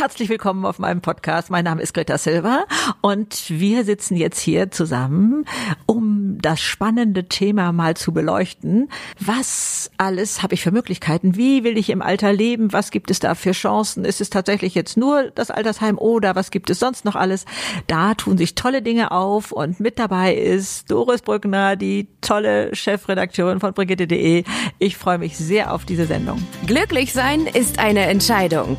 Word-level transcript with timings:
Herzlich 0.00 0.30
willkommen 0.30 0.64
auf 0.64 0.78
meinem 0.78 1.02
Podcast. 1.02 1.50
Mein 1.50 1.66
Name 1.66 1.82
ist 1.82 1.92
Greta 1.92 2.16
Silva 2.16 2.64
und 3.02 3.50
wir 3.50 3.84
sitzen 3.84 4.16
jetzt 4.16 4.40
hier 4.40 4.70
zusammen, 4.70 5.44
um 5.84 6.38
das 6.40 6.62
spannende 6.62 7.28
Thema 7.28 7.70
mal 7.72 7.98
zu 7.98 8.14
beleuchten. 8.14 8.88
Was 9.18 9.90
alles 9.98 10.42
habe 10.42 10.54
ich 10.54 10.62
für 10.62 10.70
Möglichkeiten? 10.70 11.36
Wie 11.36 11.64
will 11.64 11.76
ich 11.76 11.90
im 11.90 12.00
Alter 12.00 12.32
leben? 12.32 12.72
Was 12.72 12.92
gibt 12.92 13.10
es 13.10 13.18
da 13.18 13.34
für 13.34 13.52
Chancen? 13.52 14.06
Ist 14.06 14.22
es 14.22 14.30
tatsächlich 14.30 14.74
jetzt 14.74 14.96
nur 14.96 15.24
das 15.34 15.50
Altersheim 15.50 15.98
oder 15.98 16.34
was 16.34 16.50
gibt 16.50 16.70
es 16.70 16.78
sonst 16.78 17.04
noch 17.04 17.14
alles? 17.14 17.44
Da 17.86 18.14
tun 18.14 18.38
sich 18.38 18.54
tolle 18.54 18.80
Dinge 18.80 19.10
auf 19.10 19.52
und 19.52 19.80
mit 19.80 19.98
dabei 19.98 20.34
ist 20.34 20.90
Doris 20.90 21.20
Brückner, 21.20 21.76
die 21.76 22.08
tolle 22.22 22.74
Chefredakteurin 22.74 23.60
von 23.60 23.74
Brigitte.de. 23.74 24.44
Ich 24.78 24.96
freue 24.96 25.18
mich 25.18 25.36
sehr 25.36 25.74
auf 25.74 25.84
diese 25.84 26.06
Sendung. 26.06 26.42
Glücklich 26.66 27.12
sein 27.12 27.44
ist 27.44 27.78
eine 27.78 28.06
Entscheidung. 28.06 28.78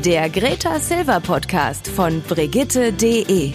Der 0.00 0.28
Greta 0.30 0.80
Silver 0.80 1.20
Podcast 1.20 1.86
von 1.86 2.22
Brigitte.de. 2.22 3.52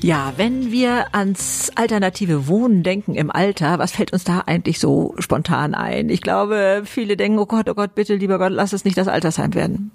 Ja, 0.00 0.34
wenn 0.36 0.70
wir 0.70 1.14
ans 1.14 1.70
alternative 1.76 2.46
Wohnen 2.46 2.82
denken 2.82 3.14
im 3.14 3.30
Alter, 3.30 3.78
was 3.78 3.92
fällt 3.92 4.12
uns 4.12 4.24
da 4.24 4.40
eigentlich 4.40 4.78
so 4.78 5.14
spontan 5.18 5.74
ein? 5.74 6.10
Ich 6.10 6.20
glaube, 6.20 6.82
viele 6.84 7.16
denken, 7.16 7.38
oh 7.38 7.46
Gott, 7.46 7.70
oh 7.70 7.74
Gott, 7.74 7.94
bitte, 7.94 8.14
lieber 8.16 8.38
Gott, 8.38 8.52
lass 8.52 8.72
es 8.72 8.84
nicht 8.84 8.98
das 8.98 9.08
Altersheim 9.08 9.54
werden. 9.54 9.92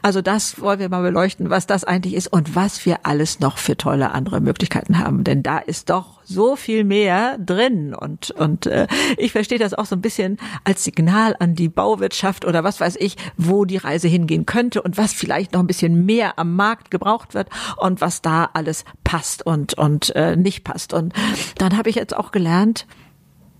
Also 0.00 0.22
das 0.22 0.60
wollen 0.60 0.78
wir 0.80 0.88
mal 0.88 1.02
beleuchten, 1.02 1.50
was 1.50 1.66
das 1.66 1.84
eigentlich 1.84 2.14
ist 2.14 2.28
und 2.28 2.54
was 2.54 2.86
wir 2.86 3.00
alles 3.02 3.40
noch 3.40 3.58
für 3.58 3.76
tolle 3.76 4.12
andere 4.12 4.40
Möglichkeiten 4.40 4.98
haben. 4.98 5.22
Denn 5.22 5.42
da 5.42 5.58
ist 5.58 5.90
doch 5.90 6.21
so 6.32 6.56
viel 6.56 6.84
mehr 6.84 7.38
drin. 7.38 7.94
Und 7.94 8.30
und 8.30 8.66
äh, 8.66 8.86
ich 9.16 9.32
verstehe 9.32 9.58
das 9.58 9.74
auch 9.74 9.86
so 9.86 9.96
ein 9.96 10.00
bisschen 10.00 10.38
als 10.64 10.84
Signal 10.84 11.36
an 11.38 11.54
die 11.54 11.68
Bauwirtschaft 11.68 12.44
oder 12.44 12.64
was 12.64 12.80
weiß 12.80 12.96
ich, 12.98 13.16
wo 13.36 13.64
die 13.64 13.76
Reise 13.76 14.08
hingehen 14.08 14.46
könnte 14.46 14.82
und 14.82 14.96
was 14.96 15.12
vielleicht 15.12 15.52
noch 15.52 15.60
ein 15.60 15.66
bisschen 15.66 16.04
mehr 16.04 16.38
am 16.38 16.54
Markt 16.56 16.90
gebraucht 16.90 17.34
wird 17.34 17.48
und 17.76 18.00
was 18.00 18.22
da 18.22 18.50
alles 18.52 18.84
passt 19.04 19.44
und 19.46 19.74
und 19.74 20.14
äh, 20.16 20.36
nicht 20.36 20.64
passt. 20.64 20.92
Und 20.92 21.12
dann 21.58 21.76
habe 21.76 21.90
ich 21.90 21.96
jetzt 21.96 22.16
auch 22.16 22.32
gelernt, 22.32 22.86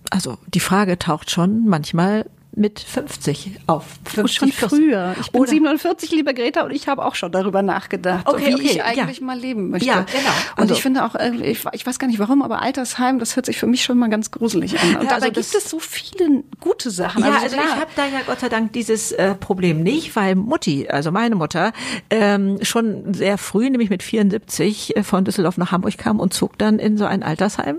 also 0.09 0.37
die 0.47 0.59
Frage 0.59 0.99
taucht 0.99 1.31
schon 1.31 1.65
manchmal 1.65 2.29
mit 2.55 2.79
50 2.79 3.59
auf. 3.67 3.85
50, 4.05 4.37
schon 4.37 4.69
früher. 4.69 5.15
Ich 5.19 5.31
bin 5.31 5.41
Oder 5.41 5.49
47, 5.49 6.11
liebe 6.11 6.33
Greta, 6.33 6.63
und 6.63 6.71
ich 6.71 6.87
habe 6.87 7.03
auch 7.03 7.15
schon 7.15 7.31
darüber 7.31 7.61
nachgedacht, 7.61 8.27
okay, 8.27 8.49
wie 8.49 8.53
okay, 8.55 8.63
ich 8.63 8.83
eigentlich 8.83 9.19
ja. 9.19 9.25
mal 9.25 9.37
leben 9.37 9.69
möchte. 9.69 9.87
Ja, 9.87 10.01
genau. 10.01 10.29
Und 10.55 10.61
also, 10.61 10.73
ich 10.73 10.81
finde 10.81 11.03
auch, 11.03 11.15
äh, 11.15 11.31
ich, 11.35 11.65
ich, 11.71 11.85
weiß 11.85 11.99
gar 11.99 12.07
nicht 12.07 12.19
warum, 12.19 12.41
aber 12.41 12.61
Altersheim, 12.61 13.19
das 13.19 13.35
hört 13.35 13.45
sich 13.45 13.57
für 13.57 13.67
mich 13.67 13.83
schon 13.83 13.97
mal 13.97 14.09
ganz 14.09 14.31
gruselig 14.31 14.79
an. 14.79 14.87
Und 14.87 14.93
ja, 14.93 14.99
dabei 15.09 15.13
also 15.27 15.31
gibt 15.31 15.55
es 15.55 15.69
so 15.69 15.79
viele 15.79 16.43
gute 16.59 16.91
Sachen. 16.91 17.23
Ja, 17.23 17.33
also, 17.33 17.43
also 17.43 17.57
ich 17.57 17.75
habe 17.75 17.91
da 17.95 18.05
ja 18.05 18.19
Gott 18.25 18.39
sei 18.39 18.49
Dank 18.49 18.73
dieses 18.73 19.11
äh, 19.11 19.35
Problem 19.35 19.81
nicht, 19.81 20.15
weil 20.15 20.35
Mutti, 20.35 20.87
also 20.87 21.11
meine 21.11 21.35
Mutter, 21.35 21.73
ähm, 22.09 22.59
schon 22.61 23.13
sehr 23.13 23.37
früh, 23.37 23.69
nämlich 23.69 23.89
mit 23.89 24.03
74, 24.03 24.95
äh, 24.95 25.03
von 25.03 25.25
Düsseldorf 25.25 25.57
nach 25.57 25.71
Hamburg 25.71 25.97
kam 25.97 26.19
und 26.19 26.33
zog 26.33 26.57
dann 26.57 26.77
in 26.77 26.97
so 26.97 27.05
ein 27.05 27.23
Altersheim, 27.23 27.77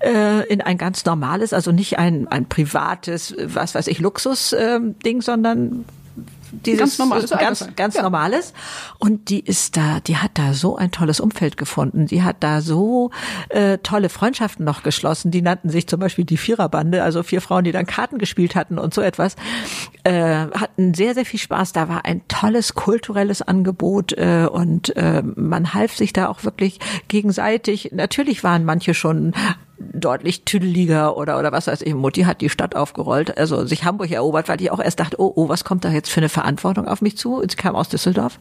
äh, 0.00 0.46
in 0.48 0.60
ein 0.60 0.76
ganz 0.76 1.04
normales, 1.04 1.52
also 1.52 1.70
nicht 1.70 1.98
ein, 1.98 2.26
ein 2.28 2.48
privates, 2.48 3.34
was 3.38 3.74
weiß 3.74 3.86
ich, 3.86 4.00
Luxus-Ding, 4.08 5.16
ähm, 5.16 5.20
sondern 5.20 5.84
dieses 6.52 6.78
ganz 6.78 6.98
normales, 6.98 7.30
ganz, 7.30 7.68
ganz 7.76 7.94
ja. 7.94 8.02
normales. 8.02 8.54
Und 8.98 9.28
die 9.28 9.40
ist 9.40 9.76
da, 9.76 10.00
die 10.00 10.16
hat 10.16 10.32
da 10.34 10.54
so 10.54 10.76
ein 10.76 10.90
tolles 10.90 11.20
Umfeld 11.20 11.56
gefunden. 11.56 12.06
Die 12.06 12.22
hat 12.22 12.36
da 12.40 12.60
so 12.60 13.10
äh, 13.50 13.78
tolle 13.78 14.08
Freundschaften 14.08 14.64
noch 14.64 14.82
geschlossen. 14.82 15.30
Die 15.30 15.42
nannten 15.42 15.68
sich 15.68 15.86
zum 15.86 16.00
Beispiel 16.00 16.24
die 16.24 16.36
Viererbande, 16.36 17.02
also 17.02 17.22
vier 17.22 17.40
Frauen, 17.40 17.64
die 17.64 17.72
dann 17.72 17.86
Karten 17.86 18.18
gespielt 18.18 18.54
hatten 18.54 18.78
und 18.78 18.94
so 18.94 19.02
etwas. 19.02 19.36
Äh, 20.04 20.46
hatten 20.54 20.94
sehr, 20.94 21.14
sehr 21.14 21.26
viel 21.26 21.40
Spaß. 21.40 21.72
Da 21.72 21.88
war 21.88 22.04
ein 22.04 22.26
tolles 22.28 22.74
kulturelles 22.74 23.42
Angebot 23.42 24.12
äh, 24.12 24.48
und 24.50 24.96
äh, 24.96 25.22
man 25.22 25.74
half 25.74 25.96
sich 25.96 26.12
da 26.12 26.28
auch 26.28 26.44
wirklich 26.44 26.78
gegenseitig. 27.08 27.90
Natürlich 27.92 28.42
waren 28.42 28.64
manche 28.64 28.94
schon 28.94 29.34
deutlich 29.92 30.44
tüdeliger 30.44 31.16
oder 31.16 31.38
oder 31.38 31.52
was 31.52 31.66
weiß 31.66 31.82
ich. 31.82 31.94
Mutti 31.94 32.22
hat 32.22 32.40
die 32.40 32.48
Stadt 32.48 32.74
aufgerollt, 32.76 33.36
also 33.38 33.66
sich 33.66 33.84
Hamburg 33.84 34.10
erobert, 34.10 34.48
weil 34.48 34.60
ich 34.60 34.70
auch 34.70 34.80
erst 34.80 35.00
dachte, 35.00 35.20
oh, 35.20 35.32
oh, 35.34 35.48
was 35.48 35.64
kommt 35.64 35.84
da 35.84 35.90
jetzt 35.90 36.10
für 36.10 36.20
eine 36.20 36.28
Verantwortung 36.28 36.86
auf 36.86 37.02
mich 37.02 37.16
zu? 37.16 37.42
Sie 37.48 37.56
kam 37.56 37.74
aus 37.76 37.88
Düsseldorf 37.88 38.38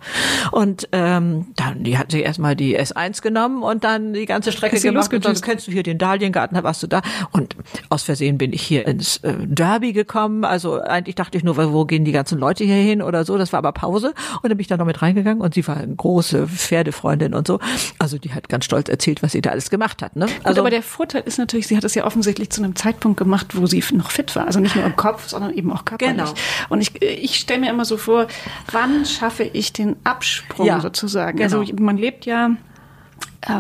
und 0.52 0.90
ähm, 0.91 1.47
dann 1.56 1.84
die 1.84 1.97
hat 1.97 2.12
sich 2.12 2.24
erstmal 2.24 2.56
die 2.56 2.80
S1 2.80 3.22
genommen 3.22 3.63
und 3.63 3.84
dann 3.84 4.13
die 4.13 4.25
ganze 4.25 4.52
Strecke 4.52 4.80
gemacht. 4.80 5.13
Und 5.13 5.25
dann 5.25 5.40
kennst 5.41 5.68
du 5.68 5.72
hier 5.72 5.84
den 5.84 5.97
Dahliengarten, 5.97 6.56
da 6.56 6.63
warst 6.63 6.84
du 6.84 6.88
da 6.88 7.02
und 7.31 7.56
aus 7.90 8.03
Versehen 8.03 8.38
bin 8.38 8.53
ich 8.53 8.62
hier 8.62 8.88
ins 8.88 9.18
äh, 9.18 9.34
Derby 9.40 9.94
gekommen. 9.94 10.44
Also 10.44 10.81
eigentlich 10.81 11.16
dachte 11.16 11.38
ich 11.38 11.44
nur, 11.44 11.57
wo 11.57 11.86
gehen 11.86 12.06
die 12.06 12.12
ganzen 12.12 12.40
Leute 12.40 12.63
hier 12.63 12.75
hin 12.75 13.02
oder 13.02 13.25
so. 13.25 13.38
Das 13.38 13.53
war 13.53 13.59
aber 13.59 13.72
Pause 13.72 14.13
und 14.41 14.50
dann 14.50 14.57
bin 14.57 14.62
ich 14.62 14.68
da 14.68 14.78
noch 14.78 14.86
mit 14.86 15.02
reingegangen 15.02 15.41
und 15.41 15.53
sie 15.53 15.68
war 15.68 15.78
eine 15.78 15.96
große 15.96 16.47
Pferdefreundin 16.47 17.34
und 17.34 17.47
so. 17.47 17.59
Also 18.00 18.18
die 18.18 18.34
hat 18.34 18.50
ganz 18.50 18.66
stolz 18.66 18.90
erzählt, 18.90 19.24
was 19.24 19.31
sie 19.31 19.41
da 19.41 19.52
alles 19.52 19.69
gemacht 19.69 20.02
hat. 20.02 20.16
Ne? 20.16 20.25
Also 20.44 20.56
Gut, 20.56 20.59
aber 20.59 20.69
der 20.69 20.84
Vorteil 20.84 21.24
ist 21.25 21.37
natürlich, 21.38 21.68
sie 21.68 21.78
hat 21.78 21.84
es 21.84 21.96
ja 21.96 22.06
offensichtlich 22.06 22.50
zu 22.50 22.64
einem 22.64 22.75
Zeitpunkt 22.75 23.18
gemacht, 23.18 23.56
wo 23.56 23.66
sie 23.68 23.84
noch 23.94 24.12
fit 24.12 24.36
war. 24.36 24.46
Also 24.46 24.59
nicht 24.59 24.75
nur 24.75 24.86
im 24.86 24.96
Kopf, 24.96 25.28
sondern 25.28 25.53
eben 25.53 25.72
auch 25.72 25.86
körperlich. 25.86 26.18
Genau. 26.18 26.34
Und 26.70 26.81
ich, 26.81 27.02
ich 27.02 27.36
stelle 27.36 27.62
mir 27.62 27.70
immer 27.70 27.86
so 27.86 27.98
vor, 27.98 28.28
wann 28.72 29.06
schaffe 29.06 29.44
ich 29.44 29.74
den 29.74 29.96
Absprung 30.03 30.66
ja, 30.66 30.80
sozusagen? 30.80 31.42
Also 31.42 31.59
genau. 31.59 31.72
Also 31.72 31.84
man 31.84 31.98
lebt 31.98 32.25
ja 32.25 32.52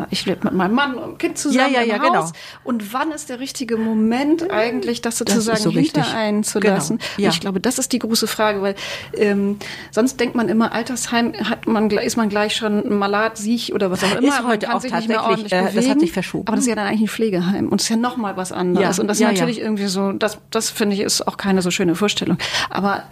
ich 0.09 0.25
lebe 0.25 0.39
mit 0.43 0.53
meinem 0.53 0.73
Mann 0.73 0.95
und 0.95 1.19
Kind 1.19 1.37
zusammen 1.37 1.73
ja, 1.73 1.81
ja, 1.81 1.95
ja, 1.95 1.95
im 1.95 2.13
Haus. 2.13 2.31
Genau. 2.31 2.43
Und 2.63 2.93
wann 2.93 3.11
ist 3.11 3.29
der 3.29 3.39
richtige 3.39 3.77
Moment 3.77 4.49
eigentlich, 4.51 5.01
das 5.01 5.17
sozusagen 5.17 5.59
so 5.59 5.71
hinter 5.71 6.13
einen 6.13 6.43
zu 6.43 6.59
lassen? 6.59 6.97
Genau. 6.97 7.09
Ja. 7.17 7.29
Ich 7.29 7.39
glaube, 7.39 7.59
das 7.59 7.79
ist 7.79 7.93
die 7.93 7.99
große 7.99 8.27
Frage, 8.27 8.61
weil 8.61 8.75
ähm, 9.13 9.57
sonst 9.91 10.19
denkt 10.19 10.35
man 10.35 10.49
immer, 10.49 10.71
Altersheim 10.73 11.33
hat 11.49 11.67
man 11.67 11.89
ist 11.89 12.17
man 12.17 12.29
gleich 12.29 12.55
schon 12.55 12.97
malat, 12.97 13.37
siech 13.37 13.73
oder 13.73 13.91
was 13.91 14.03
auch 14.03 14.15
immer. 14.15 14.27
Ist 14.27 14.43
heute 14.43 14.69
auch 14.69 14.81
tatsächlich, 14.83 15.51
äh, 15.51 15.71
das 15.73 15.87
hat 15.87 15.99
sich 15.99 16.11
verschoben. 16.11 16.47
Aber 16.47 16.55
das 16.55 16.65
ist 16.65 16.69
ja 16.69 16.75
dann 16.75 16.87
eigentlich 16.87 17.01
ein 17.01 17.07
Pflegeheim 17.07 17.69
und 17.69 17.79
es 17.79 17.85
ist 17.85 17.89
ja 17.89 17.97
noch 17.97 18.17
mal 18.17 18.35
was 18.35 18.51
anderes. 18.51 18.97
Ja. 18.97 19.01
Und 19.01 19.07
das 19.07 19.19
ist 19.19 19.25
natürlich 19.25 19.59
irgendwie 19.59 19.87
so, 19.87 20.11
das, 20.11 20.39
das 20.51 20.69
finde 20.69 20.95
ich 20.95 21.01
ist 21.01 21.27
auch 21.27 21.37
keine 21.37 21.61
so 21.61 21.71
schöne 21.71 21.95
Vorstellung. 21.95 22.37
Aber 22.69 23.03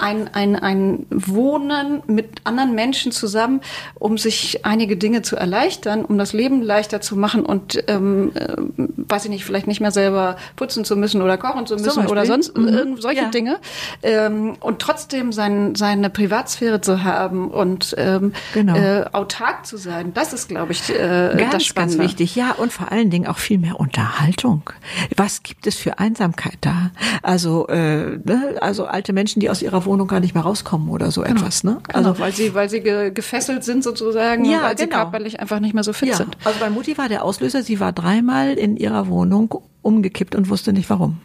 ein, 0.00 0.28
ein, 0.34 0.56
ein 0.56 1.06
Wohnen 1.10 2.02
mit 2.06 2.42
anderen 2.44 2.74
Menschen 2.74 3.12
zusammen, 3.12 3.60
um 3.94 4.18
sich 4.18 4.64
einige 4.64 4.96
Dinge 4.96 5.22
zu 5.22 5.36
erleichtern, 5.36 5.99
um 6.04 6.18
das 6.18 6.32
Leben 6.32 6.62
leichter 6.62 7.00
zu 7.00 7.16
machen 7.16 7.44
und 7.44 7.82
ähm, 7.88 8.32
äh, 8.34 8.56
weiß 8.96 9.24
ich 9.24 9.30
nicht, 9.30 9.44
vielleicht 9.44 9.66
nicht 9.66 9.80
mehr 9.80 9.90
selber 9.90 10.36
putzen 10.56 10.84
zu 10.84 10.96
müssen 10.96 11.22
oder 11.22 11.36
kochen 11.38 11.66
zu 11.66 11.76
müssen 11.76 12.06
oder 12.06 12.26
sonst 12.26 12.56
mhm. 12.56 12.96
solche 12.98 13.22
ja. 13.22 13.28
Dinge 13.28 13.58
ähm, 14.02 14.56
und 14.60 14.80
trotzdem 14.80 15.32
sein, 15.32 15.74
seine 15.74 16.10
Privatsphäre 16.10 16.80
zu 16.80 17.04
haben 17.04 17.50
und 17.50 17.94
ähm, 17.98 18.32
genau. 18.54 18.76
äh, 18.76 19.04
autark 19.12 19.66
zu 19.66 19.76
sein. 19.76 20.12
Das 20.14 20.32
ist, 20.32 20.48
glaube 20.48 20.72
ich, 20.72 20.90
äh, 20.90 21.34
ganz, 21.36 21.52
das 21.52 21.64
Spannende. 21.64 21.98
Ganz 21.98 22.10
wichtig, 22.10 22.36
ja 22.36 22.52
und 22.52 22.72
vor 22.72 22.92
allen 22.92 23.10
Dingen 23.10 23.26
auch 23.26 23.38
viel 23.38 23.58
mehr 23.58 23.78
Unterhaltung. 23.78 24.70
Was 25.16 25.42
gibt 25.42 25.66
es 25.66 25.76
für 25.76 25.98
Einsamkeit 25.98 26.58
da? 26.60 26.90
Also 27.22 27.66
äh, 27.68 28.18
ne? 28.18 28.56
also 28.60 28.86
alte 28.86 29.12
Menschen, 29.12 29.40
die 29.40 29.50
aus 29.50 29.62
ihrer 29.62 29.84
Wohnung 29.84 30.08
gar 30.08 30.20
nicht 30.20 30.34
mehr 30.34 30.44
rauskommen 30.44 30.88
oder 30.88 31.10
so 31.10 31.22
genau. 31.22 31.40
etwas. 31.40 31.64
Ne? 31.64 31.78
Genau, 31.88 32.10
also 32.10 32.18
weil 32.18 32.32
sie 32.32 32.54
weil 32.54 32.68
sie 32.68 32.80
ge 32.80 33.10
gefesselt 33.10 33.64
sind 33.64 33.82
sozusagen, 33.84 34.44
ja, 34.44 34.62
weil 34.62 34.74
genau. 34.74 34.78
sie 34.78 34.86
körperlich 34.88 35.40
einfach 35.40 35.60
nicht 35.60 35.74
mehr 35.74 35.84
so 35.84 35.89
fit 35.92 36.08
ja, 36.08 36.16
sind. 36.16 36.36
Also 36.44 36.58
bei 36.60 36.70
Mutti 36.70 36.98
war 36.98 37.08
der 37.08 37.24
Auslöser, 37.24 37.62
sie 37.62 37.80
war 37.80 37.92
dreimal 37.92 38.54
in 38.54 38.76
ihrer 38.76 39.08
Wohnung 39.08 39.54
umgekippt 39.82 40.34
und 40.34 40.48
wusste 40.48 40.72
nicht 40.72 40.90
warum. 40.90 41.20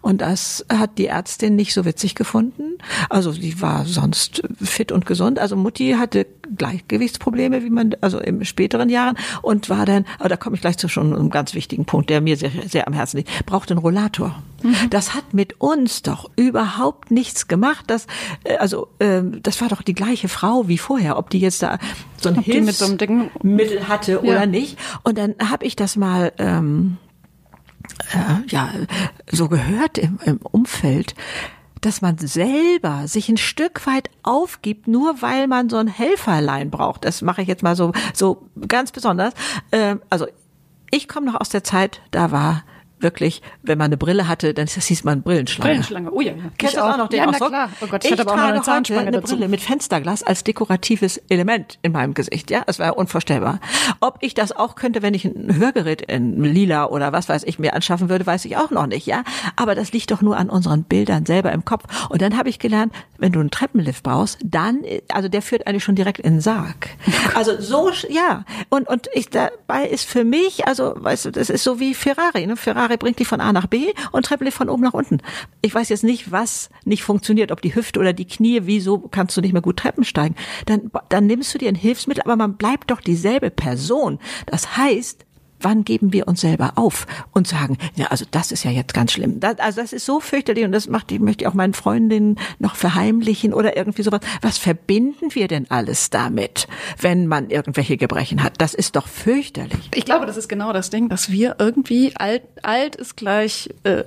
Und 0.00 0.20
das 0.20 0.64
hat 0.72 0.98
die 0.98 1.06
Ärztin 1.06 1.56
nicht 1.56 1.74
so 1.74 1.84
witzig 1.84 2.14
gefunden. 2.14 2.78
Also 3.08 3.32
sie 3.32 3.60
war 3.60 3.84
sonst 3.84 4.42
fit 4.62 4.92
und 4.92 5.06
gesund. 5.06 5.38
Also 5.38 5.56
Mutti 5.56 5.96
hatte 5.98 6.26
Gleichgewichtsprobleme, 6.56 7.62
wie 7.62 7.70
man, 7.70 7.94
also 8.00 8.18
im 8.18 8.44
späteren 8.44 8.88
Jahren 8.88 9.16
und 9.42 9.68
war 9.68 9.84
dann, 9.86 10.04
aber 10.18 10.28
da 10.28 10.36
komme 10.36 10.56
ich 10.56 10.62
gleich 10.62 10.78
zu 10.78 10.88
schon 10.88 11.14
einem 11.14 11.30
ganz 11.30 11.54
wichtigen 11.54 11.84
Punkt, 11.84 12.10
der 12.10 12.20
mir 12.20 12.36
sehr, 12.36 12.50
sehr 12.66 12.86
am 12.86 12.94
Herzen 12.94 13.18
liegt, 13.18 13.46
braucht 13.46 13.70
einen 13.70 13.78
Rollator. 13.78 14.42
Mhm. 14.62 14.90
Das 14.90 15.14
hat 15.14 15.34
mit 15.34 15.60
uns 15.60 16.02
doch 16.02 16.30
überhaupt 16.36 17.10
nichts 17.10 17.48
gemacht. 17.48 17.84
Das, 17.88 18.06
äh, 18.44 18.56
also, 18.56 18.88
äh, 18.98 19.22
das 19.42 19.60
war 19.60 19.68
doch 19.68 19.82
die 19.82 19.94
gleiche 19.94 20.28
Frau 20.28 20.68
wie 20.68 20.78
vorher, 20.78 21.18
ob 21.18 21.30
die 21.30 21.38
jetzt 21.38 21.62
da 21.62 21.78
so 22.16 22.30
ein 22.30 22.40
Hilfsmittel 22.40 23.78
so 23.80 23.88
hatte 23.88 24.12
ja. 24.12 24.18
oder 24.18 24.46
nicht. 24.46 24.78
Und 25.04 25.18
dann 25.18 25.34
habe 25.38 25.64
ich 25.64 25.76
das 25.76 25.96
mal, 25.96 26.32
ähm, 26.38 26.96
äh, 28.12 28.46
ja, 28.48 28.70
so 29.30 29.48
gehört 29.48 29.98
im, 29.98 30.18
im 30.24 30.38
Umfeld 30.38 31.14
dass 31.80 32.00
man 32.00 32.18
selber 32.18 33.06
sich 33.06 33.28
ein 33.28 33.36
Stück 33.36 33.86
weit 33.86 34.10
aufgibt, 34.22 34.88
nur 34.88 35.22
weil 35.22 35.46
man 35.46 35.68
so 35.68 35.76
ein 35.76 35.86
Helferlein 35.86 36.70
braucht. 36.70 37.04
Das 37.04 37.22
mache 37.22 37.42
ich 37.42 37.48
jetzt 37.48 37.62
mal 37.62 37.76
so, 37.76 37.92
so 38.14 38.48
ganz 38.66 38.92
besonders. 38.92 39.32
Äh, 39.70 39.96
also 40.10 40.26
ich 40.90 41.08
komme 41.08 41.26
noch 41.26 41.40
aus 41.40 41.50
der 41.50 41.64
Zeit, 41.64 42.00
da 42.10 42.32
war 42.32 42.64
wirklich, 43.00 43.42
wenn 43.62 43.78
man 43.78 43.86
eine 43.86 43.96
Brille 43.96 44.28
hatte, 44.28 44.54
dann 44.54 44.66
das 44.66 44.86
hieß 44.86 45.04
man 45.04 45.22
Brillenschlange. 45.22 45.70
Brillenschlange, 45.70 46.10
oh 46.12 46.20
ja. 46.20 46.32
ja. 46.32 46.44
Kennst 46.56 46.76
du 46.76 46.84
auch 46.84 46.96
noch 46.96 47.08
den 47.08 47.20
ja, 47.20 47.28
Ausdruck? 47.28 47.48
klar. 47.48 47.70
Oh 47.80 47.86
Gott, 47.86 48.04
ich, 48.04 48.10
ich 48.10 48.18
hatte 48.18 48.30
aber 48.30 48.32
auch 48.32 48.36
noch 48.36 48.52
eine 48.52 48.62
Zahnspange 48.62 49.00
eine 49.02 49.10
dazu. 49.12 49.36
Brille 49.36 49.48
mit 49.48 49.60
Fensterglas 49.60 50.22
als 50.22 50.44
dekoratives 50.44 51.18
Element 51.28 51.78
in 51.82 51.92
meinem 51.92 52.14
Gesicht. 52.14 52.50
Ja, 52.50 52.62
es 52.66 52.78
war 52.78 52.96
unvorstellbar. 52.96 53.60
Ob 54.00 54.18
ich 54.20 54.34
das 54.34 54.52
auch 54.52 54.74
könnte, 54.74 55.02
wenn 55.02 55.14
ich 55.14 55.24
ein 55.24 55.56
Hörgerät 55.56 56.02
in 56.02 56.42
lila 56.42 56.86
oder 56.86 57.12
was 57.12 57.28
weiß 57.28 57.44
ich 57.44 57.58
mir 57.58 57.74
anschaffen 57.74 58.08
würde, 58.08 58.26
weiß 58.26 58.44
ich 58.44 58.56
auch 58.56 58.70
noch 58.70 58.86
nicht. 58.86 59.06
Ja, 59.06 59.24
aber 59.56 59.74
das 59.74 59.92
liegt 59.92 60.10
doch 60.10 60.22
nur 60.22 60.36
an 60.36 60.50
unseren 60.50 60.84
Bildern 60.84 61.26
selber 61.26 61.52
im 61.52 61.64
Kopf. 61.64 61.84
Und 62.08 62.22
dann 62.22 62.36
habe 62.36 62.48
ich 62.48 62.58
gelernt, 62.58 62.92
wenn 63.18 63.32
du 63.32 63.40
einen 63.40 63.50
Treppenlift 63.50 64.02
baust, 64.02 64.38
dann, 64.44 64.82
also 65.12 65.28
der 65.28 65.42
führt 65.42 65.66
eigentlich 65.66 65.84
schon 65.84 65.94
direkt 65.96 66.20
in 66.20 66.34
den 66.34 66.40
Sarg. 66.40 66.90
Also 67.34 67.60
so, 67.60 67.90
ja. 68.08 68.44
Und 68.68 68.88
und 68.88 69.08
ich 69.12 69.28
dabei 69.28 69.86
ist 69.86 70.06
für 70.06 70.24
mich, 70.24 70.66
also 70.66 70.94
weißt 70.96 71.26
du, 71.26 71.30
das 71.30 71.50
ist 71.50 71.62
so 71.62 71.78
wie 71.78 71.94
Ferrari. 71.94 72.46
Ne? 72.46 72.56
Ferrari 72.56 72.87
bringt 72.96 73.18
dich 73.18 73.28
von 73.28 73.40
A 73.40 73.52
nach 73.52 73.66
B 73.66 73.92
und 74.12 74.26
Treppenlift 74.26 74.56
von 74.56 74.68
oben 74.68 74.82
nach 74.82 74.94
unten. 74.94 75.18
Ich 75.62 75.74
weiß 75.74 75.88
jetzt 75.88 76.04
nicht, 76.04 76.32
was 76.32 76.70
nicht 76.84 77.02
funktioniert, 77.02 77.52
ob 77.52 77.62
die 77.62 77.74
Hüfte 77.74 78.00
oder 78.00 78.12
die 78.12 78.26
Knie, 78.26 78.60
wieso 78.64 78.98
kannst 78.98 79.36
du 79.36 79.40
nicht 79.40 79.52
mehr 79.52 79.62
gut 79.62 79.76
Treppen 79.76 80.04
steigen? 80.04 80.34
Dann, 80.66 80.90
dann 81.08 81.26
nimmst 81.26 81.54
du 81.54 81.58
dir 81.58 81.68
ein 81.68 81.74
Hilfsmittel, 81.74 82.22
aber 82.22 82.36
man 82.36 82.56
bleibt 82.56 82.90
doch 82.90 83.00
dieselbe 83.00 83.50
Person. 83.50 84.18
Das 84.46 84.76
heißt, 84.76 85.24
wann 85.60 85.84
geben 85.84 86.12
wir 86.12 86.28
uns 86.28 86.40
selber 86.40 86.72
auf 86.76 87.06
und 87.32 87.48
sagen, 87.48 87.78
ja, 87.96 88.06
also 88.06 88.24
das 88.30 88.52
ist 88.52 88.64
ja 88.64 88.70
jetzt 88.70 88.94
ganz 88.94 89.12
schlimm. 89.12 89.40
Das, 89.40 89.58
also 89.58 89.80
das 89.80 89.92
ist 89.92 90.06
so 90.06 90.20
fürchterlich 90.20 90.64
und 90.64 90.72
das 90.72 90.88
macht, 90.88 91.10
ich 91.12 91.20
möchte 91.20 91.44
ich 91.44 91.48
auch 91.48 91.54
meinen 91.54 91.74
Freundinnen 91.74 92.38
noch 92.58 92.76
verheimlichen 92.76 93.52
oder 93.52 93.76
irgendwie 93.76 94.02
sowas. 94.02 94.20
Was 94.42 94.58
verbinden 94.58 95.34
wir 95.34 95.48
denn 95.48 95.70
alles 95.70 96.10
damit, 96.10 96.68
wenn 97.00 97.26
man 97.26 97.50
irgendwelche 97.50 97.96
Gebrechen 97.96 98.42
hat? 98.42 98.54
Das 98.58 98.74
ist 98.74 98.96
doch 98.96 99.08
fürchterlich. 99.08 99.90
Ich 99.94 100.04
glaube, 100.04 100.26
das 100.26 100.36
ist 100.36 100.48
genau 100.48 100.72
das 100.72 100.90
Ding, 100.90 101.08
dass 101.08 101.30
wir 101.30 101.56
irgendwie 101.58 102.14
alt, 102.16 102.42
alt 102.62 102.96
ist 102.96 103.16
gleich 103.16 103.70
äh, 103.84 104.04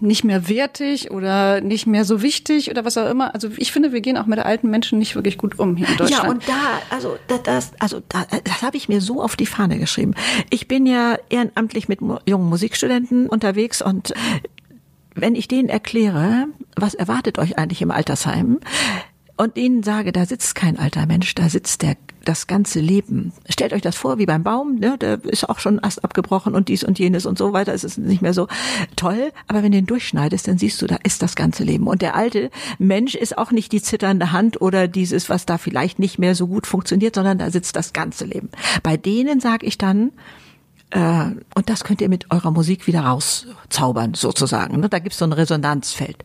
nicht 0.00 0.24
mehr 0.24 0.48
wertig 0.48 1.10
oder 1.10 1.60
nicht 1.60 1.86
mehr 1.86 2.04
so 2.04 2.22
wichtig 2.22 2.70
oder 2.70 2.84
was 2.84 2.96
auch 2.96 3.08
immer. 3.08 3.34
Also 3.34 3.48
ich 3.56 3.72
finde, 3.72 3.92
wir 3.92 4.00
gehen 4.00 4.16
auch 4.16 4.26
mit 4.26 4.38
alten 4.38 4.70
Menschen 4.70 4.98
nicht 4.98 5.14
wirklich 5.14 5.38
gut 5.38 5.58
um 5.58 5.76
hier 5.76 5.88
in 5.88 5.96
Deutschland. 5.96 6.24
Ja, 6.24 6.30
und 6.30 6.48
da, 6.48 6.94
also 6.94 7.16
das, 7.44 7.72
also 7.78 8.00
da, 8.08 8.26
das 8.44 8.62
habe 8.62 8.76
ich 8.76 8.88
mir 8.88 9.00
so 9.00 9.22
auf 9.22 9.36
die 9.36 9.46
Fahne 9.46 9.78
geschrieben. 9.78 10.14
Ich 10.50 10.68
bin 10.68 10.75
ja 10.84 11.16
ehrenamtlich 11.30 11.88
mit 11.88 12.00
jungen 12.26 12.48
Musikstudenten 12.48 13.28
unterwegs 13.28 13.80
und 13.80 14.12
wenn 15.14 15.34
ich 15.34 15.48
denen 15.48 15.70
erkläre, 15.70 16.48
was 16.76 16.94
erwartet 16.94 17.38
euch 17.38 17.56
eigentlich 17.56 17.80
im 17.80 17.90
Altersheim, 17.90 18.58
und 19.36 19.56
ihnen 19.56 19.82
sage, 19.82 20.12
da 20.12 20.24
sitzt 20.24 20.54
kein 20.54 20.78
alter 20.78 21.06
Mensch, 21.06 21.34
da 21.34 21.48
sitzt 21.48 21.82
der 21.82 21.96
das 22.24 22.48
ganze 22.48 22.80
Leben. 22.80 23.32
Stellt 23.48 23.72
euch 23.72 23.82
das 23.82 23.94
vor, 23.94 24.18
wie 24.18 24.26
beim 24.26 24.42
Baum, 24.42 24.76
ne? 24.76 24.96
der 24.98 25.24
ist 25.24 25.48
auch 25.48 25.60
schon 25.60 25.82
Ast 25.82 26.02
abgebrochen 26.02 26.54
und 26.54 26.68
dies 26.68 26.82
und 26.82 26.98
jenes 26.98 27.24
und 27.24 27.38
so 27.38 27.52
weiter. 27.52 27.72
Es 27.72 27.84
ist 27.84 27.98
nicht 27.98 28.20
mehr 28.20 28.34
so 28.34 28.48
toll, 28.96 29.30
aber 29.46 29.62
wenn 29.62 29.70
du 29.70 29.78
ihn 29.78 29.86
durchschneidest, 29.86 30.48
dann 30.48 30.58
siehst 30.58 30.82
du, 30.82 30.86
da 30.86 30.96
ist 31.04 31.22
das 31.22 31.36
ganze 31.36 31.62
Leben. 31.62 31.86
Und 31.86 32.02
der 32.02 32.16
alte 32.16 32.50
Mensch 32.78 33.14
ist 33.14 33.38
auch 33.38 33.52
nicht 33.52 33.70
die 33.70 33.80
zitternde 33.80 34.32
Hand 34.32 34.60
oder 34.60 34.88
dieses, 34.88 35.28
was 35.28 35.46
da 35.46 35.56
vielleicht 35.56 36.00
nicht 36.00 36.18
mehr 36.18 36.34
so 36.34 36.48
gut 36.48 36.66
funktioniert, 36.66 37.14
sondern 37.14 37.38
da 37.38 37.50
sitzt 37.50 37.76
das 37.76 37.92
ganze 37.92 38.24
Leben. 38.24 38.48
Bei 38.82 38.96
denen 38.96 39.38
sage 39.38 39.66
ich 39.66 39.78
dann, 39.78 40.08
äh, 40.08 40.12
und 40.94 41.68
das 41.68 41.82
könnt 41.82 42.00
ihr 42.00 42.08
mit 42.08 42.30
eurer 42.30 42.52
Musik 42.52 42.86
wieder 42.86 43.00
rauszaubern, 43.00 44.14
sozusagen. 44.14 44.80
Ne? 44.80 44.88
Da 44.88 45.00
gibt's 45.00 45.18
so 45.18 45.24
ein 45.24 45.32
Resonanzfeld. 45.32 46.22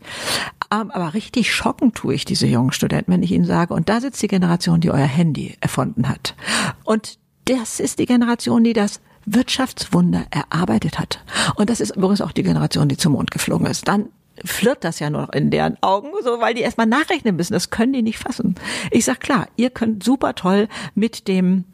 Ähm, 0.72 0.90
aber 0.92 1.14
richtig 1.14 1.52
schocken 1.52 1.92
tue 1.92 2.14
ich 2.14 2.24
diese 2.24 2.46
jungen 2.46 2.72
Studenten, 2.72 3.12
wenn 3.12 3.22
ich 3.22 3.32
ihnen 3.32 3.44
sage, 3.44 3.74
und 3.74 3.88
da 3.88 4.00
sitzt 4.00 4.22
die 4.22 4.28
Generation, 4.28 4.80
die 4.80 4.90
euer 4.90 5.06
Handy 5.06 5.56
erfunden 5.60 6.08
hat. 6.08 6.36
Und 6.84 7.18
das 7.46 7.80
ist 7.80 7.98
die 7.98 8.06
Generation, 8.06 8.62
die 8.62 8.72
das 8.72 9.00
Wirtschaftswunder 9.26 10.26
erarbeitet 10.30 10.98
hat. 10.98 11.24
Und 11.56 11.68
das 11.68 11.80
ist 11.80 11.96
übrigens 11.96 12.20
auch 12.20 12.32
die 12.32 12.42
Generation, 12.42 12.88
die 12.88 12.96
zum 12.96 13.12
Mond 13.12 13.30
geflogen 13.30 13.66
ist. 13.66 13.88
Dann 13.88 14.10
flirt 14.44 14.84
das 14.84 14.98
ja 14.98 15.10
noch 15.10 15.30
in 15.32 15.50
deren 15.50 15.76
Augen, 15.82 16.08
so 16.22 16.40
weil 16.40 16.54
die 16.54 16.62
erstmal 16.62 16.86
nachrechnen 16.86 17.36
müssen. 17.36 17.52
Das 17.52 17.70
können 17.70 17.92
die 17.92 18.02
nicht 18.02 18.18
fassen. 18.18 18.54
Ich 18.90 19.04
sag 19.04 19.20
klar, 19.20 19.48
ihr 19.56 19.70
könnt 19.70 20.02
super 20.02 20.34
toll 20.34 20.68
mit 20.94 21.28
dem 21.28 21.64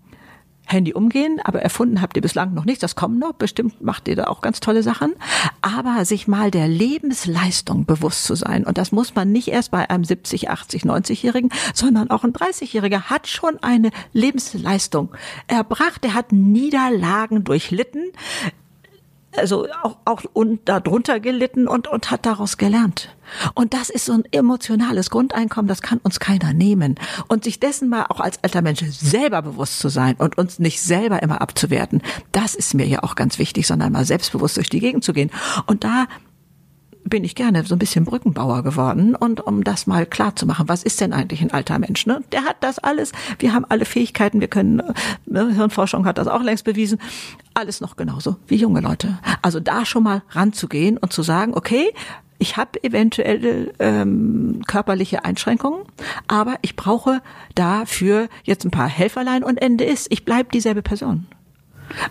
Handy 0.69 0.93
umgehen, 0.93 1.41
aber 1.43 1.63
erfunden 1.63 2.01
habt 2.01 2.17
ihr 2.17 2.23
bislang 2.23 2.55
noch 2.55 2.65
nichts. 2.65 2.81
Das 2.81 2.95
kommt 2.95 3.19
noch. 3.19 3.33
Bestimmt 3.33 3.81
macht 3.81 4.09
ihr 4.09 4.17
da 4.17 4.25
auch 4.25 4.41
ganz 4.41 4.61
tolle 4.61 4.83
Sachen. 4.83 5.15
Aber 5.63 6.05
sich 6.05 6.29
mal 6.29 6.51
der 6.51 6.69
Lebensleistung 6.69 7.87
bewusst 7.87 8.25
zu 8.25 8.35
sein. 8.35 8.65
Und 8.65 8.79
das 8.79 8.93
muss 8.93 9.15
man 9.15 9.33
nicht 9.33 9.49
erst 9.49 9.71
bei 9.71 9.89
einem 9.89 10.05
70, 10.05 10.51
80, 10.51 10.83
90-Jährigen, 10.83 11.51
sondern 11.75 12.11
auch 12.11 12.25
ein 12.25 12.33
30-Jähriger 12.33 13.05
hat 13.05 13.27
schon 13.27 13.59
eine 13.63 13.91
Lebensleistung 14.13 15.11
erbracht. 15.47 16.05
Er 16.05 16.15
hat 16.15 16.33
Niederlagen 16.33 17.45
durchlitten 17.45 18.13
also 19.39 19.67
auch, 19.83 19.97
auch 20.05 20.23
und 20.33 20.69
darunter 20.69 21.21
gelitten 21.21 21.69
und, 21.69 21.89
und 21.89 22.11
hat 22.11 22.27
daraus 22.27 22.57
gelernt. 22.57 23.15
Und 23.55 23.75
das 23.75 23.91
ist 23.91 24.07
so 24.07 24.13
ein 24.13 24.25
emotionales 24.33 25.11
Grundeinkommen, 25.11 25.69
das 25.69 25.83
kann 25.83 25.99
uns 25.99 26.21
keiner 26.21 26.53
nehmen. 26.53 26.97
Und 27.29 27.45
sich 27.45 27.61
dessen 27.61 27.89
mal 27.89 28.07
auch 28.09 28.21
als 28.21 28.43
alter 28.43 28.63
Mensch 28.63 28.83
selber 28.91 29.43
bewusst 29.43 29.81
zu 29.81 29.89
sein 29.89 30.17
und 30.17 30.39
uns 30.39 30.59
nicht 30.59 30.81
selber 30.81 31.23
immer 31.23 31.41
abzuwerten, 31.41 32.03
das 32.33 32.55
ist 32.55 32.75
mir 32.75 32.87
ja 32.87 33.03
auch 33.03 33.15
ganz 33.15 33.39
wichtig, 33.39 33.67
sondern 33.67 33.93
mal 33.93 34.05
selbstbewusst 34.05 34.57
durch 34.57 34.71
die 34.71 34.81
Gegend 34.81 35.05
zu 35.05 35.13
gehen. 35.13 35.31
Und 35.67 35.85
da 35.85 36.07
bin 37.09 37.25
ich 37.25 37.35
gerne 37.35 37.65
so 37.65 37.75
ein 37.75 37.79
bisschen 37.79 38.05
Brückenbauer 38.05 38.63
geworden 38.63 39.15
und 39.15 39.41
um 39.47 39.65
das 39.65 39.87
mal 39.87 40.07
klar 40.07 40.37
zu 40.37 40.47
machen, 40.47 40.69
was 40.69 40.83
ist 40.83 41.01
denn 41.01 41.13
eigentlich 41.13 41.43
ein 41.43 41.51
alter 41.51 41.79
Mensch? 41.79 42.07
Ne? 42.07 42.23
Der 42.33 42.45
hat 42.45 42.57
das 42.61 42.79
alles, 42.79 43.13
wir 43.39 43.53
haben 43.53 43.65
alle 43.69 43.85
Fähigkeiten, 43.85 44.41
wir 44.41 44.49
können, 44.49 44.83
ne, 45.27 45.53
Hirnforschung 45.55 46.07
hat 46.07 46.19
das 46.19 46.29
auch 46.29 46.43
längst 46.43 46.65
bewiesen, 46.65 46.99
alles 47.55 47.81
noch 47.81 47.97
genauso 47.97 48.37
wie 48.47 48.57
junge 48.57 48.81
Leute. 48.81 49.19
Also 49.43 49.61
da 49.61 49.85
schon 49.85 50.03
mal 50.03 50.23
ranzugehen 50.31 50.99
und 50.99 51.13
zu 51.13 51.23
sagen, 51.23 51.55
okay, 51.55 51.93
ich 52.39 52.57
habe 52.57 52.83
eventuell 52.85 53.75
ähm, 53.81 54.63
körperliche 54.67 55.25
Einschränkungen, 55.25 55.81
aber 56.29 56.57
ich 56.63 56.77
brauche 56.77 57.21
dafür 57.55 58.29
jetzt 58.45 58.65
ein 58.65 58.71
paar 58.71 58.89
Helferlein 58.89 59.43
und 59.43 59.57
Ende 59.57 59.85
ist, 59.85 60.07
ich 60.11 60.25
bleib 60.25 60.53
dieselbe 60.53 60.83
Person. 60.83 61.27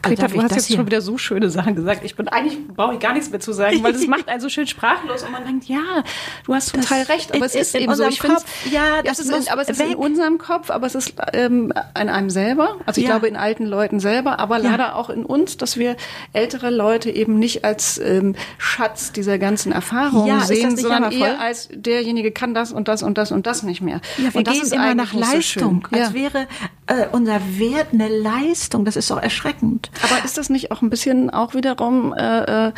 Peter, 0.02 0.24
also 0.24 0.36
du 0.36 0.44
hast 0.44 0.56
jetzt 0.56 0.66
hier? 0.66 0.78
schon 0.78 0.86
wieder 0.86 1.02
so 1.02 1.18
schöne 1.18 1.50
Sachen 1.50 1.76
gesagt. 1.76 2.04
Ich 2.04 2.16
bin 2.16 2.28
eigentlich 2.28 2.68
brauche 2.68 2.94
ich 2.94 3.00
gar 3.00 3.14
nichts 3.14 3.30
mehr 3.30 3.40
zu 3.40 3.54
sagen, 3.54 3.84
weil 3.84 3.94
das 3.94 4.08
macht 4.08 4.28
einen 4.28 4.42
so 4.42 4.50
schön 4.50 4.68
sprachlos 4.68 5.24
und 5.24 5.32
man 5.32 5.46
denkt, 5.46 5.66
ja, 5.66 6.04
du 6.46 6.54
hast 6.54 6.74
total 6.74 7.02
das 7.02 7.10
recht, 7.10 7.34
aber 7.34 7.46
es 7.46 7.56
ist, 7.56 7.76
ist 7.76 7.82
eben 7.82 7.94
so. 7.96 8.08
Ich 8.08 8.22
finde, 8.22 8.38
ja, 8.72 9.02
das 9.04 9.20
ist, 9.20 9.30
in, 9.30 9.52
aber 9.52 9.62
es 9.62 9.70
ist 9.70 9.80
weg. 9.80 9.92
in 9.92 9.96
unserem 9.96 10.38
Kopf, 10.38 10.70
aber 10.70 10.88
es 10.88 10.96
ist 10.96 11.14
ähm, 11.34 11.74
in 12.00 12.10
einem 12.10 12.30
selber. 12.30 12.78
Also 12.86 13.02
ich 13.02 13.08
ja. 13.08 13.14
glaube 13.14 13.28
in 13.28 13.36
alten 13.36 13.66
Leuten 13.66 14.00
selber, 14.00 14.40
aber 14.40 14.58
ja. 14.58 14.72
leider 14.72 14.96
auch 14.96 15.10
in 15.10 15.26
uns, 15.26 15.58
dass 15.58 15.78
wir 15.78 15.96
ältere 16.34 16.70
Leute 16.70 17.10
eben 17.10 17.38
nicht 17.40 17.66
als 17.66 17.98
ähm, 18.00 18.36
Schatz 18.58 19.12
dieser 19.12 19.38
ganzen 19.38 19.72
Erfahrungen 19.72 20.28
ja, 20.28 20.42
sehen, 20.42 20.78
sondern 20.78 21.12
eher 21.12 21.40
als 21.40 21.70
derjenige 21.74 22.32
kann 22.32 22.54
das 22.54 22.72
und 22.72 22.88
das 22.88 23.04
und 23.04 23.18
das 23.18 23.32
und 23.32 23.46
das 23.46 23.64
nicht 23.64 23.82
mehr. 23.82 24.02
Ja, 24.18 24.34
wir 24.34 24.36
und 24.36 24.48
gehen 24.50 24.72
immer 24.72 24.96
nach 24.96 25.14
Leistung, 25.14 25.88
so 25.92 25.98
als 25.98 26.14
wäre 26.14 26.48
äh, 26.88 27.06
unser 27.12 27.40
Wert 27.58 27.88
eine 27.94 28.08
Leistung. 28.08 28.86
Das 28.86 28.96
ist 28.96 29.12
doch 29.12 29.22
erschreckend. 29.22 29.67
Aber 30.04 30.24
ist 30.26 30.38
das 30.38 30.50
nicht 30.50 30.72
auch 30.72 30.82
ein 30.82 30.90
bisschen 30.90 31.30
auch 31.30 31.54
wiederum 31.54 32.14
äh, 32.14 32.72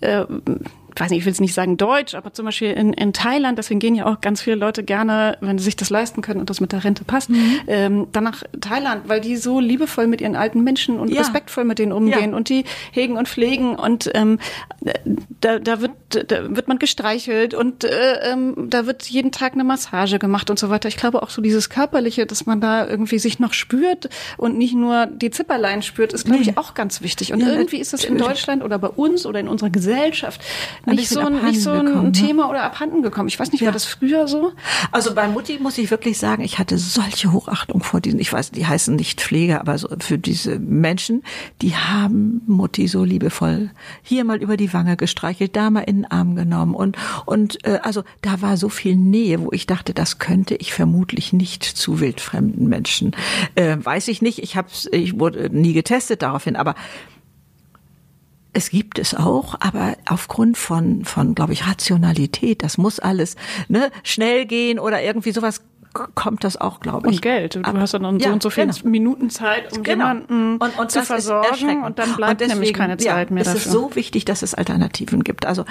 äh, 0.00 0.26
äh 0.96 1.00
weiß 1.00 1.10
nicht, 1.10 1.20
ich 1.20 1.24
will 1.24 1.32
es 1.32 1.40
nicht 1.40 1.54
sagen 1.54 1.76
deutsch, 1.76 2.14
aber 2.14 2.32
zum 2.32 2.46
Beispiel 2.46 2.72
in, 2.72 2.92
in 2.92 3.12
Thailand, 3.12 3.58
deswegen 3.58 3.80
gehen 3.80 3.94
ja 3.94 4.06
auch 4.06 4.20
ganz 4.20 4.42
viele 4.42 4.56
Leute 4.56 4.82
gerne, 4.82 5.38
wenn 5.40 5.58
sie 5.58 5.64
sich 5.64 5.76
das 5.76 5.90
leisten 5.90 6.22
können 6.22 6.40
und 6.40 6.50
das 6.50 6.60
mit 6.60 6.72
der 6.72 6.84
Rente 6.84 7.04
passt, 7.04 7.30
mhm. 7.30 7.60
ähm, 7.66 8.06
dann 8.12 8.24
nach 8.24 8.42
Thailand, 8.60 9.08
weil 9.08 9.20
die 9.20 9.36
so 9.36 9.60
liebevoll 9.60 10.06
mit 10.06 10.20
ihren 10.20 10.36
alten 10.36 10.62
Menschen 10.62 10.98
und 10.98 11.10
ja. 11.10 11.20
respektvoll 11.20 11.64
mit 11.64 11.78
denen 11.78 11.92
umgehen 11.92 12.30
ja. 12.30 12.36
und 12.36 12.48
die 12.48 12.64
hegen 12.92 13.16
und 13.16 13.28
pflegen 13.28 13.76
und 13.76 14.10
ähm, 14.14 14.38
da, 15.40 15.58
da, 15.58 15.80
wird, 15.80 15.92
da 16.30 16.54
wird 16.54 16.68
man 16.68 16.78
gestreichelt 16.78 17.54
und 17.54 17.84
äh, 17.84 18.32
ähm, 18.32 18.54
da 18.68 18.86
wird 18.86 19.04
jeden 19.04 19.32
Tag 19.32 19.54
eine 19.54 19.64
Massage 19.64 20.18
gemacht 20.18 20.50
und 20.50 20.58
so 20.58 20.70
weiter. 20.70 20.88
Ich 20.88 20.96
glaube 20.96 21.22
auch 21.22 21.30
so 21.30 21.42
dieses 21.42 21.70
Körperliche, 21.70 22.26
dass 22.26 22.46
man 22.46 22.60
da 22.60 22.86
irgendwie 22.86 23.18
sich 23.18 23.38
noch 23.38 23.52
spürt 23.52 24.08
und 24.36 24.58
nicht 24.58 24.74
nur 24.74 25.06
die 25.06 25.30
Zipperlein 25.30 25.82
spürt, 25.82 26.12
ist, 26.12 26.26
glaube 26.26 26.42
ich, 26.42 26.56
auch 26.58 26.74
ganz 26.74 27.02
wichtig. 27.02 27.32
Und 27.32 27.40
ja, 27.40 27.48
irgendwie 27.48 27.78
ist 27.78 27.92
das 27.92 28.04
in 28.04 28.18
Deutschland 28.18 28.62
oder 28.62 28.78
bei 28.78 28.88
uns 28.88 29.26
oder 29.26 29.40
in 29.40 29.48
unserer 29.48 29.70
Gesellschaft 29.70 30.40
nicht 30.96 31.08
so, 31.08 31.20
ein, 31.20 31.44
nicht 31.44 31.62
so 31.62 31.70
ein 31.70 31.86
gekommen, 31.86 32.06
ne? 32.06 32.12
Thema 32.12 32.48
oder 32.48 32.62
abhanden 32.62 33.02
gekommen. 33.02 33.28
Ich 33.28 33.38
weiß 33.38 33.52
nicht, 33.52 33.60
ja. 33.60 33.66
war 33.66 33.72
das 33.72 33.84
früher 33.84 34.28
so? 34.28 34.52
Also 34.92 35.14
bei 35.14 35.28
Mutti 35.28 35.58
muss 35.60 35.78
ich 35.78 35.90
wirklich 35.90 36.18
sagen, 36.18 36.42
ich 36.42 36.58
hatte 36.58 36.78
solche 36.78 37.32
Hochachtung 37.32 37.82
vor 37.82 38.00
diesen, 38.00 38.20
ich 38.20 38.32
weiß, 38.32 38.50
die 38.50 38.66
heißen 38.66 38.94
nicht 38.96 39.20
Pfleger, 39.20 39.60
aber 39.60 39.78
so 39.78 39.88
für 40.00 40.18
diese 40.18 40.58
Menschen, 40.58 41.22
die 41.62 41.76
haben 41.76 42.42
Mutti 42.46 42.88
so 42.88 43.04
liebevoll 43.04 43.70
hier 44.02 44.24
mal 44.24 44.42
über 44.42 44.56
die 44.56 44.72
Wange 44.72 44.96
gestreichelt, 44.96 45.56
da 45.56 45.70
mal 45.70 45.80
in 45.80 46.02
den 46.02 46.10
Arm 46.10 46.34
genommen 46.34 46.74
und 46.74 46.96
und 47.26 47.64
äh, 47.66 47.80
also 47.82 48.02
da 48.22 48.42
war 48.42 48.56
so 48.56 48.68
viel 48.68 48.96
Nähe, 48.96 49.40
wo 49.40 49.50
ich 49.52 49.66
dachte, 49.66 49.94
das 49.94 50.18
könnte 50.18 50.54
ich 50.56 50.72
vermutlich 50.72 51.32
nicht 51.32 51.64
zu 51.64 52.00
wildfremden 52.00 52.68
Menschen. 52.68 53.12
Äh, 53.54 53.76
weiß 53.80 54.08
ich 54.08 54.22
nicht, 54.22 54.40
ich 54.40 54.56
habe 54.56 54.68
ich 54.92 55.18
wurde 55.18 55.50
nie 55.50 55.72
getestet 55.72 56.22
daraufhin, 56.22 56.56
aber 56.56 56.74
es 58.52 58.70
gibt 58.70 58.98
es 58.98 59.14
auch, 59.14 59.54
aber 59.60 59.96
aufgrund 60.08 60.58
von, 60.58 61.04
von, 61.04 61.34
glaube 61.34 61.52
ich, 61.52 61.66
Rationalität, 61.66 62.62
das 62.62 62.78
muss 62.78 62.98
alles 62.98 63.36
ne, 63.68 63.90
schnell 64.02 64.46
gehen 64.46 64.78
oder 64.78 65.02
irgendwie 65.02 65.32
sowas 65.32 65.62
kommt 65.92 66.44
das 66.44 66.56
auch, 66.56 66.80
glaube 66.80 67.08
ich. 67.08 67.16
Und 67.16 67.22
Geld. 67.22 67.56
Du 67.56 67.60
ab. 67.62 67.76
hast 67.76 67.94
dann 67.94 68.18
ja, 68.20 68.28
so 68.28 68.32
und 68.32 68.42
so 68.42 68.50
viele 68.50 68.68
genau. 68.68 68.88
Minuten 68.88 69.30
Zeit, 69.30 69.72
um 69.76 69.82
genau. 69.82 70.06
jemanden 70.06 70.56
und, 70.56 70.78
und 70.78 70.90
zu 70.90 71.02
versorgen 71.02 71.82
und 71.84 71.98
dann 71.98 72.14
bleibt 72.14 72.32
und 72.32 72.40
deswegen, 72.40 72.60
nämlich 72.60 72.74
keine 72.74 72.96
Zeit 72.96 73.28
ja, 73.28 73.34
mehr 73.34 73.44
dafür. 73.44 73.58
Es 73.58 73.66
ist 73.66 73.72
so 73.72 73.94
wichtig, 73.94 74.24
dass 74.24 74.42
es 74.42 74.54
Alternativen 74.54 75.24
gibt. 75.24 75.46
Also 75.46 75.64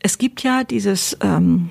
es 0.00 0.18
gibt 0.18 0.42
ja 0.42 0.64
dieses 0.64 1.16
ähm, 1.22 1.70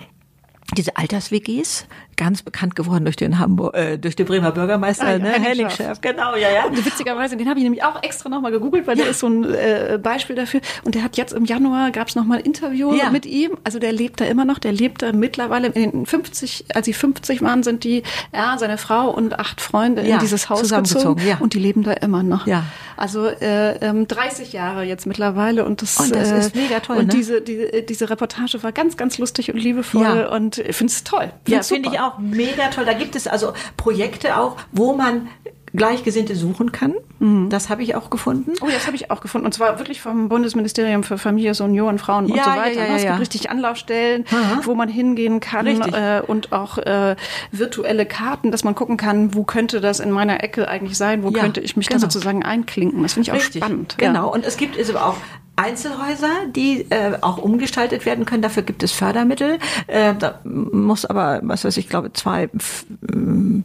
diese 0.76 0.98
Alters-WGs, 0.98 1.88
ganz 2.18 2.42
bekannt 2.42 2.76
geworden 2.76 3.06
durch 3.06 3.16
den 3.16 3.40
Hamburg, 3.40 3.76
äh, 3.76 3.98
durch 3.98 4.16
den 4.16 4.26
Bremer 4.26 4.52
Bürgermeister, 4.52 5.06
ah, 5.06 5.12
ja, 5.12 5.20
ne? 5.20 5.32
Henning 5.32 5.70
Schärf. 5.70 6.02
Genau, 6.02 6.36
ja, 6.36 6.52
ja. 6.52 6.66
Und 6.66 6.84
witzigerweise, 6.86 7.38
den 7.38 7.48
habe 7.48 7.60
ich 7.60 7.64
nämlich 7.64 7.84
auch 7.84 8.02
extra 8.04 8.28
nochmal 8.28 8.52
gegoogelt, 8.52 8.86
weil 8.88 8.98
ja. 8.98 9.04
der 9.04 9.12
ist 9.12 9.20
so 9.20 9.28
ein 9.28 9.46
äh, 9.46 10.00
Beispiel 10.02 10.36
dafür. 10.36 10.60
Und 10.84 10.96
der 10.96 11.04
hat 11.04 11.16
jetzt 11.16 11.32
im 11.32 11.46
Januar 11.46 11.92
gab 11.92 12.10
es 12.10 12.16
nochmal 12.16 12.40
ein 12.40 12.44
Interview 12.44 12.94
ja. 12.94 13.12
mit 13.12 13.26
ihm. 13.26 13.52
Also 13.64 13.80
der 13.80 13.94
lebt 13.94 14.20
da 14.20 14.26
immer 14.26 14.46
noch. 14.46 14.60
Der 14.60 14.74
lebt 14.74 15.04
da 15.04 15.14
mittlerweile 15.14 15.68
in 15.68 15.92
den 15.92 16.06
50, 16.06 16.66
als 16.74 16.86
sie 16.86 16.94
50 16.94 17.42
waren, 17.42 17.64
sind 17.64 17.84
die, 17.84 18.04
er, 18.32 18.58
seine 18.58 18.78
Frau 18.78 19.10
und 19.10 19.40
acht 19.40 19.62
Freunde 19.62 20.02
in 20.02 20.20
dieses 20.20 20.50
Haus 20.50 20.70
gezogen. 20.70 21.22
Ja. 21.26 21.38
Und 21.38 21.54
die 21.54 21.60
leben 21.60 21.84
da 21.84 21.94
immer 21.94 22.24
noch. 22.24 22.48
Ja. 22.48 22.64
Also 22.98 23.28
äh, 23.28 23.78
ähm, 23.78 24.08
30 24.08 24.54
Jahre 24.54 24.84
jetzt 24.84 25.06
mittlerweile 25.06 25.66
und 25.66 25.84
das, 25.84 25.98
und 25.98 26.16
das 26.16 26.32
äh, 26.32 26.40
ist 26.40 26.56
mega 26.56 26.80
toll. 26.80 26.98
Und 26.98 27.08
ne? 27.08 27.14
diese, 27.14 27.42
die, 27.42 27.86
diese 27.88 28.10
Reportage 28.10 28.64
war 28.64 28.72
ganz, 28.72 28.98
ganz 28.98 29.20
lustig 29.20 29.54
und 29.54 29.60
liebevoll 29.60 30.02
ja. 30.02 30.30
Und 30.60 30.68
ich 30.70 30.76
finde 30.76 30.92
es 30.92 31.04
toll. 31.04 31.32
Find's 31.46 31.70
ja, 31.70 31.76
finde 31.76 31.90
ich 31.94 32.00
auch 32.00 32.18
mega 32.18 32.70
toll. 32.70 32.86
Da 32.86 32.94
gibt 32.94 33.16
es 33.16 33.28
also 33.28 33.54
Projekte 33.76 34.38
auch, 34.38 34.58
wo 34.72 34.94
man 34.94 35.28
Gleichgesinnte 35.74 36.36
suchen 36.36 36.72
kann. 36.72 36.96
Mhm. 37.20 37.50
Das 37.50 37.70
habe 37.70 37.84
ich 37.84 37.96
auch 37.96 38.10
gefunden. 38.10 38.54
Oh, 38.62 38.68
das 38.72 38.88
habe 38.88 38.96
ich 38.96 39.12
auch 39.12 39.22
gefunden. 39.22 39.46
Und 39.46 39.54
zwar 39.54 39.78
wirklich 39.80 40.02
vom 40.02 40.30
Bundesministerium 40.30 41.04
für 41.04 41.18
Familie, 41.18 41.54
Union, 41.60 42.00
Frauen 42.00 42.28
ja, 42.28 42.36
und 42.36 42.44
so 42.44 42.50
weiter. 42.50 42.80
Ja, 42.80 42.86
ja, 42.86 42.90
ja, 42.90 42.96
es 42.96 43.04
gibt 43.04 43.20
richtig 43.20 43.50
Anlaufstellen, 43.50 44.26
Aha. 44.32 44.62
wo 44.64 44.76
man 44.76 44.90
hingehen 44.90 45.40
kann 45.40 45.68
äh, 45.68 46.22
und 46.26 46.52
auch 46.52 46.78
äh, 46.78 47.16
virtuelle 47.52 48.06
Karten, 48.06 48.52
dass 48.52 48.64
man 48.64 48.76
gucken 48.76 48.98
kann, 48.98 49.34
wo 49.36 49.44
könnte 49.44 49.82
das 49.82 50.00
in 50.00 50.12
meiner 50.12 50.44
Ecke 50.44 50.68
eigentlich 50.68 50.98
sein, 50.98 51.24
wo 51.24 51.32
könnte 51.32 51.62
ich 51.62 51.76
mich 51.76 51.88
genau. 51.88 52.02
da 52.02 52.10
sozusagen 52.10 52.44
einklinken. 52.44 53.04
Das 53.04 53.14
finde 53.14 53.28
ich 53.28 53.32
auch 53.32 53.36
richtig. 53.36 53.64
spannend. 53.64 53.96
Genau. 53.98 54.32
Und 54.34 54.46
es 54.46 54.58
gibt 54.58 54.78
es 54.78 54.90
aber 54.90 55.06
auch 55.06 55.18
Einzelhäuser, 55.58 56.30
die 56.56 56.86
äh, 56.92 57.18
auch 57.22 57.40
umgestaltet 57.40 58.06
werden 58.06 58.26
können. 58.26 58.44
Dafür 58.44 58.62
gibt 58.62 58.84
es 58.84 58.92
Fördermittel. 58.92 59.58
Äh, 59.88 60.14
da 60.14 60.40
muss 60.44 61.04
aber, 61.04 61.42
was 61.44 61.66
weiß 61.66 61.78
ich, 61.78 61.90
glaube 61.90 62.14
zwei 62.14 62.50
F 62.56 62.86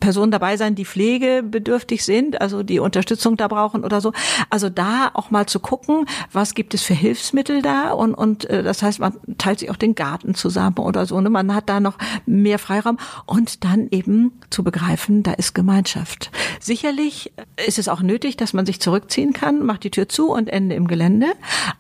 Personen 0.01 0.33
dabei 0.33 0.57
sein, 0.57 0.75
die 0.75 0.87
pflegebedürftig 0.87 2.03
sind, 2.05 2.41
also 2.41 2.63
die 2.63 2.79
Unterstützung 2.79 3.37
da 3.37 3.47
brauchen 3.47 3.85
oder 3.85 4.01
so. 4.01 4.13
Also 4.49 4.71
da 4.71 5.11
auch 5.13 5.31
mal 5.31 5.47
zu 5.47 5.61
gucken, 5.61 6.07
was 6.33 6.55
gibt 6.55 6.73
es 6.73 6.83
für 6.83 6.95
Hilfsmittel 6.95 7.61
da 7.61 7.91
und 7.93 8.15
und 8.15 8.49
äh, 8.49 8.63
das 8.63 8.83
heißt, 8.83 8.99
man 8.99 9.13
teilt 9.37 9.59
sich 9.59 9.71
auch 9.71 9.77
den 9.77 9.95
Garten 9.95 10.35
zusammen 10.35 10.79
oder 10.79 11.05
so. 11.05 11.21
Ne? 11.21 11.29
Man 11.29 11.55
hat 11.55 11.69
da 11.69 11.79
noch 11.79 11.99
mehr 12.25 12.59
Freiraum 12.59 12.99
und 13.27 13.65
dann 13.65 13.89
eben 13.91 14.33
zu 14.49 14.65
begreifen, 14.65 15.23
da 15.23 15.33
ist 15.33 15.55
Gemeinschaft. 15.55 16.31
Sicherlich 16.59 17.33
ist 17.67 17.79
es 17.79 17.89
auch 17.89 18.01
nötig, 18.01 18.39
dass 18.39 18.55
man 18.55 18.65
sich 18.65 18.81
zurückziehen 18.81 19.35
kann, 19.35 19.65
macht 19.65 19.85
die 19.85 19.91
Tür 19.91 20.09
zu 20.09 20.31
und 20.31 20.49
Ende 20.49 20.75
im 20.75 20.89
Gelände 20.89 21.27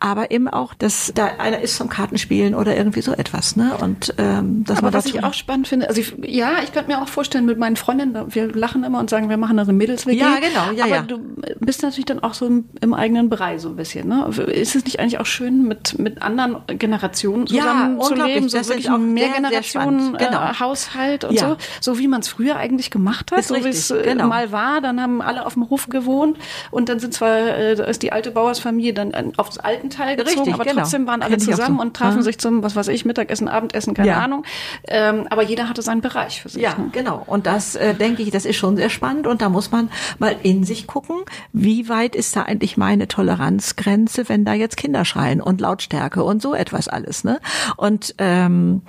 aber 0.03 0.33
eben 0.33 0.49
auch, 0.49 0.75
dass 0.75 1.13
da 1.15 1.27
einer 1.39 1.61
ist 1.61 1.77
zum 1.77 1.89
Kartenspielen 1.89 2.57
oder 2.57 2.77
irgendwie 2.77 3.03
so 3.03 3.13
etwas. 3.13 3.55
Ne? 3.55 3.77
Und 3.81 4.13
ähm, 4.19 4.65
dass 4.65 4.79
aber 4.79 4.89
man 4.89 4.95
was 4.95 5.07
ich 5.07 5.23
auch 5.23 5.33
spannend 5.33 5.69
finde, 5.69 5.89
also 5.89 6.01
ich, 6.01 6.13
ja, 6.27 6.55
ich 6.65 6.73
könnte 6.73 6.91
mir 6.91 7.01
auch 7.01 7.07
vorstellen 7.07 7.47
mit 7.47 7.57
meinen 7.57 7.77
Freundinnen, 7.77 8.35
wir 8.35 8.53
lachen 8.53 8.83
immer 8.83 8.99
und 8.99 9.09
sagen, 9.09 9.29
wir 9.29 9.37
machen 9.37 9.61
eine 9.61 9.73
mädels 9.73 10.05
-WG, 10.05 10.15
Ja, 10.15 10.39
genau, 10.41 10.77
ja, 10.77 10.85
aber 10.87 10.95
ja. 10.97 11.03
du 11.03 11.21
bist 11.61 11.85
natürlich 11.85 12.07
dann 12.07 12.19
auch 12.19 12.35
so 12.35 12.47
im, 12.47 12.65
im, 12.81 12.95
eigenen 12.95 13.29
Bereich 13.29 13.61
so 13.61 13.69
ein 13.69 13.77
bisschen. 13.77 14.09
Ne? 14.09 14.29
Ist 14.49 14.75
es 14.75 14.85
nicht 14.85 14.99
eigentlich 14.99 15.21
auch 15.21 15.27
schön, 15.27 15.69
mit 15.69 15.97
mit 16.01 16.21
anderen 16.21 16.57
Generationen 16.67 17.47
zusammen 17.47 17.99
ja, 18.01 18.05
zu 18.05 18.15
leben, 18.15 18.49
so 18.49 18.59
wirklich 18.59 18.91
auch 18.91 18.99
mehr 18.99 19.29
Generationen 19.29 20.17
genau. 20.17 20.43
äh, 20.43 20.55
Haushalt 20.59 21.23
und 21.23 21.35
ja. 21.35 21.51
so, 21.81 21.93
so 21.93 21.99
wie 22.01 22.09
man 22.09 22.23
es 22.23 22.29
früher 22.29 22.57
eigentlich 22.57 22.91
gemacht 22.91 23.31
hat, 23.31 23.39
ist 23.39 23.49
so 23.49 23.55
wie 23.55 23.69
es 23.69 23.93
äh, 23.93 24.03
genau. 24.03 24.27
mal 24.27 24.51
war. 24.51 24.81
Dann 24.81 25.01
haben 25.01 25.23
alle 25.23 25.47
auf 25.47 25.55
dem 25.55 25.71
Hof 25.71 25.89
gewohnt 25.89 26.39
und 26.73 26.89
dann 26.89 26.99
sind 26.99 27.15
zwar 27.15 27.37
äh, 27.37 27.89
ist 27.89 28.03
die 28.03 28.11
alte 28.11 28.33
Bauersfamilie 28.33 28.93
dann 28.93 29.13
aufs 29.37 29.59
alten 29.59 29.92
Teil 29.93 30.17
gezogen, 30.17 30.39
Richtig, 30.39 30.55
aber 30.55 30.65
genau. 30.65 30.83
trotzdem 30.83 31.07
waren 31.07 31.23
alle 31.23 31.39
zusammen 31.39 31.77
so. 31.77 31.83
und 31.83 31.95
trafen 31.95 32.19
ja. 32.19 32.23
sich 32.23 32.39
zum, 32.39 32.63
was 32.63 32.77
weiß 32.77 32.89
ich, 32.89 33.05
Mittagessen, 33.05 33.49
Abendessen, 33.49 33.95
keine 33.95 34.09
ja. 34.09 34.19
Ahnung. 34.19 34.45
Ähm, 34.89 35.27
aber 35.31 35.43
jeder 35.43 35.69
hatte 35.69 35.83
seinen 35.83 36.01
Bereich 36.01 36.43
für 36.43 36.49
sich. 36.49 36.63
Ja, 36.63 36.77
ne? 36.77 36.91
genau. 36.93 37.23
Und 37.27 37.47
das 37.47 37.75
äh, 37.75 37.95
denke 37.95 38.23
ich, 38.23 38.31
das 38.31 38.45
ist 38.45 38.57
schon 38.57 38.77
sehr 38.77 38.91
spannend 38.91 39.27
und 39.27 39.43
da 39.43 39.49
muss 39.49 39.71
man 39.71 39.91
mal 40.19 40.35
in 40.43 40.65
sich 40.65 40.87
gucken, 40.87 41.17
wie 41.53 41.89
weit 41.89 42.17
ist 42.17 42.37
da 42.37 42.43
eigentlich 42.43 42.77
meine 42.77 43.09
Toleranzgrenze, 43.09 44.29
wenn 44.29 44.45
da 44.45 44.55
jetzt 44.55 44.77
Kinder 44.77 45.05
schreien 45.05 45.41
und 45.41 45.61
Lautstärke 45.61 46.23
und 46.23 46.43
so 46.43 46.55
etwas 46.55 46.89
alles. 46.89 47.25
Ne? 47.25 47.41
Und 47.77 48.15
ähm, 48.19 48.83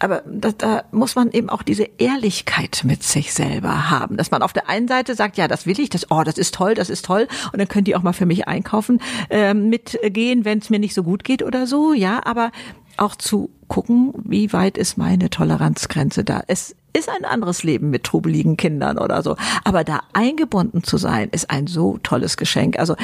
aber 0.00 0.22
da, 0.26 0.50
da 0.52 0.84
muss 0.90 1.14
man 1.14 1.30
eben 1.30 1.48
auch 1.48 1.62
diese 1.62 1.88
Ehrlichkeit 1.98 2.82
mit 2.84 3.02
sich 3.02 3.32
selber 3.32 3.90
haben, 3.90 4.16
dass 4.16 4.30
man 4.30 4.42
auf 4.42 4.52
der 4.52 4.68
einen 4.68 4.88
Seite 4.88 5.14
sagt, 5.14 5.36
ja, 5.36 5.46
das 5.46 5.66
will 5.66 5.78
ich, 5.78 5.90
das, 5.90 6.10
oh, 6.10 6.22
das 6.24 6.38
ist 6.38 6.54
toll, 6.54 6.74
das 6.74 6.90
ist 6.90 7.04
toll, 7.04 7.28
und 7.52 7.58
dann 7.58 7.68
könnt 7.68 7.86
ihr 7.86 7.98
auch 7.98 8.02
mal 8.02 8.12
für 8.12 8.26
mich 8.26 8.48
einkaufen, 8.48 9.00
äh, 9.28 9.54
mitgehen, 9.54 10.44
wenn 10.44 10.58
es 10.58 10.70
mir 10.70 10.78
nicht 10.78 10.94
so 10.94 11.02
gut 11.02 11.22
geht 11.22 11.42
oder 11.42 11.66
so, 11.66 11.92
ja, 11.92 12.20
aber 12.24 12.50
auch 12.96 13.14
zu 13.14 13.50
gucken, 13.68 14.12
wie 14.24 14.52
weit 14.52 14.76
ist 14.76 14.98
meine 14.98 15.30
Toleranzgrenze 15.30 16.24
da. 16.24 16.42
Es 16.48 16.74
ist 16.92 17.08
ein 17.08 17.24
anderes 17.24 17.62
Leben 17.62 17.90
mit 17.90 18.04
trubeligen 18.04 18.56
Kindern 18.56 18.98
oder 18.98 19.22
so. 19.22 19.36
Aber 19.64 19.84
da 19.84 20.00
eingebunden 20.12 20.82
zu 20.82 20.96
sein, 20.96 21.28
ist 21.30 21.50
ein 21.50 21.66
so 21.66 21.98
tolles 22.02 22.36
Geschenk. 22.36 22.78
Also 22.78 22.96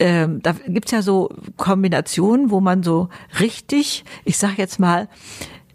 ähm, 0.00 0.42
da 0.42 0.54
gibt's 0.66 0.90
ja 0.90 1.02
so 1.02 1.30
Kombinationen, 1.56 2.50
wo 2.50 2.60
man 2.60 2.82
so 2.82 3.08
richtig, 3.40 4.04
ich 4.24 4.38
sag 4.38 4.58
jetzt 4.58 4.80
mal, 4.80 5.08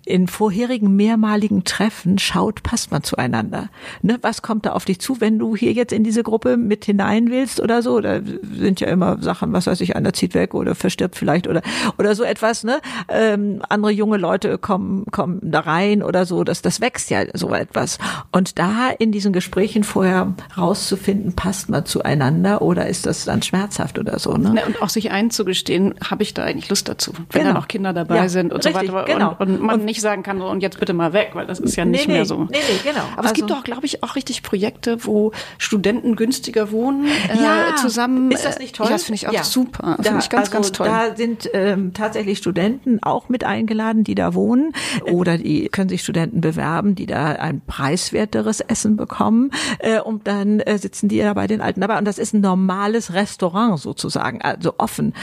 in 0.06 0.28
vorherigen 0.28 0.96
mehrmaligen 0.96 1.64
Treffen 1.64 2.18
schaut, 2.20 2.64
passt 2.64 2.92
man 2.92 3.04
zueinander. 3.04 3.70
Ne, 4.02 4.18
was 4.22 4.42
kommt 4.42 4.66
da 4.66 4.72
auf 4.74 4.86
dich 4.86 5.00
zu, 5.00 5.22
wenn 5.22 5.40
du 5.40 5.56
hier 5.56 5.72
jetzt 5.72 5.94
in 5.94 6.04
diese 6.04 6.24
Gruppe 6.24 6.58
mit 6.58 6.86
hinein 6.86 7.30
willst 7.30 7.62
oder 7.62 7.82
so? 7.82 8.02
Da 8.02 8.20
sind 8.54 8.82
ja 8.82 8.88
immer 8.88 9.22
Sachen, 9.22 9.54
was 9.54 9.68
weiß 9.68 9.80
ich, 9.82 9.96
einer 9.96 10.14
zieht 10.14 10.34
weg 10.34 10.54
oder 10.54 10.76
verstirbt 10.76 11.16
vielleicht 11.16 11.48
oder 11.48 11.62
oder 11.98 12.16
so 12.16 12.24
etwas. 12.24 12.64
Ne, 12.64 12.82
ähm, 13.08 13.62
andere 13.70 13.92
junge 13.92 14.18
Leute 14.18 14.58
kommen 14.58 15.06
kommen 15.12 15.40
da 15.42 15.62
rein 15.62 16.04
oder 16.04 16.26
so. 16.26 16.44
Das 16.44 16.62
das 16.62 16.82
wächst 16.82 17.10
ja 17.10 17.24
so 17.34 17.54
etwas. 17.54 17.98
Und 18.32 18.60
da 18.60 18.90
in 18.90 19.12
diesen 19.12 19.32
Gesprächen 19.32 19.84
vorher 19.84 20.34
rauszufinden, 20.58 21.34
passt 21.34 21.70
man 21.70 21.86
zueinander 21.86 22.62
oder 22.62 22.88
ist 22.88 23.06
das 23.06 23.26
dann 23.26 23.42
schmerzhaft 23.42 24.00
oder 24.00 24.20
so? 24.20 24.34
Ne? 24.36 24.64
und 24.66 24.82
auch 24.82 24.90
sich 24.90 25.12
einzugestehen, 25.12 25.96
habe 26.04 26.24
ich 26.24 26.34
da 26.34 26.44
eigentlich 26.44 26.70
Lust 26.70 26.90
dazu, 26.90 27.14
wenn 27.32 27.42
genau. 27.42 27.54
da 27.54 27.60
noch 27.60 27.68
Kinder 27.68 27.94
dabei 27.94 28.18
ja, 28.18 28.30
sind 28.30 28.52
und 28.54 28.66
richtig, 28.66 28.88
so 28.88 28.94
weiter. 28.94 29.14
Genau. 29.14 29.36
Und, 29.40 29.50
und 29.50 29.62
man 29.62 29.80
und 29.80 29.86
nicht 29.94 30.02
sagen 30.02 30.24
kann, 30.24 30.40
so, 30.40 30.48
und 30.48 30.62
jetzt 30.62 30.80
bitte 30.80 30.94
mal 30.94 31.14
weg, 31.14 31.32
weil 31.34 31.46
das 31.46 31.60
ist 31.60 31.76
ja 31.76 31.86
nicht 31.86 32.08
nee, 32.08 32.14
mehr 32.14 32.26
so. 32.26 32.46
Nee, 32.46 32.48
nee, 32.52 32.80
genau. 32.84 33.02
Aber 33.14 33.20
also, 33.20 33.28
es 33.28 33.34
gibt 33.34 33.50
doch, 33.52 33.64
glaube 33.64 33.86
ich, 33.86 34.04
auch 34.04 34.16
richtig 34.16 34.42
Projekte, 34.42 35.06
wo 35.06 35.32
Studenten 35.60 36.16
günstiger 36.16 36.72
wohnen, 36.72 37.06
äh, 37.06 37.42
ja, 37.42 37.76
zusammen. 37.76 38.32
Ist 38.32 38.44
das 38.44 38.58
nicht 38.58 38.76
toll? 38.76 38.88
Ja, 38.88 38.94
das 38.94 39.04
finde 39.04 39.16
ich 39.18 39.28
auch 39.28 39.34
ja. 39.34 39.44
super. 39.44 39.96
Das 39.98 40.08
finde 40.08 40.24
ich 40.24 40.30
ganz, 40.30 40.48
also, 40.48 40.52
ganz 40.52 40.72
toll. 40.72 40.88
Da 40.88 41.16
sind 41.16 41.50
ähm, 41.54 41.94
tatsächlich 41.94 42.40
Studenten 42.40 43.02
auch 43.04 43.30
mit 43.30 43.44
eingeladen, 43.44 44.04
die 44.04 44.16
da 44.16 44.34
wohnen. 44.34 44.74
Oder 45.12 45.38
die 45.38 45.70
können 45.70 45.90
sich 45.90 46.02
Studenten 46.02 46.42
bewerben, 46.42 46.96
die 46.96 47.06
da 47.06 47.34
ein 47.34 47.62
preiswerteres 47.66 48.62
Essen 48.62 48.98
bekommen. 48.98 49.52
Äh, 49.80 50.00
und 50.02 50.28
dann 50.28 50.60
äh, 50.60 50.80
sitzen 50.80 51.08
die 51.08 51.20
da 51.20 51.34
bei 51.34 51.46
den 51.46 51.62
Alten 51.62 51.82
dabei. 51.82 52.00
Und 52.00 52.06
das 52.06 52.18
ist 52.18 52.34
ein 52.34 52.42
normales 52.42 53.14
Restaurant 53.14 53.80
sozusagen, 53.80 54.42
also 54.42 54.74
offen. 54.80 55.14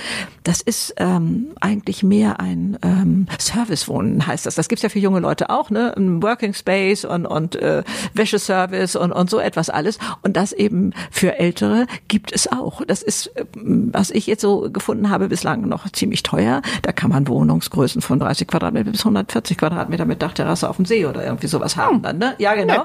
Das 0.44 0.60
ist 0.60 0.94
ähm, 0.98 1.48
eigentlich 1.60 2.02
mehr 2.02 2.38
ein 2.38 2.78
ähm, 2.82 3.26
Servicewohnen, 3.38 4.26
heißt 4.26 4.46
das 4.46 4.54
das 4.60 4.68
gibt's 4.68 4.82
ja 4.82 4.90
für 4.90 4.98
junge 4.98 5.20
Leute 5.20 5.48
auch, 5.48 5.70
ne? 5.70 5.96
Ein 5.96 6.22
Working 6.22 6.52
Space 6.52 7.06
und, 7.06 7.24
und 7.24 7.56
äh, 7.56 7.82
Wäscheservice 8.12 8.94
und, 8.94 9.10
und 9.10 9.30
so 9.30 9.38
etwas 9.38 9.70
alles. 9.70 9.98
Und 10.22 10.36
das 10.36 10.52
eben 10.52 10.92
für 11.10 11.38
Ältere 11.38 11.86
gibt 12.08 12.30
es 12.30 12.46
auch. 12.52 12.82
Das 12.86 13.02
ist, 13.02 13.28
äh, 13.38 13.46
was 13.54 14.10
ich 14.10 14.26
jetzt 14.26 14.42
so 14.42 14.70
gefunden 14.70 15.08
habe, 15.08 15.28
bislang 15.28 15.66
noch 15.66 15.88
ziemlich 15.92 16.22
teuer. 16.22 16.60
Da 16.82 16.92
kann 16.92 17.08
man 17.08 17.26
Wohnungsgrößen 17.26 18.02
von 18.02 18.18
30 18.18 18.48
Quadratmeter 18.48 18.90
bis 18.90 19.00
140 19.00 19.56
Quadratmeter 19.56 20.04
mit 20.04 20.20
Dachterrasse 20.20 20.68
auf 20.68 20.76
dem 20.76 20.84
See 20.84 21.06
oder 21.06 21.24
irgendwie 21.24 21.46
sowas 21.46 21.78
haben 21.78 21.96
hm. 21.96 22.02
dann, 22.02 22.18
ne? 22.18 22.34
Ja, 22.36 22.54
genau. 22.54 22.84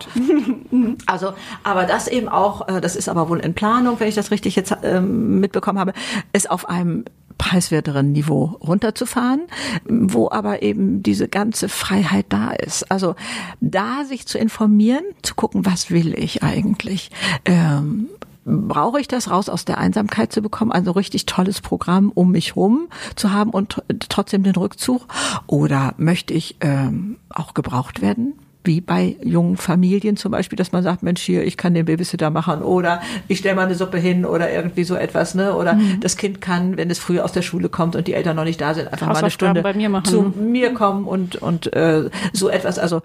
also, 1.08 1.34
aber 1.63 1.84
das 1.84 2.08
eben 2.08 2.29
auch, 2.29 2.70
äh, 2.70 2.79
das 2.79 2.96
ist 2.96 3.10
aber 3.10 3.27
wohl 3.27 3.41
in 3.41 3.53
Planung, 3.53 4.00
wenn 4.00 4.08
ich 4.08 4.15
das 4.15 4.32
richtig 4.32 4.55
jetzt 4.55 4.74
ähm, 4.82 5.41
mitbekommen 5.41 5.79
habe, 5.79 5.91
ist 6.32 6.50
auf 6.50 6.70
einem 6.70 7.03
preiswerteren 7.37 8.11
Niveau 8.11 8.57
runterzufahren, 8.61 9.41
wo 9.87 10.29
aber 10.29 10.61
eben 10.61 11.03
diese 11.03 11.27
ganze 11.27 11.69
Freiheit 11.69 12.27
da 12.29 12.51
ist. 12.51 12.89
Also 12.91 13.15
da 13.59 14.03
sich 14.05 14.27
zu 14.27 14.37
informieren, 14.37 15.03
zu 15.21 15.35
gucken, 15.35 15.65
was 15.65 15.91
will 15.91 16.17
ich 16.17 16.43
eigentlich. 16.43 17.11
Ähm, 17.45 18.07
brauche 18.45 18.99
ich 18.99 19.07
das 19.07 19.29
raus 19.29 19.49
aus 19.49 19.65
der 19.65 19.79
Einsamkeit 19.79 20.31
zu 20.31 20.41
bekommen, 20.41 20.71
also 20.71 20.91
richtig 20.91 21.25
tolles 21.25 21.61
Programm 21.61 22.11
um 22.13 22.31
mich 22.31 22.55
rum 22.55 22.87
zu 23.15 23.31
haben 23.31 23.49
und 23.49 23.81
trotzdem 24.07 24.43
den 24.43 24.55
Rückzug? 24.55 25.07
Oder 25.47 25.95
möchte 25.97 26.33
ich 26.33 26.57
ähm, 26.61 27.17
auch 27.29 27.53
gebraucht 27.53 28.01
werden? 28.01 28.33
Wie 28.65 28.81
bei 28.81 29.15
jungen 29.24 29.57
Familien 29.57 30.17
zum 30.17 30.31
Beispiel, 30.31 30.57
dass 30.57 30.72
man 30.72 30.84
sagt, 30.84 31.03
Mensch, 31.03 31.22
hier, 31.22 31.43
ich 31.43 31.57
kann 31.57 31.74
den 31.74 31.86
Babysitter 31.86 32.29
machen 32.29 32.62
oder 32.62 33.01
ich 33.27 33.39
stelle 33.39 33.55
mal 33.55 33.65
eine 33.65 33.75
Suppe 33.75 33.98
hin 33.98 34.25
oder 34.25 34.51
irgendwie 34.51 34.84
so 34.84 34.95
etwas, 34.95 35.36
ne? 35.36 35.55
Oder 35.55 35.75
mhm. 35.75 36.00
das 36.01 36.17
Kind 36.17 36.41
kann, 36.41 36.77
wenn 36.77 36.89
es 36.89 37.00
früh 37.00 37.19
aus 37.19 37.31
der 37.31 37.41
Schule 37.41 37.69
kommt 37.69 37.95
und 37.95 38.07
die 38.07 38.13
Eltern 38.13 38.36
noch 38.36 38.43
nicht 38.43 38.60
da 38.62 38.74
sind, 38.74 38.91
einfach 38.91 39.07
mal 39.07 39.15
eine 39.15 39.31
Stunde 39.31 39.63
mir 39.75 40.03
zu 40.03 40.34
mir 40.38 40.74
kommen 40.74 41.05
und 41.05 41.36
und 41.36 41.74
äh, 41.74 42.10
so 42.34 42.50
etwas. 42.50 42.79
Also 42.79 43.01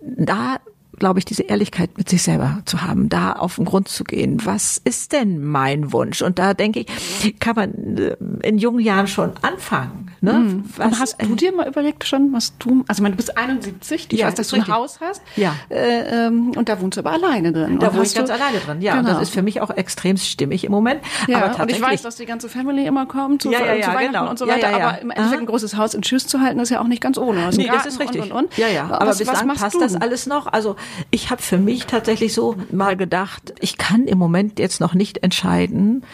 da 0.00 0.58
glaube 0.98 1.18
ich, 1.18 1.24
diese 1.24 1.42
Ehrlichkeit 1.42 1.96
mit 1.96 2.08
sich 2.08 2.22
selber 2.22 2.62
zu 2.64 2.82
haben, 2.82 3.08
da 3.08 3.32
auf 3.32 3.56
den 3.56 3.64
Grund 3.64 3.88
zu 3.88 4.04
gehen. 4.04 4.44
Was 4.44 4.80
ist 4.84 5.12
denn 5.12 5.42
mein 5.42 5.92
Wunsch? 5.92 6.22
Und 6.22 6.38
da 6.38 6.54
denke 6.54 6.80
ich, 6.80 7.38
kann 7.40 7.56
man 7.56 7.96
äh, 7.96 8.16
in 8.42 8.58
jungen 8.58 8.80
Jahren 8.80 9.06
schon 9.06 9.32
anfangen. 9.42 10.10
Ne? 10.20 10.32
Mhm. 10.34 10.64
Was, 10.76 11.00
hast 11.00 11.22
du 11.22 11.34
dir 11.34 11.52
mal 11.52 11.66
überlegt 11.66 12.04
schon, 12.06 12.32
was 12.32 12.56
du, 12.58 12.84
also 12.86 13.02
du 13.02 13.10
bist 13.10 13.36
71, 13.36 14.06
ich 14.10 14.20
ja, 14.20 14.28
weiß, 14.28 14.34
dass 14.34 14.48
du 14.48 14.56
ein 14.56 14.68
Haus 14.68 15.00
hast. 15.00 15.20
Ja. 15.34 15.56
Äh, 15.68 16.26
ähm, 16.26 16.52
und 16.54 16.68
da 16.68 16.80
wohnst 16.80 16.96
du 16.96 17.00
aber 17.00 17.10
alleine 17.12 17.52
drin. 17.52 17.80
Da 17.80 17.92
wohne 17.92 18.04
ich 18.04 18.14
ganz 18.14 18.30
alleine 18.30 18.58
drin, 18.58 18.80
ja. 18.80 18.92
Genau. 18.96 19.08
Und 19.08 19.14
das 19.16 19.22
ist 19.22 19.34
für 19.34 19.42
mich 19.42 19.60
auch 19.60 19.70
extrem 19.70 20.16
stimmig 20.16 20.64
im 20.64 20.70
Moment. 20.70 21.00
Ja, 21.26 21.38
aber 21.38 21.46
tatsächlich, 21.46 21.82
und 21.82 21.88
ich 21.88 21.92
weiß, 21.94 22.02
dass 22.02 22.16
die 22.16 22.26
ganze 22.26 22.48
Family 22.48 22.86
immer 22.86 23.06
kommt 23.06 23.42
zu, 23.42 23.50
ja, 23.50 23.64
ja, 23.64 23.74
ja, 23.74 23.82
zu 23.82 23.88
Weihnachten 23.88 24.12
genau. 24.12 24.30
und 24.30 24.38
so 24.38 24.46
weiter. 24.46 24.70
Ja, 24.70 24.70
ja, 24.70 24.78
ja. 24.78 24.88
Aber 24.90 25.00
im 25.00 25.10
Endeffekt 25.10 25.40
ein 25.40 25.46
großes 25.46 25.76
Haus 25.76 25.94
in 25.94 26.02
Tschüss 26.02 26.26
zu 26.28 26.40
halten, 26.40 26.60
ist 26.60 26.70
ja 26.70 26.80
auch 26.80 26.86
nicht 26.86 27.02
ganz 27.02 27.18
ohne. 27.18 27.50
Nee, 27.56 27.66
das 27.66 27.86
ist 27.86 27.98
richtig. 27.98 28.22
Und, 28.22 28.32
und, 28.32 28.44
und. 28.44 28.58
Ja, 28.58 28.68
ja. 28.68 28.84
Aber 28.84 29.08
was, 29.08 29.18
bislang 29.18 29.48
was 29.48 29.58
passt 29.58 29.74
du? 29.74 29.80
das 29.80 29.96
alles 29.96 30.26
noch. 30.26 30.46
Also 30.46 30.76
ich 31.10 31.30
habe 31.30 31.42
für 31.42 31.58
mich 31.58 31.86
tatsächlich 31.86 32.34
so 32.34 32.56
mal 32.70 32.96
gedacht, 32.96 33.54
ich 33.60 33.78
kann 33.78 34.06
im 34.06 34.18
Moment 34.18 34.58
jetzt 34.58 34.80
noch 34.80 34.94
nicht 34.94 35.22
entscheiden, 35.22 36.04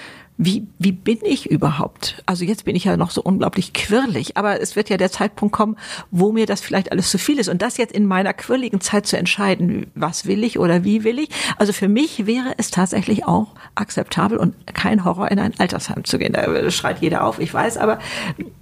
wie, 0.41 0.69
wie 0.79 0.93
bin 0.93 1.19
ich 1.25 1.51
überhaupt? 1.51 2.23
Also 2.25 2.45
jetzt 2.45 2.65
bin 2.65 2.77
ich 2.77 2.85
ja 2.85 2.97
noch 2.97 3.11
so 3.11 3.21
unglaublich 3.21 3.73
quirlig, 3.73 4.37
aber 4.37 4.61
es 4.61 4.77
wird 4.77 4.89
ja 4.89 4.97
der 4.97 5.11
Zeitpunkt 5.11 5.53
kommen, 5.53 5.77
wo 6.13 6.31
mir 6.31 6.47
das 6.47 6.61
vielleicht 6.61 6.93
alles 6.93 7.11
zu 7.11 7.19
viel 7.19 7.41
ist. 7.41 7.49
Und 7.49 7.61
das 7.61 7.77
jetzt 7.77 7.93
in 7.93 8.07
meiner 8.07 8.33
quirligen 8.33 8.81
Zeit 8.81 9.09
zu 9.09 9.19
entscheiden, 9.19 9.91
was 9.97 10.27
will 10.27 10.45
ich 10.45 10.61
oder 10.61 10.85
wie 10.85 11.03
will 11.03 11.19
ich. 11.19 11.31
Also 11.57 11.73
für 11.73 11.89
mich 11.89 12.27
wäre 12.27 12.55
es 12.57 12.71
tatsächlich 12.71 13.27
auch 13.27 13.49
akzeptabel 13.75 14.39
und 14.39 14.55
kein 14.75 15.05
Horror 15.05 15.29
in 15.33 15.41
ein 15.41 15.59
Altersheim 15.59 16.05
zu 16.05 16.19
gehen. 16.19 16.35
Da 16.35 16.71
schreit 16.71 17.03
jeder 17.03 17.25
auf, 17.25 17.41
ich 17.41 17.53
weiß, 17.53 17.77
aber 17.77 17.99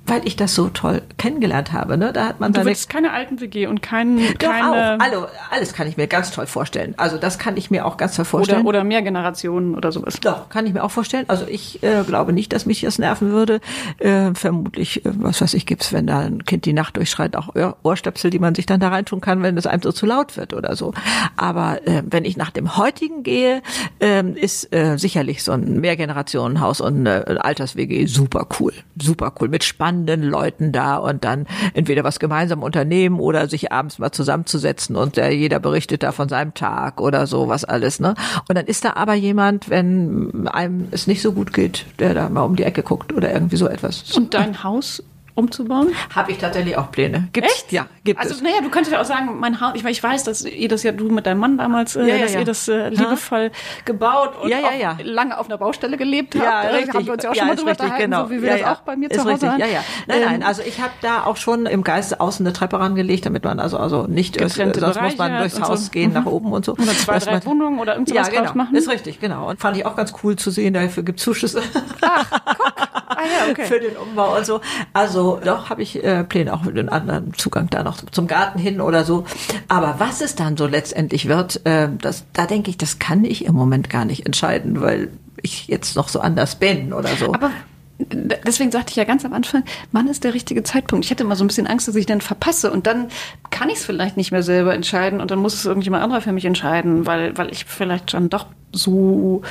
weil 0.07 0.27
ich 0.27 0.37
das 0.37 0.55
so 0.55 0.69
toll 0.69 1.03
kennengelernt 1.19 1.73
habe, 1.73 1.97
ne, 1.97 2.13
da 2.13 2.27
hat 2.27 2.41
man 2.41 2.53
Du 2.53 2.65
willst 2.65 2.89
keine 2.89 3.13
alten 3.13 3.41
WG 3.41 3.67
und 3.67 3.83
kein, 3.83 4.19
Doch 4.39 4.51
keine... 4.51 4.97
Auch. 4.97 5.01
Also, 5.01 5.27
alles 5.51 5.73
kann 5.73 5.89
ich 5.89 5.97
mir 5.97 6.07
ganz 6.07 6.31
toll 6.31 6.47
vorstellen. 6.47 6.95
Also 6.97 7.19
das 7.19 7.39
kann 7.39 7.57
ich 7.57 7.71
mir 7.71 7.87
auch 7.87 7.97
ganz 7.97 8.17
toll 8.17 8.25
vorstellen. 8.25 8.61
Oder, 8.63 8.81
oder 8.81 8.85
mehr 8.85 9.03
Generationen 9.03 9.75
oder 9.75 9.93
sowas. 9.93 10.19
Doch, 10.21 10.49
kann 10.49 10.67
ich 10.67 10.73
mir 10.73 10.83
auch 10.85 10.91
vorstellen. 10.91 11.25
Also 11.29 11.47
ich 11.47 11.83
äh, 11.83 12.03
glaube 12.07 12.33
nicht, 12.33 12.53
dass 12.53 12.67
mich 12.67 12.81
das 12.81 12.99
nerven 12.99 13.31
würde. 13.31 13.61
Äh, 13.99 14.35
vermutlich, 14.35 15.05
äh, 15.05 15.11
was 15.15 15.41
weiß 15.41 15.55
ich, 15.55 15.67
gibt's, 15.67 15.93
wenn 15.93 16.07
da 16.07 16.21
ein 16.21 16.45
Kind 16.45 16.65
die 16.65 16.73
Nacht 16.73 16.97
durchschreit, 16.97 17.37
auch 17.37 17.55
Ohrstöpsel, 17.83 18.31
die 18.31 18.39
man 18.39 18.55
sich 18.55 18.67
dann 18.67 18.81
da 18.81 18.89
reintun 18.89 19.21
kann, 19.21 19.43
wenn 19.43 19.57
es 19.57 19.67
einem 19.67 19.83
so 19.83 19.93
zu 19.93 20.07
laut 20.07 20.37
wird 20.37 20.55
oder 20.55 20.77
so. 20.77 20.95
Aber 21.37 21.87
äh, 21.87 22.03
wenn 22.09 22.25
ich 22.25 22.37
nach 22.37 22.51
dem 22.51 22.77
heutigen 22.77 23.23
gehe, 23.23 23.63
äh, 24.01 24.23
ist 24.31 24.73
äh, 24.75 24.97
sicherlich 24.97 25.43
so 25.43 25.53
ein 25.53 25.81
Mehrgenerationenhaus 25.81 26.81
und 26.81 27.07
eine 27.07 27.45
Alters-WG 27.45 28.07
super 28.07 28.47
cool. 28.61 28.73
Super 29.01 29.33
cool. 29.41 29.49
Mit 29.49 29.65
spannenden 29.97 30.23
Leuten 30.23 30.73
da 30.73 30.97
und 30.97 31.25
dann 31.25 31.47
entweder 31.75 32.05
was 32.05 32.19
gemeinsam 32.19 32.63
unternehmen 32.63 33.19
oder 33.19 33.49
sich 33.49 33.73
abends 33.73 33.99
mal 33.99 34.13
zusammenzusetzen 34.13 34.97
und 34.97 35.17
äh, 35.17 35.31
jeder 35.31 35.59
berichtet 35.59 36.03
da 36.03 36.13
von 36.13 36.29
seinem 36.29 36.55
Tag 36.55 37.01
oder 37.01 37.27
so, 37.27 37.49
was 37.49 37.65
alles, 37.65 38.01
ne? 38.01 38.15
Und 38.49 38.57
dann 38.57 38.67
ist 38.67 38.85
da 38.85 38.93
aber 38.95 39.15
jemand, 39.15 39.71
wenn 39.71 40.49
einem 40.49 40.89
es 40.91 41.07
nicht 41.07 41.23
so 41.23 41.33
gut 41.33 41.53
geht, 41.53 41.87
der 41.99 42.15
da 42.15 42.29
mal 42.29 42.43
um 42.43 42.57
die 42.57 42.65
Ecke 42.65 42.83
guckt 42.83 43.13
oder 43.13 43.33
irgendwie 43.33 43.57
so 43.57 43.69
etwas. 43.69 44.13
Und 44.13 44.35
dein 44.35 44.63
Haus 44.63 45.03
umzubauen? 45.37 45.95
Habe 46.15 46.33
ich 46.33 46.39
tatsächlich 46.39 46.77
auch 46.77 46.91
Pläne. 46.91 47.29
Gibt's? 47.33 47.53
Echt? 47.53 47.73
Ja, 47.73 47.87
gibt 48.05 48.19
also, 48.19 48.35
es. 48.35 48.43
naja, 48.43 48.57
du 48.63 48.71
könntest 48.71 48.93
ja 48.93 49.01
auch 49.01 49.05
sagen, 49.05 49.39
mein 49.39 49.61
Haus, 49.61 49.73
ich, 49.75 49.85
ich 49.85 50.03
weiß, 50.03 50.25
dass 50.25 50.45
ihr 50.45 50.69
das 50.69 50.83
ja, 50.83 50.93
du 50.93 51.11
mit 51.11 51.27
deinem 51.27 51.39
Mann 51.39 51.59
damals, 51.59 51.95
äh, 51.95 52.07
ja, 52.07 52.19
dass 52.19 52.33
ja. 52.33 52.41
ihr 52.41 52.45
das 52.47 52.67
äh, 52.69 52.89
liebevoll 52.89 53.51
gebaut 53.85 54.43
und 54.43 54.49
ja, 54.49 54.59
ja, 54.73 54.97
lange 55.03 55.39
auf 55.39 55.47
einer 55.47 55.59
Baustelle 55.59 55.97
gelebt 55.97 56.35
habt. 56.35 56.45
Ja, 56.45 56.61
richtig. 56.61 56.95
Haben 56.95 57.07
wir 57.07 57.13
uns 57.13 57.23
ja 57.23 57.31
auch 57.31 57.35
schon 57.35 57.47
mal 57.47 57.57
drüber 57.57 57.71
richtig, 57.71 57.97
genau. 57.99 58.25
so 58.25 58.31
wie 58.31 58.43
wir 58.43 58.57
das 58.57 58.65
auch 58.65 58.81
bei 58.81 58.97
mir 58.97 59.11
ist 59.11 59.21
zu 59.21 59.21
Hause 59.21 59.33
richtig. 59.33 59.51
haben. 59.51 59.61
Ja, 59.61 59.67
ja. 59.67 59.85
Nein, 60.07 60.21
nein, 60.25 60.41
ähm, 60.41 60.47
also 60.47 60.63
ich 60.63 60.81
habe 60.81 60.93
da 61.03 61.25
auch 61.25 61.37
schon 61.37 61.67
im 61.67 61.85
Geiste 61.85 62.21
außen 62.21 62.45
eine 62.47 62.53
Treppe 62.55 62.81
rangelegt, 62.81 63.27
damit 63.27 63.45
man 63.45 63.61
also 63.61 63.79
also 63.79 64.07
nicht, 64.07 64.41
äh, 64.41 64.49
sonst 64.49 64.81
Bereiche 64.81 65.03
muss 65.03 65.19
man 65.19 65.39
durchs 65.39 65.61
Haus 65.61 65.87
so. 65.87 65.91
gehen, 65.91 66.09
mhm. 66.09 66.15
nach 66.15 66.27
oben 66.27 66.53
und 66.53 66.65
so. 66.65 66.73
Oder 66.73 66.87
zwei, 66.87 67.19
drei 67.19 67.45
Wohnungen 67.45 67.79
oder 67.79 67.95
irgendwas 67.95 68.29
ja, 68.29 68.41
genau. 68.41 68.55
machen. 68.55 68.75
Ist 68.75 68.89
richtig, 68.89 69.21
genau. 69.21 69.49
Und 69.49 69.61
fand 69.61 69.77
ich 69.77 69.85
auch 69.85 69.97
ganz 69.97 70.15
cool 70.23 70.37
zu 70.37 70.51
sehen, 70.51 70.75
dafür 70.75 71.03
gibt 71.03 71.21
Zuschüsse. 71.21 71.63
Ach, 72.01 72.31
guck. 72.57 72.77
Ah, 73.17 73.23
ja, 73.25 73.51
okay. 73.51 73.65
Für 73.67 73.81
den 73.81 73.97
Umbau 73.97 74.37
und 74.37 74.47
so. 74.47 74.61
Also 74.93 75.26
doch 75.35 75.69
habe 75.71 75.83
ich 75.83 76.03
äh, 76.03 76.25
Pläne 76.25 76.53
auch 76.53 76.63
mit 76.63 76.79
einem 76.79 76.89
anderen 76.89 77.35
Zugang 77.35 77.69
da 77.71 77.83
noch 77.83 77.99
zum 78.11 78.27
Garten 78.27 78.59
hin 78.59 78.81
oder 78.81 79.05
so. 79.05 79.25
Aber 79.69 79.97
was 79.99 80.21
es 80.21 80.37
dann 80.37 80.57
so 80.57 80.67
letztendlich 80.67 81.29
wird, 81.29 81.65
äh, 81.67 81.89
das, 82.01 82.25
da 82.33 82.47
denke 82.47 82.71
ich, 82.71 82.79
das 82.79 82.99
kann 82.99 83.25
ich 83.25 83.45
im 83.45 83.55
Moment 83.55 83.91
gar 83.91 84.05
nicht 84.05 84.27
entscheiden, 84.27 84.81
weil 84.81 85.11
ich 85.43 85.69
jetzt 85.69 85.97
noch 85.97 86.09
so 86.09 86.21
anders 86.21 86.57
bin 86.57 86.93
oder 86.93 87.11
so. 87.17 87.35
Aber 87.35 87.51
deswegen 87.99 88.71
sagte 88.71 88.91
ich 88.91 88.97
ja 88.97 89.05
ganz 89.05 89.25
am 89.25 89.33
Anfang, 89.33 89.65
wann 89.93 90.09
ist 90.09 90.25
der 90.25 90.35
richtige 90.35 90.63
Zeitpunkt? 90.63 91.05
Ich 91.05 91.11
hätte 91.11 91.25
immer 91.25 91.37
so 91.37 91.45
ein 91.45 91.47
bisschen 91.47 91.67
Angst, 91.67 91.89
dass 91.89 91.95
ich 91.95 92.07
dann 92.07 92.21
verpasse 92.21 92.71
und 92.71 92.87
dann 92.87 93.09
kann 93.51 93.69
ich 93.69 93.77
es 93.77 93.85
vielleicht 93.85 94.17
nicht 94.17 94.33
mehr 94.33 94.43
selber 94.43 94.75
entscheiden 94.75 95.21
und 95.21 95.31
dann 95.31 95.39
muss 95.39 95.55
es 95.55 95.65
irgendjemand 95.65 96.03
anderer 96.03 96.21
für 96.21 96.33
mich 96.33 96.45
entscheiden, 96.45 97.07
weil, 97.07 97.37
weil 97.39 97.51
ich 97.51 97.65
vielleicht 97.65 98.13
dann 98.13 98.29
doch 98.29 98.47
so 98.73 99.43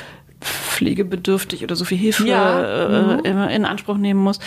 pflegebedürftig 0.76 1.62
oder 1.64 1.74
so 1.76 1.84
viel 1.84 1.98
Hilfe 1.98 2.26
Ja. 2.26 2.86
äh, 2.86 3.12
Mhm. 3.32 3.48
in 3.48 3.64
Anspruch 3.64 3.96
nehmen 3.96 4.20
muss. 4.22 4.38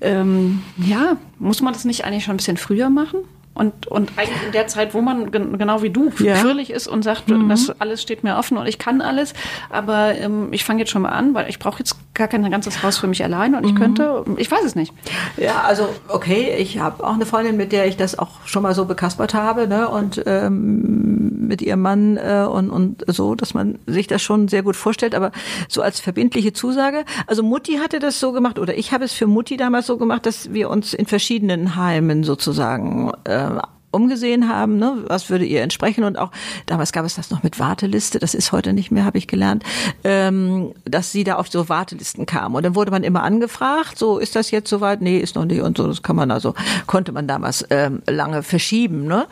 Ähm, 0.00 0.62
ja, 0.78 1.16
muss 1.38 1.60
man 1.62 1.72
das 1.72 1.84
nicht 1.84 2.04
eigentlich 2.04 2.24
schon 2.24 2.34
ein 2.34 2.38
bisschen 2.38 2.56
früher 2.56 2.90
machen? 2.90 3.20
Und, 3.54 3.86
und 3.86 4.12
eigentlich 4.16 4.42
in 4.46 4.52
der 4.52 4.66
Zeit, 4.66 4.94
wo 4.94 5.02
man 5.02 5.30
gen 5.30 5.58
genau 5.58 5.82
wie 5.82 5.90
du 5.90 6.10
Ja. 6.20 6.36
quirlig 6.40 6.70
ist 6.70 6.88
und 6.88 7.02
sagt, 7.02 7.24
das 7.50 7.68
alles 7.80 8.00
steht 8.00 8.24
mir 8.24 8.38
offen 8.38 8.56
und 8.56 8.66
ich 8.66 8.78
kann 8.78 9.02
alles, 9.02 9.34
aber 9.68 10.14
ähm, 10.14 10.48
ich 10.52 10.64
fange 10.64 10.80
jetzt 10.80 10.90
schon 10.90 11.02
mal 11.02 11.10
an, 11.10 11.34
weil 11.34 11.50
ich 11.50 11.58
brauche 11.58 11.80
jetzt 11.80 11.96
gar 12.22 12.28
kein 12.28 12.48
ganzes 12.50 12.82
Haus 12.84 12.98
für 12.98 13.08
mich 13.08 13.24
alleine 13.24 13.58
und 13.58 13.66
ich 13.66 13.74
könnte, 13.74 14.24
ich 14.36 14.50
weiß 14.50 14.64
es 14.64 14.74
nicht. 14.76 14.94
Ja, 15.36 15.62
also 15.62 15.88
okay, 16.08 16.54
ich 16.56 16.78
habe 16.78 17.04
auch 17.04 17.14
eine 17.14 17.26
Freundin, 17.26 17.56
mit 17.56 17.72
der 17.72 17.86
ich 17.86 17.96
das 17.96 18.16
auch 18.16 18.44
schon 18.44 18.62
mal 18.62 18.74
so 18.74 18.84
bekaspert 18.84 19.34
habe, 19.34 19.66
ne? 19.66 19.88
Und 19.88 20.22
ähm, 20.26 21.48
mit 21.48 21.62
ihrem 21.62 21.80
Mann 21.80 22.16
äh, 22.16 22.46
und, 22.48 22.70
und 22.70 23.04
so, 23.08 23.34
dass 23.34 23.54
man 23.54 23.80
sich 23.86 24.06
das 24.06 24.22
schon 24.22 24.46
sehr 24.46 24.62
gut 24.62 24.76
vorstellt, 24.76 25.14
aber 25.14 25.32
so 25.68 25.82
als 25.82 25.98
verbindliche 25.98 26.52
Zusage. 26.52 27.04
Also 27.26 27.42
Mutti 27.42 27.78
hatte 27.78 27.98
das 27.98 28.20
so 28.20 28.30
gemacht, 28.32 28.58
oder 28.58 28.78
ich 28.78 28.92
habe 28.92 29.04
es 29.04 29.12
für 29.12 29.26
Mutti 29.26 29.56
damals 29.56 29.86
so 29.86 29.96
gemacht, 29.96 30.24
dass 30.24 30.52
wir 30.52 30.70
uns 30.70 30.94
in 30.94 31.06
verschiedenen 31.06 31.74
Heimen 31.74 32.22
sozusagen 32.22 33.10
äh, 33.24 33.48
umgesehen 33.92 34.48
haben, 34.48 34.76
ne? 34.76 35.04
was 35.06 35.30
würde 35.30 35.44
ihr 35.44 35.62
entsprechen 35.62 36.04
und 36.04 36.18
auch 36.18 36.32
damals 36.66 36.92
gab 36.92 37.04
es 37.04 37.14
das 37.14 37.30
noch 37.30 37.42
mit 37.42 37.58
Warteliste, 37.58 38.18
das 38.18 38.34
ist 38.34 38.52
heute 38.52 38.72
nicht 38.72 38.90
mehr, 38.90 39.04
habe 39.04 39.18
ich 39.18 39.28
gelernt, 39.28 39.64
ähm, 40.02 40.72
dass 40.84 41.12
sie 41.12 41.24
da 41.24 41.36
auf 41.36 41.48
so 41.48 41.68
Wartelisten 41.68 42.26
kam 42.26 42.54
und 42.54 42.64
dann 42.64 42.74
wurde 42.74 42.90
man 42.90 43.04
immer 43.04 43.22
angefragt, 43.22 43.98
so 43.98 44.18
ist 44.18 44.34
das 44.34 44.50
jetzt 44.50 44.68
soweit? 44.68 45.00
Nee, 45.00 45.18
ist 45.18 45.36
noch 45.36 45.44
nicht 45.44 45.60
und 45.60 45.76
so, 45.76 45.86
das 45.86 46.02
kann 46.02 46.16
man 46.16 46.30
also 46.30 46.54
konnte 46.86 47.12
man 47.12 47.28
damals 47.28 47.64
ähm, 47.70 48.02
lange 48.06 48.42
verschieben, 48.42 49.06
ne? 49.06 49.26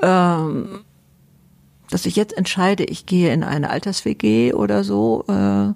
Ähm, 0.00 0.80
dass 1.90 2.06
ich 2.06 2.16
jetzt 2.16 2.36
entscheide, 2.36 2.84
ich 2.84 3.06
gehe 3.06 3.32
in 3.32 3.44
eine 3.44 3.70
Alters-WG 3.70 4.52
oder 4.52 4.84
so, 4.84 5.24
äh, 5.28 5.72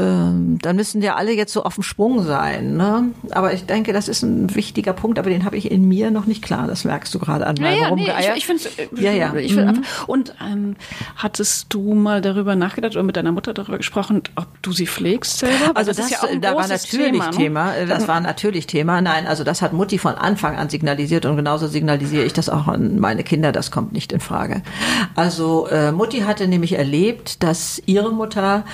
ähm, 0.00 0.58
dann 0.62 0.76
müssen 0.76 1.02
ja 1.02 1.14
alle 1.16 1.32
jetzt 1.32 1.52
so 1.52 1.64
auf 1.64 1.74
dem 1.74 1.82
Sprung 1.82 2.22
sein. 2.24 2.76
Ne? 2.76 3.10
Aber 3.30 3.52
ich 3.52 3.66
denke, 3.66 3.92
das 3.92 4.08
ist 4.08 4.22
ein 4.22 4.54
wichtiger 4.54 4.92
Punkt, 4.92 5.18
aber 5.18 5.30
den 5.30 5.44
habe 5.44 5.56
ich 5.56 5.70
in 5.70 5.86
mir 5.86 6.10
noch 6.10 6.26
nicht 6.26 6.42
klar. 6.42 6.66
Das 6.66 6.84
merkst 6.84 7.14
du 7.14 7.18
gerade 7.18 7.46
an 7.46 7.56
meinem 7.60 7.76
Ja, 7.76 7.88
ja, 7.88 7.94
nee, 7.94 8.10
ich, 8.32 8.36
ich 8.36 8.46
finde 8.46 8.62
Ja, 9.00 9.12
ja. 9.12 9.34
Ich 9.34 9.54
find 9.54 9.60
Mhm. 9.66 9.68
einfach, 9.78 10.08
und 10.08 10.34
ähm, 10.40 10.76
hattest 11.16 11.66
du 11.70 11.94
mal 11.94 12.20
darüber 12.20 12.56
nachgedacht 12.56 12.94
oder 12.94 13.02
mit 13.02 13.16
deiner 13.16 13.32
Mutter 13.32 13.52
darüber 13.54 13.76
gesprochen, 13.76 14.22
ob 14.36 14.46
du 14.62 14.72
sie 14.72 14.86
pflegst 14.86 15.38
selber? 15.38 15.72
Also 15.74 15.90
das, 15.92 15.98
ist 15.98 16.10
ja 16.10 16.18
auch 16.18 16.30
ein 16.30 16.40
da 16.40 16.54
war 16.56 16.66
natürlich 16.68 17.10
Thema. 17.12 17.30
Thema, 17.30 17.72
ne? 17.72 17.86
das 17.86 18.08
war 18.08 18.20
natürlich 18.20 18.66
Thema. 18.66 19.00
Nein, 19.00 19.26
also 19.26 19.44
das 19.44 19.62
hat 19.62 19.72
Mutti 19.72 19.98
von 19.98 20.14
Anfang 20.14 20.56
an 20.56 20.68
signalisiert 20.70 21.26
und 21.26 21.36
genauso 21.36 21.66
signalisiere 21.66 22.24
ich 22.24 22.32
das 22.32 22.48
auch 22.48 22.68
an 22.68 22.98
meine 22.98 23.22
Kinder. 23.24 23.52
Das 23.52 23.70
kommt 23.70 23.92
nicht 23.92 24.12
in 24.12 24.20
Frage. 24.20 24.62
Also 25.14 25.66
äh, 25.68 25.92
Mutti 25.92 26.20
hatte 26.20 26.48
nämlich 26.48 26.74
erlebt, 26.78 27.42
dass 27.42 27.82
ihre 27.86 28.12
Mutter 28.12 28.64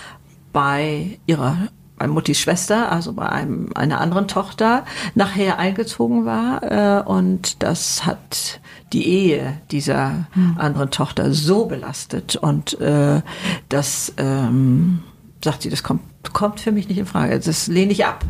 bei 0.57 1.19
ihrer 1.27 1.69
bei 1.99 2.07
Muttis 2.07 2.41
Schwester, 2.41 2.91
also 2.91 3.13
bei 3.13 3.29
einem, 3.29 3.69
einer 3.75 4.01
anderen 4.01 4.27
Tochter, 4.27 4.87
nachher 5.15 5.59
eingezogen 5.59 6.25
war. 6.25 6.63
Äh, 6.63 7.03
und 7.03 7.63
das 7.63 8.07
hat 8.07 8.61
die 8.95 9.07
Ehe 9.07 9.59
dieser 9.71 10.27
anderen 10.57 10.91
Tochter 10.91 11.35
so 11.35 11.67
belastet. 11.67 12.37
Und 12.37 12.81
äh, 12.81 13.21
das, 13.69 14.15
ähm, 14.17 15.01
sagt 15.45 15.61
sie, 15.61 15.69
das 15.69 15.83
kommt, 15.83 16.03
kommt 16.33 16.61
für 16.61 16.73
mich 16.73 16.89
nicht 16.89 16.99
in 16.99 17.07
Frage. 17.07 17.39
Das 17.39 17.67
lehne 17.67 17.93
ich 17.93 18.07
ab. 18.07 18.25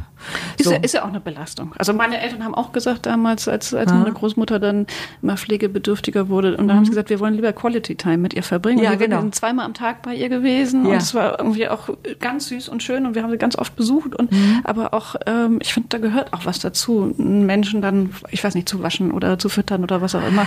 Ist, 0.59 0.65
So. 0.67 0.73
ja, 0.73 0.79
ist 0.79 0.95
ja 0.95 1.03
auch 1.05 1.09
eine 1.09 1.21
Belastung. 1.21 1.73
Also 1.79 1.93
meine 1.93 2.21
Eltern 2.21 2.45
haben 2.45 2.55
auch 2.55 2.73
gesagt 2.73 3.07
damals, 3.07 3.49
als, 3.49 3.73
als 3.75 3.91
Ja. 3.91 3.97
meine 3.99 4.12
Großmutter 4.12 4.59
dann 4.59 4.87
immer 5.23 5.37
pflegebedürftiger 5.37 6.29
wurde, 6.29 6.57
und 6.57 6.69
dann 6.69 6.77
haben 6.77 6.85
sie 6.85 6.91
gesagt, 6.91 7.11
wir 7.11 7.21
wollen 7.21 7.35
lieber 7.35 7.53
Quality 7.53 7.95
Time 7.97 8.19
mit 8.19 8.35
ihr 8.35 8.43
verbringen. 8.43 8.79
Mhm. 8.79 8.85
Ja, 8.85 8.93
und 8.93 9.01
wir 9.01 9.09
genau. 9.09 9.21
sind 9.21 9.35
zweimal 9.35 9.65
am 9.67 9.75
Tag 9.75 10.03
bei 10.03 10.15
ihr 10.15 10.29
gewesen 10.29 10.85
Ja. 10.87 10.93
und 10.93 10.97
es 10.99 11.15
war 11.15 11.39
irgendwie 11.39 11.69
auch 11.69 11.89
ganz 12.21 12.49
süß 12.49 12.69
und 12.69 12.83
schön 12.83 13.07
und 13.07 13.15
wir 13.15 13.23
haben 13.23 13.31
sie 13.31 13.39
ganz 13.39 13.57
oft 13.57 13.77
besucht 13.77 14.15
und 14.15 14.33
Mhm. 14.33 14.61
aber 14.65 14.95
auch, 14.95 15.17
ähm, 15.27 15.59
ich 15.62 15.73
finde, 15.75 15.89
da 15.91 15.99
gehört 15.99 16.33
auch 16.33 16.45
was 16.47 16.59
dazu, 16.59 17.15
einen 17.19 17.47
Menschen 17.47 17.83
dann, 17.83 18.11
ich 18.31 18.43
weiß 18.43 18.55
nicht, 18.55 18.69
zu 18.69 18.83
waschen 18.83 19.11
oder 19.11 19.39
zu 19.39 19.49
füttern 19.49 19.83
oder 19.83 20.01
was 20.03 20.15
auch 20.15 20.27
immer. 20.27 20.47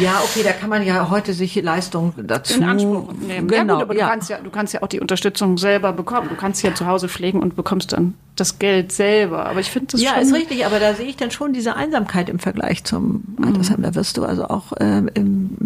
Ja, 0.00 0.20
okay, 0.24 0.42
da 0.44 0.52
kann 0.52 0.68
man 0.70 0.84
ja 0.84 1.10
heute 1.10 1.32
sich 1.32 1.54
Leistung 1.62 2.12
dazu 2.22 2.58
in 2.58 2.64
Anspruch 2.64 3.12
nehmen. 3.12 3.48
Genau, 3.48 3.54
ja, 3.56 3.62
gut, 3.74 3.82
aber 3.82 3.94
Du, 3.94 4.00
kannst 4.00 4.30
ja, 4.30 4.38
du 4.42 4.50
kannst 4.50 4.74
ja 4.74 4.82
auch 4.82 4.88
die 4.88 5.00
Unterstützung 5.00 5.58
selber 5.58 5.92
bekommen. 5.92 6.28
Du 6.28 6.34
kannst 6.36 6.62
ja 6.62 6.74
zu 6.74 6.86
Hause 6.86 7.08
pflegen 7.08 7.40
und 7.40 7.54
bekommst 7.56 7.92
dann 7.92 8.14
das 8.36 8.58
Geld 8.58 8.90
selber 8.92 9.19
selber. 9.20 9.46
Aber 9.46 9.60
ich 9.60 9.70
finde 9.70 9.88
das 9.92 10.02
ja, 10.02 10.10
schon... 10.10 10.18
Ja, 10.18 10.22
ist 10.24 10.34
richtig, 10.34 10.66
aber 10.66 10.78
da 10.80 10.94
sehe 10.94 11.06
ich 11.06 11.16
dann 11.16 11.30
schon 11.30 11.52
diese 11.52 11.76
Einsamkeit 11.76 12.28
im 12.28 12.38
Vergleich 12.38 12.84
zum 12.84 13.22
Altersheim. 13.42 13.78
Mhm. 13.78 13.82
Da 13.82 13.94
wirst 13.94 14.16
du 14.16 14.24
also 14.24 14.44
auch 14.44 14.72
ähm, 14.80 15.10
im 15.14 15.56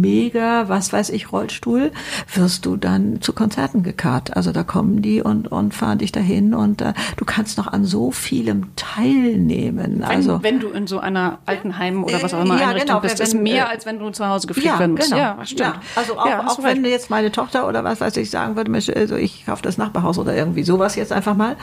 mega, 0.00 0.68
was 0.68 0.92
weiß 0.92 1.10
ich, 1.10 1.32
Rollstuhl, 1.32 1.92
wirst 2.34 2.66
du 2.66 2.76
dann 2.76 3.20
zu 3.20 3.32
Konzerten 3.32 3.82
gekarrt. 3.82 4.36
Also 4.36 4.52
da 4.52 4.62
kommen 4.62 5.02
die 5.02 5.22
und, 5.22 5.50
und 5.50 5.74
fahren 5.74 5.98
dich 5.98 6.12
dahin 6.12 6.54
und 6.54 6.82
äh, 6.82 6.92
du 7.16 7.24
kannst 7.24 7.58
noch 7.58 7.66
an 7.66 7.84
so 7.84 8.10
vielem 8.10 8.74
teilnehmen. 8.76 10.00
Wenn, 10.00 10.04
also 10.04 10.42
wenn 10.42 10.60
du 10.60 10.68
in 10.68 10.86
so 10.86 10.98
einer 10.98 11.38
Altenheim 11.46 12.04
oder 12.04 12.22
was 12.22 12.34
auch 12.34 12.44
immer 12.44 12.58
ja, 12.58 12.68
Einrichtung 12.68 12.88
genau, 12.88 13.00
bist, 13.00 13.20
ist 13.20 13.34
mehr, 13.34 13.66
äh, 13.66 13.70
als 13.70 13.86
wenn 13.86 13.98
du 13.98 14.10
zu 14.10 14.26
Hause 14.26 14.46
gepflegt 14.46 14.68
ja, 14.68 14.78
werden 14.78 14.94
musst. 14.94 15.10
Genau. 15.10 15.22
Ja, 15.22 15.38
stimmt. 15.44 15.60
Ja, 15.60 15.80
also 15.94 16.18
auch, 16.18 16.26
ja, 16.26 16.46
auch 16.46 16.62
wenn 16.62 16.84
jetzt 16.84 17.10
meine 17.10 17.32
Tochter 17.32 17.68
oder 17.68 17.84
was 17.84 18.00
weiß 18.00 18.16
ich 18.16 18.30
sagen 18.30 18.56
würde, 18.56 18.72
also 18.72 19.16
ich 19.16 19.46
kaufe 19.46 19.62
das 19.62 19.78
Nachbarhaus 19.78 20.18
oder 20.18 20.34
irgendwie 20.34 20.62
sowas 20.62 20.96
jetzt 20.96 21.12
einfach 21.12 21.36
mal. 21.36 21.56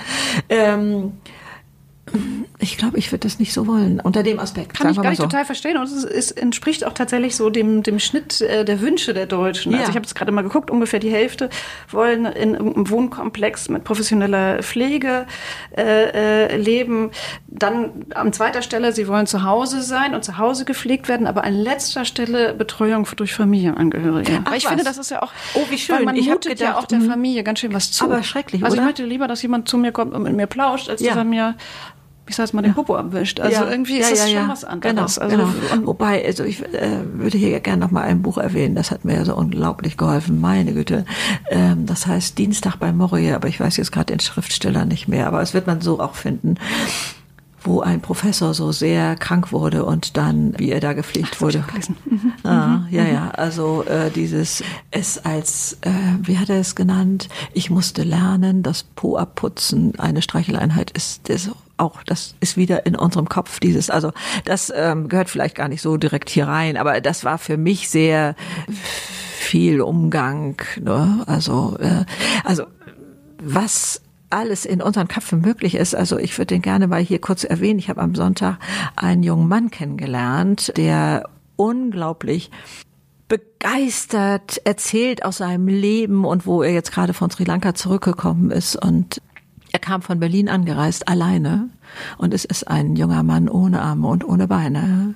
Ähm, 0.50 1.14
ich 2.60 2.78
glaube, 2.78 2.98
ich 2.98 3.12
würde 3.12 3.28
das 3.28 3.40
nicht 3.40 3.54
so 3.54 3.66
wollen, 3.66 4.00
unter 4.00 4.24
dem 4.24 4.40
Aspekt. 4.40 4.74
Kann 4.74 4.92
ich 4.92 5.02
gar 5.02 5.10
nicht 5.10 5.18
so. 5.18 5.24
total 5.24 5.46
verstehen. 5.46 5.78
Und 5.78 5.84
es, 5.84 6.04
es, 6.04 6.32
entspricht 6.32 6.86
auch 6.86 6.94
tatsächlich 6.94 7.36
so 7.36 7.50
dem, 7.50 7.82
dem 7.82 8.00
Schnitt 8.00 8.42
äh, 8.42 8.64
der 8.66 8.82
Wünsche 8.82 9.14
der 9.14 9.26
Deutschen. 9.26 9.72
Ja. 9.72 9.80
Also 9.80 9.92
ich 9.92 9.96
habe 9.96 10.06
es 10.06 10.14
gerade 10.14 10.32
mal 10.32 10.44
geguckt, 10.44 10.70
ungefähr 10.70 11.00
die 11.00 11.12
Hälfte 11.12 11.50
wollen 11.90 12.26
in 12.26 12.56
einem 12.56 12.90
Wohnkomplex 12.90 13.70
mit 13.70 13.84
professioneller 13.84 14.62
Pflege 14.64 15.26
äh, 15.76 16.52
äh, 16.52 16.58
leben. 16.58 17.12
Dann 17.48 18.06
an 18.16 18.34
zweiter 18.34 18.62
Stelle, 18.62 18.92
sie 18.92 19.08
wollen 19.08 19.28
zu 19.28 19.44
Hause 19.44 19.82
sein 19.82 20.14
und 20.14 20.24
zu 20.24 20.38
Hause 20.38 20.66
gepflegt 20.66 21.08
werden, 21.08 21.26
aber 21.26 21.44
an 21.44 21.54
letzter 21.54 22.06
Stelle 22.06 22.54
Betreuung 22.54 23.08
durch 23.16 23.34
Familienangehörige. 23.34 24.42
Ach, 24.44 24.54
ich 24.54 24.66
was? 24.66 24.70
finde, 24.70 24.84
das 24.84 24.98
ist 24.98 25.12
ja 25.12 25.22
auch, 25.22 25.32
oh, 25.56 25.66
wie 25.70 25.78
schön. 25.78 26.04
man 26.04 26.16
ich 26.16 26.28
mutet 26.28 26.58
gedacht, 26.58 26.76
ja 26.76 26.78
auch 26.78 26.86
der 26.86 27.00
mhm. 27.00 27.10
Familie 27.10 27.44
ganz 27.44 27.60
schön 27.60 27.74
was 27.74 27.92
zu. 27.92 28.06
Aber 28.06 28.24
schrecklich, 28.24 28.64
Also 28.64 28.76
oder? 28.76 28.84
ich 28.84 28.88
möchte 28.88 29.06
lieber, 29.06 29.28
dass 29.28 29.42
jemand 29.42 29.68
zu 29.68 29.78
mir 29.78 29.92
kommt 29.92 30.14
und 30.14 30.24
mit 30.24 30.34
mir 30.34 30.48
plauscht, 30.48 30.90
als 30.90 31.02
ja. 31.02 31.10
dass 31.10 31.18
er 31.18 31.24
mir 31.24 31.56
ich 32.28 32.36
sag 32.36 32.54
mal, 32.54 32.62
den 32.62 32.74
Popo 32.74 32.96
abwischt. 32.96 33.40
Also 33.40 33.64
ja. 33.64 33.70
irgendwie 33.70 33.98
ist 33.98 34.10
ja, 34.10 34.16
das 34.16 34.32
ja, 34.32 34.40
schon 34.42 34.50
was 34.50 34.64
anderes. 34.64 35.20
Genau, 35.20 35.24
also, 35.24 35.54
genau. 35.76 35.88
Wobei, 35.88 36.26
also 36.26 36.44
ich 36.44 36.62
äh, 36.62 37.00
würde 37.14 37.38
hier 37.38 37.60
gerne 37.60 37.84
noch 37.84 37.92
mal 37.92 38.04
ein 38.04 38.22
Buch 38.22 38.38
erwähnen, 38.38 38.76
das 38.76 38.92
hat 38.92 39.04
mir 39.04 39.16
ja 39.16 39.26
so 39.26 39.36
unglaublich 39.36 39.98
geholfen, 39.98 40.40
meine 40.40 40.74
Güte. 40.74 41.06
Ähm, 41.50 41.86
das 41.86 42.08
heißt 42.08 42.38
Dienstag 42.38 42.78
bei 42.78 42.92
Moria, 42.92 43.36
aber 43.36 43.48
ich 43.50 43.60
weiß 43.60 43.78
jetzt 43.78 43.92
gerade 43.92 44.08
den 44.08 44.20
Schriftsteller 44.20 44.86
nicht 44.86 45.08
mehr, 45.08 45.28
aber 45.28 45.42
es 45.42 45.54
wird 45.54 45.68
man 45.68 45.82
so 45.82 46.00
auch 46.00 46.16
finden 46.16 46.56
wo 47.66 47.82
ein 47.82 48.02
Professor 48.02 48.54
so 48.54 48.72
sehr 48.72 49.16
krank 49.16 49.52
wurde 49.52 49.86
und 49.86 50.18
dann, 50.18 50.54
wie 50.58 50.70
er 50.70 50.80
da 50.80 50.94
gepflegt 50.94 51.36
Ach, 51.36 51.42
wurde. 51.42 51.64
Mhm. 52.06 52.34
Ah, 52.44 52.68
mhm. 52.68 52.88
ja, 52.90 53.06
ja, 53.06 53.30
also 53.32 53.84
äh, 53.84 54.12
dieses 54.12 54.64
es 54.92 55.18
als, 55.24 55.78
äh, 55.82 55.92
wie 56.22 56.38
hat 56.38 56.50
er 56.50 56.60
es 56.60 56.76
genannt? 56.76 57.30
Ich 57.54 57.70
musste 57.70 58.04
lernen, 58.04 58.64
dass 58.64 58.84
Po 58.84 59.16
abputzen 59.16 59.98
eine 59.98 60.22
Streicheleinheit 60.22 60.92
ist. 60.92 61.30
ist 61.30 61.52
auch, 61.78 62.04
das 62.04 62.36
ist 62.40 62.58
wieder 62.58 62.86
in 62.86 62.96
unserem 62.96 63.28
Kopf 63.28 63.60
dieses, 63.60 63.90
also 63.90 64.12
das 64.46 64.72
ähm, 64.76 65.10
gehört 65.10 65.30
vielleicht 65.30 65.56
gar 65.56 65.68
nicht 65.68 65.82
so 65.82 65.98
direkt 65.98 66.30
hier 66.30 66.48
rein, 66.48 66.78
aber 66.78 67.02
das 67.02 67.24
war 67.24 67.38
für 67.38 67.58
mich 67.58 67.90
sehr 67.90 68.36
viel 68.68 69.82
Umgang. 69.82 70.62
Ne? 70.80 71.24
Also, 71.26 71.78
äh, 71.80 72.06
also 72.44 72.64
was 73.42 74.02
alles 74.30 74.66
in 74.66 74.82
unseren 74.82 75.08
Köpfen 75.08 75.42
möglich 75.42 75.76
ist. 75.76 75.96
Also 75.96 76.18
ich 76.18 76.36
würde 76.38 76.56
den 76.56 76.62
gerne 76.64 76.88
mal 76.88 77.02
hier 77.02 77.22
kurz 77.22 77.44
erwähnen. 77.44 77.78
Ich 77.78 77.90
habe 77.90 78.02
am 78.02 78.16
Sonntag 78.16 78.58
einen 78.96 79.22
jungen 79.22 79.48
Mann 79.48 79.70
kennengelernt, 79.70 80.74
der 80.76 81.30
unglaublich 81.56 82.50
begeistert 83.28 84.60
erzählt 84.66 85.24
aus 85.24 85.38
seinem 85.38 85.68
Leben 85.68 86.26
und 86.26 86.46
wo 86.46 86.64
er 86.64 86.74
jetzt 86.74 86.92
gerade 86.92 87.14
von 87.14 87.30
Sri 87.30 87.44
Lanka 87.44 87.76
zurückgekommen 87.76 88.52
ist 88.52 88.76
und 88.76 89.22
kam 89.84 90.02
von 90.02 90.20
Berlin 90.20 90.50
angereist, 90.50 91.08
alleine. 91.08 91.70
Und 92.18 92.34
es 92.34 92.46
ist 92.46 92.68
ein 92.68 92.96
junger 92.96 93.22
Mann 93.22 93.50
ohne 93.50 93.82
Arme 93.82 94.08
und 94.08 94.24
ohne 94.24 94.48
Beine. 94.48 95.16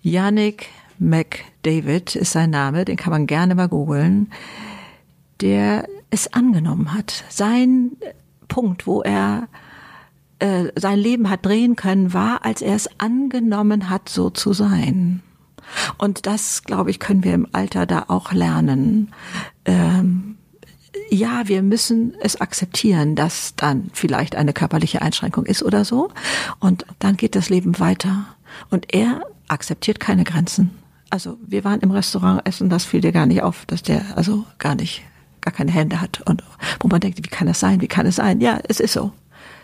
Yannick 0.00 0.68
McDavid 0.98 2.16
ist 2.16 2.32
sein 2.32 2.50
Name, 2.50 2.84
den 2.84 2.96
kann 2.96 3.12
man 3.12 3.26
gerne 3.26 3.54
mal 3.54 3.68
googeln. 3.68 4.32
Der 5.40 5.86
es 6.10 6.32
angenommen 6.32 6.94
hat. 6.94 7.24
Sein 7.28 7.92
Punkt, 8.48 8.86
wo 8.86 9.02
er 9.02 9.48
äh, 10.38 10.66
sein 10.74 10.98
Leben 10.98 11.28
hat 11.28 11.44
drehen 11.44 11.76
können, 11.76 12.14
war, 12.14 12.44
als 12.44 12.62
er 12.62 12.74
es 12.74 12.88
angenommen 12.98 13.90
hat, 13.90 14.08
so 14.08 14.30
zu 14.30 14.52
sein. 14.52 15.22
Und 15.98 16.26
das, 16.26 16.62
glaube 16.62 16.90
ich, 16.90 17.00
können 17.00 17.24
wir 17.24 17.34
im 17.34 17.48
Alter 17.52 17.84
da 17.86 18.04
auch 18.08 18.32
lernen. 18.32 19.10
Ähm, 19.64 20.35
ja, 21.10 21.48
wir 21.48 21.62
müssen 21.62 22.14
es 22.20 22.40
akzeptieren, 22.40 23.14
dass 23.14 23.54
dann 23.56 23.90
vielleicht 23.92 24.36
eine 24.36 24.52
körperliche 24.52 25.02
Einschränkung 25.02 25.46
ist 25.46 25.62
oder 25.62 25.84
so. 25.84 26.10
Und 26.58 26.84
dann 26.98 27.16
geht 27.16 27.36
das 27.36 27.48
Leben 27.48 27.78
weiter. 27.78 28.26
Und 28.70 28.94
er 28.94 29.22
akzeptiert 29.48 30.00
keine 30.00 30.24
Grenzen. 30.24 30.70
Also 31.10 31.38
wir 31.46 31.64
waren 31.64 31.80
im 31.80 31.90
Restaurant 31.90 32.46
essen, 32.46 32.68
das 32.68 32.84
fiel 32.84 33.00
dir 33.00 33.12
gar 33.12 33.26
nicht 33.26 33.42
auf, 33.42 33.64
dass 33.66 33.82
der 33.82 34.16
also 34.16 34.44
gar 34.58 34.74
nicht, 34.74 35.02
gar 35.40 35.52
keine 35.52 35.70
Hände 35.70 36.00
hat. 36.00 36.20
Und 36.22 36.42
wo 36.80 36.88
man 36.88 37.00
denkt, 37.00 37.18
wie 37.18 37.28
kann 37.28 37.46
das 37.46 37.60
sein? 37.60 37.80
Wie 37.80 37.88
kann 37.88 38.06
es 38.06 38.16
sein? 38.16 38.40
Ja, 38.40 38.58
es 38.68 38.80
ist 38.80 38.92
so. 38.92 39.12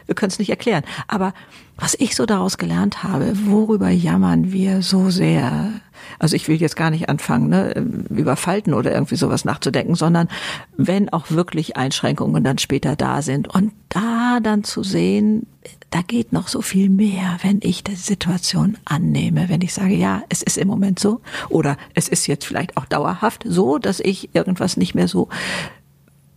Wir 0.06 0.14
können 0.14 0.30
es 0.30 0.38
nicht 0.38 0.50
erklären. 0.50 0.84
Aber 1.08 1.34
was 1.76 1.94
ich 1.98 2.14
so 2.14 2.26
daraus 2.26 2.58
gelernt 2.58 3.02
habe, 3.02 3.32
worüber 3.46 3.88
jammern 3.88 4.52
wir 4.52 4.82
so 4.82 5.10
sehr? 5.10 5.72
Also 6.18 6.36
ich 6.36 6.48
will 6.48 6.56
jetzt 6.56 6.76
gar 6.76 6.90
nicht 6.90 7.08
anfangen, 7.08 7.48
ne, 7.48 7.72
über 8.10 8.36
Falten 8.36 8.74
oder 8.74 8.92
irgendwie 8.92 9.16
sowas 9.16 9.44
nachzudenken, 9.44 9.94
sondern 9.94 10.28
wenn 10.76 11.08
auch 11.12 11.30
wirklich 11.30 11.76
Einschränkungen 11.76 12.44
dann 12.44 12.58
später 12.58 12.94
da 12.96 13.22
sind 13.22 13.48
und 13.48 13.72
da 13.88 14.38
dann 14.40 14.64
zu 14.64 14.82
sehen, 14.82 15.46
da 15.90 16.00
geht 16.02 16.32
noch 16.32 16.48
so 16.48 16.62
viel 16.62 16.88
mehr, 16.88 17.38
wenn 17.42 17.60
ich 17.62 17.84
die 17.84 17.94
Situation 17.94 18.78
annehme, 18.84 19.48
wenn 19.48 19.60
ich 19.60 19.74
sage, 19.74 19.94
ja, 19.94 20.22
es 20.28 20.42
ist 20.42 20.58
im 20.58 20.68
Moment 20.68 20.98
so 20.98 21.20
oder 21.48 21.76
es 21.94 22.08
ist 22.08 22.26
jetzt 22.26 22.44
vielleicht 22.44 22.76
auch 22.76 22.86
dauerhaft 22.86 23.44
so, 23.46 23.78
dass 23.78 24.00
ich 24.00 24.34
irgendwas 24.34 24.76
nicht 24.76 24.94
mehr 24.94 25.08
so 25.08 25.28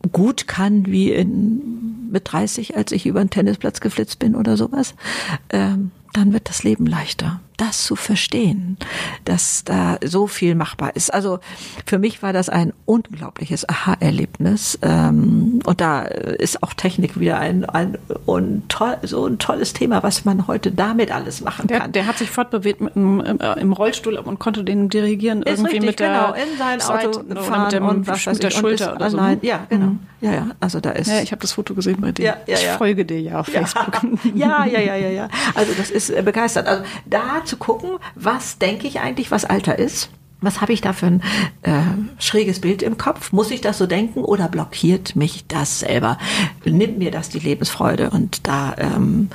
gut 0.08 0.48
kann 0.48 0.86
wie 0.86 1.12
in, 1.12 2.10
mit 2.12 2.32
30, 2.32 2.78
als 2.78 2.92
ich 2.92 3.06
über 3.06 3.24
den 3.24 3.30
Tennisplatz 3.30 3.80
geflitzt 3.80 4.20
bin 4.20 4.36
oder 4.36 4.58
sowas, 4.58 4.96
ähm, 5.50 5.92
dann 6.14 6.34
wird 6.34 6.50
das 6.50 6.64
Leben 6.64 6.86
leichter 6.86 7.42
das 7.58 7.84
zu 7.84 7.96
verstehen, 7.96 8.78
dass 9.24 9.64
da 9.64 9.98
so 10.04 10.28
viel 10.28 10.56
machbar 10.56 10.96
ist. 10.96 11.14
Also 11.14 11.40
für 11.86 12.00
mich 12.00 12.22
war 12.22 12.34
das 12.34 12.50
ein 12.50 12.74
unglaubliches 12.86 13.68
Aha-Erlebnis. 13.68 14.80
Ähm, 14.82 15.60
und 15.66 15.82
da 15.82 16.02
ist 16.02 16.64
auch 16.64 16.74
Technik 16.74 17.20
wieder 17.20 17.40
ein, 17.40 17.66
ein 17.66 17.98
und 18.26 18.68
toll, 18.70 18.98
so 19.04 19.26
ein 19.26 19.40
tolles 19.40 19.74
Thema, 19.74 20.04
was 20.04 20.26
man 20.26 20.48
heute 20.48 20.72
damit 20.72 21.12
alles 21.12 21.42
machen 21.42 21.68
kann. 21.68 21.92
Der 21.92 22.08
hat 22.08 22.18
sich 22.18 22.30
fortbewegt 22.30 22.82
mit 22.82 22.96
einem, 22.96 23.40
äh, 23.40 23.60
im 23.60 23.74
Rollstuhl 23.74 24.16
und 24.16 24.40
konnte 24.40 24.64
den 24.64 24.90
dirigieren 24.90 25.42
ist 25.42 25.60
irgendwie 25.60 25.78
richtig, 25.78 25.90
mit 25.90 26.00
der 26.00 26.10
genau, 26.10 26.34
in 26.34 26.58
sein 26.58 26.82
Auto 26.82 27.14
Seite, 27.14 27.42
fahren 27.42 27.64
mit, 27.64 27.72
dem, 27.74 27.86
und 27.86 28.08
was 28.08 28.26
mit 28.26 28.44
der 28.44 28.52
Schulter 28.52 28.96
oder 28.96 29.06
allein. 29.06 29.40
so. 29.42 29.48
Ja, 29.48 29.66
genau. 29.70 29.86
Mhm. 29.86 30.00
Ja, 30.22 30.32
ja. 30.34 30.48
Also 30.60 30.80
da 30.80 30.92
ist. 30.92 31.08
Ja, 31.08 31.22
ich 31.22 31.32
habe 31.32 31.42
das 31.42 31.52
Foto 31.52 31.76
gesehen 31.76 32.02
bei 32.02 32.12
dir. 32.12 32.26
Ja, 32.26 32.38
ja, 32.48 32.56
ich 32.56 32.68
folge 32.78 33.06
dir 33.06 33.22
ja 33.22 33.40
auf 33.40 33.48
Facebook. 33.48 34.02
Ja, 34.34 34.66
ja, 34.66 34.80
ja, 34.80 34.96
ja, 34.96 35.10
ja. 35.10 35.30
Also 35.54 35.74
das 35.78 35.92
ist 35.92 36.10
äh, 36.10 36.22
begeistert. 36.22 36.68
Also 36.68 36.84
da 37.06 37.45
zu 37.46 37.58
gucken, 37.58 37.98
was 38.16 38.58
denke 38.58 38.88
ich 38.88 39.00
eigentlich, 39.00 39.32
was 39.32 39.46
Alter 39.46 39.78
ist? 39.80 40.10
Was 40.42 40.62
habe 40.62 40.74
ich 40.74 40.82
da 40.82 40.94
für 40.94 41.08
ein 41.08 41.24
äh, 41.64 41.82
schräges 42.20 42.60
Bild 42.60 42.84
im 42.84 42.98
Kopf? 42.98 43.32
Muss 43.32 43.52
ich 43.52 43.62
das 43.62 43.78
so 43.78 43.88
denken 43.88 44.24
oder 44.24 44.48
blockiert 44.48 45.16
mich 45.16 45.48
das 45.48 45.80
selber? 45.80 46.18
Nimmt 46.66 46.98
mir 46.98 47.10
das 47.10 47.30
die 47.30 47.40
Lebensfreude? 47.40 48.10
Und 48.10 48.46
da, 48.46 48.76
ähm, 48.78 49.30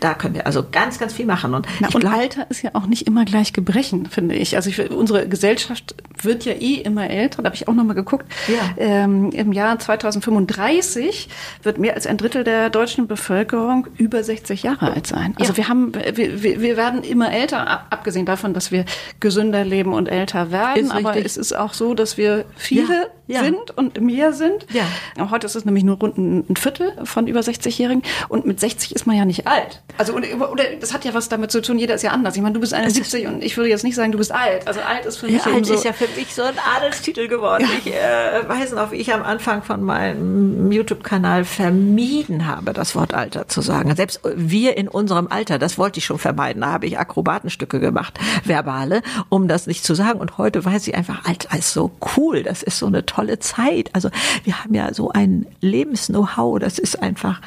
da 0.00 0.14
können 0.14 0.34
wir 0.34 0.46
also 0.46 0.64
ganz, 0.70 0.98
ganz 0.98 1.12
viel 1.12 1.26
machen. 1.26 1.54
Und, 1.54 1.66
Na, 1.80 1.88
und 1.88 2.00
glaub, 2.00 2.14
Alter 2.14 2.46
ist 2.50 2.62
ja 2.62 2.70
auch 2.74 2.86
nicht 2.86 3.06
immer 3.06 3.24
gleich 3.24 3.52
Gebrechen, 3.52 4.06
finde 4.06 4.36
ich. 4.36 4.56
Also 4.56 4.70
ich, 4.70 4.90
unsere 4.90 5.28
Gesellschaft 5.28 5.96
wird 6.22 6.44
ja 6.44 6.52
eh 6.52 6.74
immer 6.74 7.10
älter. 7.10 7.42
Da 7.42 7.46
habe 7.46 7.56
ich 7.56 7.68
auch 7.68 7.74
noch 7.74 7.84
mal 7.84 7.94
geguckt. 7.94 8.26
Ja. 8.48 8.74
Ähm, 8.76 9.30
Im 9.32 9.52
Jahr 9.52 9.78
2035 9.78 11.28
wird 11.62 11.78
mehr 11.78 11.94
als 11.94 12.06
ein 12.06 12.16
Drittel 12.16 12.44
der 12.44 12.70
deutschen 12.70 13.06
Bevölkerung 13.06 13.88
über 13.96 14.22
60 14.22 14.62
Jahre 14.62 14.92
alt 14.92 15.06
sein. 15.06 15.34
Also 15.38 15.52
ja. 15.52 15.56
wir 15.58 15.68
haben, 15.68 15.92
wir, 15.94 16.60
wir 16.60 16.76
werden 16.76 17.02
immer 17.02 17.32
älter, 17.32 17.92
abgesehen 17.92 18.24
davon, 18.24 18.54
dass 18.54 18.70
wir 18.70 18.84
gesünder 19.20 19.64
leben 19.64 19.92
und 19.92 20.08
älter 20.08 20.43
werden. 20.50 20.90
aber 20.90 21.16
es 21.16 21.36
ist 21.36 21.56
auch 21.56 21.74
so, 21.74 21.94
dass 21.94 22.16
wir 22.16 22.44
viele 22.56 23.10
ja, 23.26 23.36
ja. 23.36 23.44
sind 23.44 23.76
und 23.76 24.00
mehr 24.00 24.32
sind. 24.32 24.66
Ja. 24.70 24.84
Heute 25.30 25.46
ist 25.46 25.54
es 25.54 25.64
nämlich 25.64 25.84
nur 25.84 25.96
rund 25.96 26.18
ein 26.18 26.56
Viertel 26.56 26.92
von 27.04 27.26
über 27.26 27.40
60-Jährigen. 27.40 28.02
Und 28.28 28.46
mit 28.46 28.60
60 28.60 28.94
ist 28.94 29.06
man 29.06 29.16
ja 29.16 29.24
nicht 29.24 29.46
alt. 29.46 29.82
Also, 29.96 30.14
oder, 30.14 30.52
oder 30.52 30.64
das 30.80 30.92
hat 30.92 31.04
ja 31.04 31.14
was 31.14 31.28
damit 31.28 31.50
zu 31.50 31.62
tun, 31.62 31.78
jeder 31.78 31.94
ist 31.94 32.02
ja 32.02 32.10
anders. 32.10 32.36
Ich 32.36 32.42
meine, 32.42 32.54
du 32.54 32.60
bist 32.60 32.74
71 32.74 33.26
und 33.26 33.42
ich 33.42 33.56
würde 33.56 33.70
jetzt 33.70 33.84
nicht 33.84 33.94
sagen, 33.94 34.12
du 34.12 34.18
bist 34.18 34.32
alt. 34.32 34.66
Also 34.66 34.80
alt 34.80 35.06
ist 35.06 35.18
für 35.18 35.26
mich 35.26 35.44
ja, 35.44 35.52
alt 35.52 35.66
so 35.66 35.74
ist 35.74 35.84
ja 35.84 35.92
für 35.92 36.08
mich 36.16 36.34
so 36.34 36.42
ein 36.42 36.54
Adelstitel 36.76 37.28
geworden. 37.28 37.66
Ich 37.78 37.92
äh, 37.92 38.46
weiß 38.46 38.72
noch, 38.72 38.92
wie 38.92 38.96
ich 38.96 39.12
am 39.12 39.22
Anfang 39.22 39.62
von 39.62 39.82
meinem 39.82 40.70
YouTube-Kanal 40.70 41.44
vermieden 41.44 42.46
habe, 42.46 42.72
das 42.72 42.94
Wort 42.94 43.14
Alter 43.14 43.48
zu 43.48 43.62
sagen. 43.62 43.94
Selbst 43.96 44.20
wir 44.34 44.76
in 44.76 44.88
unserem 44.88 45.28
Alter, 45.28 45.58
das 45.58 45.78
wollte 45.78 45.98
ich 45.98 46.04
schon 46.04 46.18
vermeiden. 46.18 46.62
Da 46.62 46.72
habe 46.72 46.86
ich 46.86 46.98
Akrobatenstücke 46.98 47.80
gemacht, 47.80 48.18
verbale, 48.44 49.02
um 49.28 49.48
das 49.48 49.66
nicht 49.66 49.84
zu 49.84 49.94
sagen. 49.94 50.20
Und 50.20 50.33
heute 50.38 50.64
weiß 50.64 50.88
ich 50.88 50.94
einfach, 50.94 51.24
Alter 51.24 51.56
ist 51.56 51.72
so 51.72 51.90
cool. 52.16 52.42
Das 52.42 52.62
ist 52.62 52.78
so 52.78 52.86
eine 52.86 53.06
tolle 53.06 53.38
Zeit. 53.38 53.90
Also 53.94 54.10
wir 54.44 54.62
haben 54.62 54.74
ja 54.74 54.92
so 54.94 55.10
ein 55.10 55.46
Lebens-Know-how. 55.60 56.58
Das 56.58 56.78
ist 56.78 57.02
einfach 57.02 57.40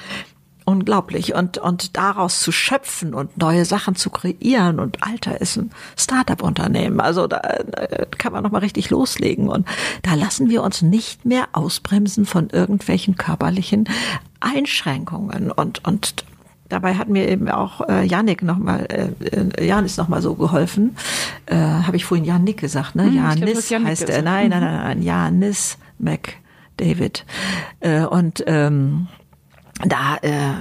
unglaublich. 0.67 1.34
Und, 1.34 1.58
und 1.58 1.95
daraus 1.95 2.41
zu 2.41 2.52
schöpfen 2.52 3.13
und 3.13 3.38
neue 3.38 3.63
Sachen 3.63 3.95
zu 3.95 4.10
kreieren 4.10 4.80
und 4.80 5.02
Alter 5.02 5.39
ist 5.39 5.56
ein 5.56 5.71
Start-up-Unternehmen. 5.95 7.00
Also 7.00 7.26
da 7.26 7.41
kann 8.17 8.34
man 8.34 8.43
nochmal 8.43 8.62
richtig 8.62 8.89
loslegen. 8.89 9.47
Und 9.47 9.65
da 10.04 10.15
lassen 10.15 10.50
wir 10.50 10.62
uns 10.63 10.82
nicht 10.82 11.26
mehr 11.26 11.47
ausbremsen 11.54 12.26
von 12.26 12.50
irgendwelchen 12.50 13.15
körperlichen 13.15 13.88
Einschränkungen 14.41 15.52
und, 15.52 15.88
und 15.88 16.26
Dabei 16.69 16.95
hat 16.95 17.08
mir 17.08 17.27
eben 17.27 17.49
auch 17.49 17.88
äh, 17.88 18.06
Janik 18.06 18.43
nochmal, 18.43 18.88
äh, 18.89 19.65
Janis 19.65 19.97
nochmal 19.97 20.21
so 20.21 20.36
geholfen. 20.36 20.95
Äh, 21.45 21.56
Habe 21.56 21.97
ich 21.97 22.06
vorhin 22.06 22.25
Janik 22.25 22.58
gesagt, 22.58 22.95
ne? 22.95 23.06
Hm, 23.06 23.15
Janis 23.15 23.67
glaub, 23.67 23.84
heißt 23.84 24.10
er. 24.10 24.21
Nein, 24.21 24.49
nein, 24.49 24.62
nein, 24.62 24.75
nein, 24.75 25.01
Janis 25.01 25.77
McDavid. 25.99 27.25
Äh, 27.80 28.01
und 28.01 28.43
ähm, 28.47 29.08
da, 29.86 30.17
äh, 30.21 30.53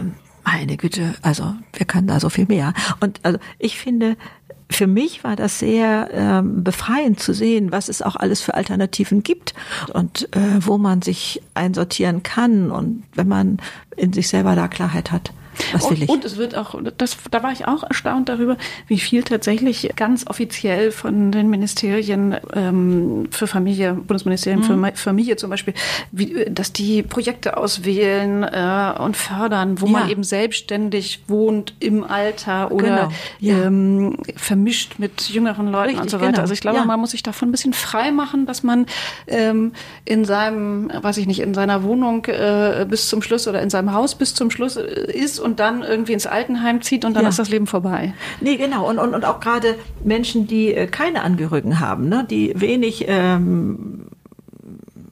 meine 0.45 0.77
Güte, 0.77 1.15
also 1.23 1.55
wir 1.73 1.87
können 1.87 2.07
da 2.07 2.21
so 2.21 2.29
viel 2.29 2.47
mehr. 2.47 2.73
Und 3.01 3.21
also 3.25 3.39
ich 3.59 3.79
finde, 3.79 4.17
für 4.71 4.87
mich 4.87 5.25
war 5.25 5.37
das 5.37 5.59
sehr 5.59 6.09
ähm, 6.13 6.65
befreiend 6.65 7.21
zu 7.21 7.33
sehen, 7.33 7.73
was 7.73 7.89
es 7.89 8.03
auch 8.03 8.17
alles 8.17 8.41
für 8.41 8.55
Alternativen 8.55 9.23
gibt 9.23 9.55
und 9.93 10.29
äh, 10.37 10.41
wo 10.61 10.79
man 10.79 11.03
sich 11.03 11.43
einsortieren 11.55 12.23
kann 12.23 12.71
und 12.71 13.05
wenn 13.15 13.29
man 13.29 13.59
in 13.97 14.13
sich 14.13 14.29
selber 14.29 14.55
da 14.57 14.69
Klarheit 14.69 15.13
hat. 15.13 15.33
Was 15.73 15.91
will 15.91 16.03
ich? 16.03 16.09
Und, 16.09 16.17
und 16.17 16.25
es 16.25 16.37
wird 16.37 16.57
auch, 16.57 16.81
das, 16.97 17.17
da 17.31 17.43
war 17.43 17.53
ich 17.53 17.67
auch 17.67 17.83
erstaunt 17.83 18.29
darüber, 18.29 18.57
wie 18.87 18.99
viel 18.99 19.23
tatsächlich 19.23 19.91
ganz 19.97 20.27
offiziell 20.27 20.93
von 20.93 21.33
den 21.33 21.51
Ministerien 21.51 22.37
ähm, 22.55 23.29
für 23.31 23.47
Familie, 23.47 23.95
Bundesministerium 23.95 24.61
mhm. 24.63 24.85
für 24.85 24.97
Familie 24.97 25.37
zum 25.37 25.51
Beispiel, 25.51 25.75
wie, 26.13 26.47
dass 26.51 26.73
die 26.73 27.03
Projekte 27.03 27.57
auswählen 27.57 28.43
äh, 28.43 28.93
und 28.99 29.17
fördern, 29.17 29.81
wo 29.81 29.87
ja. 29.87 29.93
man 29.93 30.11
eben 30.11 30.25
selbstständig 30.25 31.25
wohnt 31.29 31.75
im 31.81 32.05
Alter 32.05 32.73
oder 32.73 33.09
genau. 33.41 33.59
ja. 33.61 33.67
ähm, 33.67 34.19
vermischt 34.37 34.99
mit 34.99 35.29
jüngeren 35.29 35.69
Leuten 35.69 35.89
Richtig, 35.89 36.03
und 36.03 36.11
so 36.11 36.19
weiter. 36.19 36.33
Genau. 36.33 36.41
Also 36.43 36.55
ich 36.55 36.61
glaube, 36.61 36.79
ja. 36.79 36.85
man 36.85 37.01
muss 37.01 37.13
sich 37.13 37.23
davon 37.23 37.49
ein 37.49 37.53
bisschen 37.53 37.73
frei 37.73 38.11
machen, 38.11 38.47
dass 38.47 38.63
man 38.63 38.87
ähm, 39.27 39.73
in 40.05 40.25
seinem, 40.25 40.91
weiß 40.95 41.17
ich 41.19 41.27
nicht, 41.27 41.41
in 41.41 41.55
seiner 41.55 41.83
Wohnung 41.83 42.25
äh, 42.27 42.87
bis 42.89 43.09
zum 43.09 43.23
Schluss 43.23 43.49
oder 43.49 43.63
in 43.63 43.71
seinem 43.71 43.93
Haus 43.93 44.15
bis 44.15 44.35
zum 44.35 44.51
Schluss 44.51 44.77
äh, 44.77 45.13
ist 45.13 45.39
und 45.47 45.61
dann 45.61 45.83
irgendwie 45.83 46.13
ins 46.13 46.27
Altenheim 46.27 46.83
zieht 46.83 47.05
und 47.05 47.15
dann 47.15 47.23
ja. 47.23 47.29
ist 47.29 47.39
das 47.39 47.49
Leben 47.49 47.69
vorbei. 47.69 48.13
Nee, 48.41 48.57
genau. 48.57 48.89
Und, 48.89 48.99
und, 48.99 49.15
und 49.15 49.25
auch 49.25 49.39
gerade 49.39 49.77
Menschen, 50.03 50.49
die 50.49 50.75
äh, 50.75 50.89
keine 50.89 51.23
Angehörigen 51.23 51.79
haben, 51.79 52.09
ne? 52.09 52.27
die 52.29 52.53
wenig 52.57 53.05
ähm, 53.07 54.09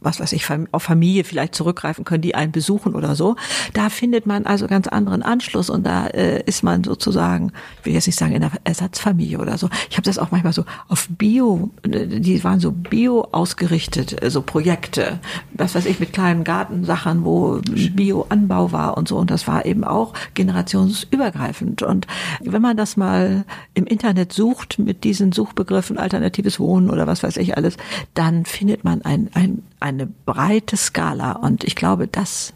was 0.05 0.21
weiß 0.21 0.33
ich, 0.33 0.47
auf 0.73 0.83
Familie 0.83 1.25
vielleicht 1.25 1.55
zurückgreifen 1.55 2.05
können, 2.05 2.23
die 2.23 2.35
einen 2.35 2.53
besuchen 2.53 2.95
oder 2.95 3.15
so. 3.17 3.37
Da 3.73 3.89
findet 3.89 4.27
man 4.27 4.47
also 4.47 4.67
ganz 4.67 4.87
anderen 4.87 5.23
Anschluss 5.23 5.71
und 5.71 5.85
da 5.85 6.07
äh, 6.09 6.43
ist 6.45 6.63
man 6.63 6.85
sozusagen, 6.85 7.53
ich 7.81 7.87
will 7.87 7.95
jetzt 7.95 8.07
nicht 8.07 8.19
sagen 8.19 8.33
in 8.33 8.41
der 8.41 8.53
Ersatzfamilie 8.65 9.39
oder 9.39 9.59
so. 9.59 9.69
Ich 9.91 9.97
habe 9.97 10.05
das 10.05 10.19
auch 10.19 10.31
manchmal 10.31 10.53
so 10.53 10.65
auf 10.89 11.09
Bio, 11.09 11.71
die 11.85 12.45
waren 12.45 12.61
so 12.61 12.71
Bio 12.73 13.29
ausgerichtet, 13.33 14.23
äh, 14.23 14.31
so 14.31 14.43
Projekte, 14.43 15.19
was 15.53 15.75
weiß 15.75 15.87
ich, 15.87 16.01
mit 16.01 16.13
kleinen 16.13 16.45
Gartensachen, 16.45 17.25
wo 17.25 17.61
Bio-Anbau 17.65 18.73
war 18.73 18.97
und 18.97 19.09
so. 19.09 19.17
Und 19.17 19.31
das 19.31 19.47
war 19.47 19.65
eben 19.65 19.85
auch 19.85 20.13
generationsübergreifend. 20.35 21.83
Und 21.83 22.07
wenn 22.41 22.63
man 22.63 22.77
das 22.77 22.97
mal 22.97 23.45
im 23.75 23.87
Internet 23.87 24.33
sucht 24.33 24.79
mit 24.79 25.05
diesen 25.05 25.33
Suchbegriffen 25.33 25.99
alternatives 25.99 26.61
Wohnen 26.61 26.91
oder 26.91 27.07
was 27.07 27.23
weiß 27.23 27.37
ich 27.39 27.57
alles, 27.57 27.77
dann 28.15 28.45
findet 28.45 28.85
man 28.85 29.03
ein, 29.03 29.31
ein, 29.35 29.63
eine 29.85 30.07
breite 30.07 30.79
Skala. 30.79 31.33
Und 31.33 31.63
ich 31.63 31.77
glaube, 31.77 32.09
das 32.09 32.55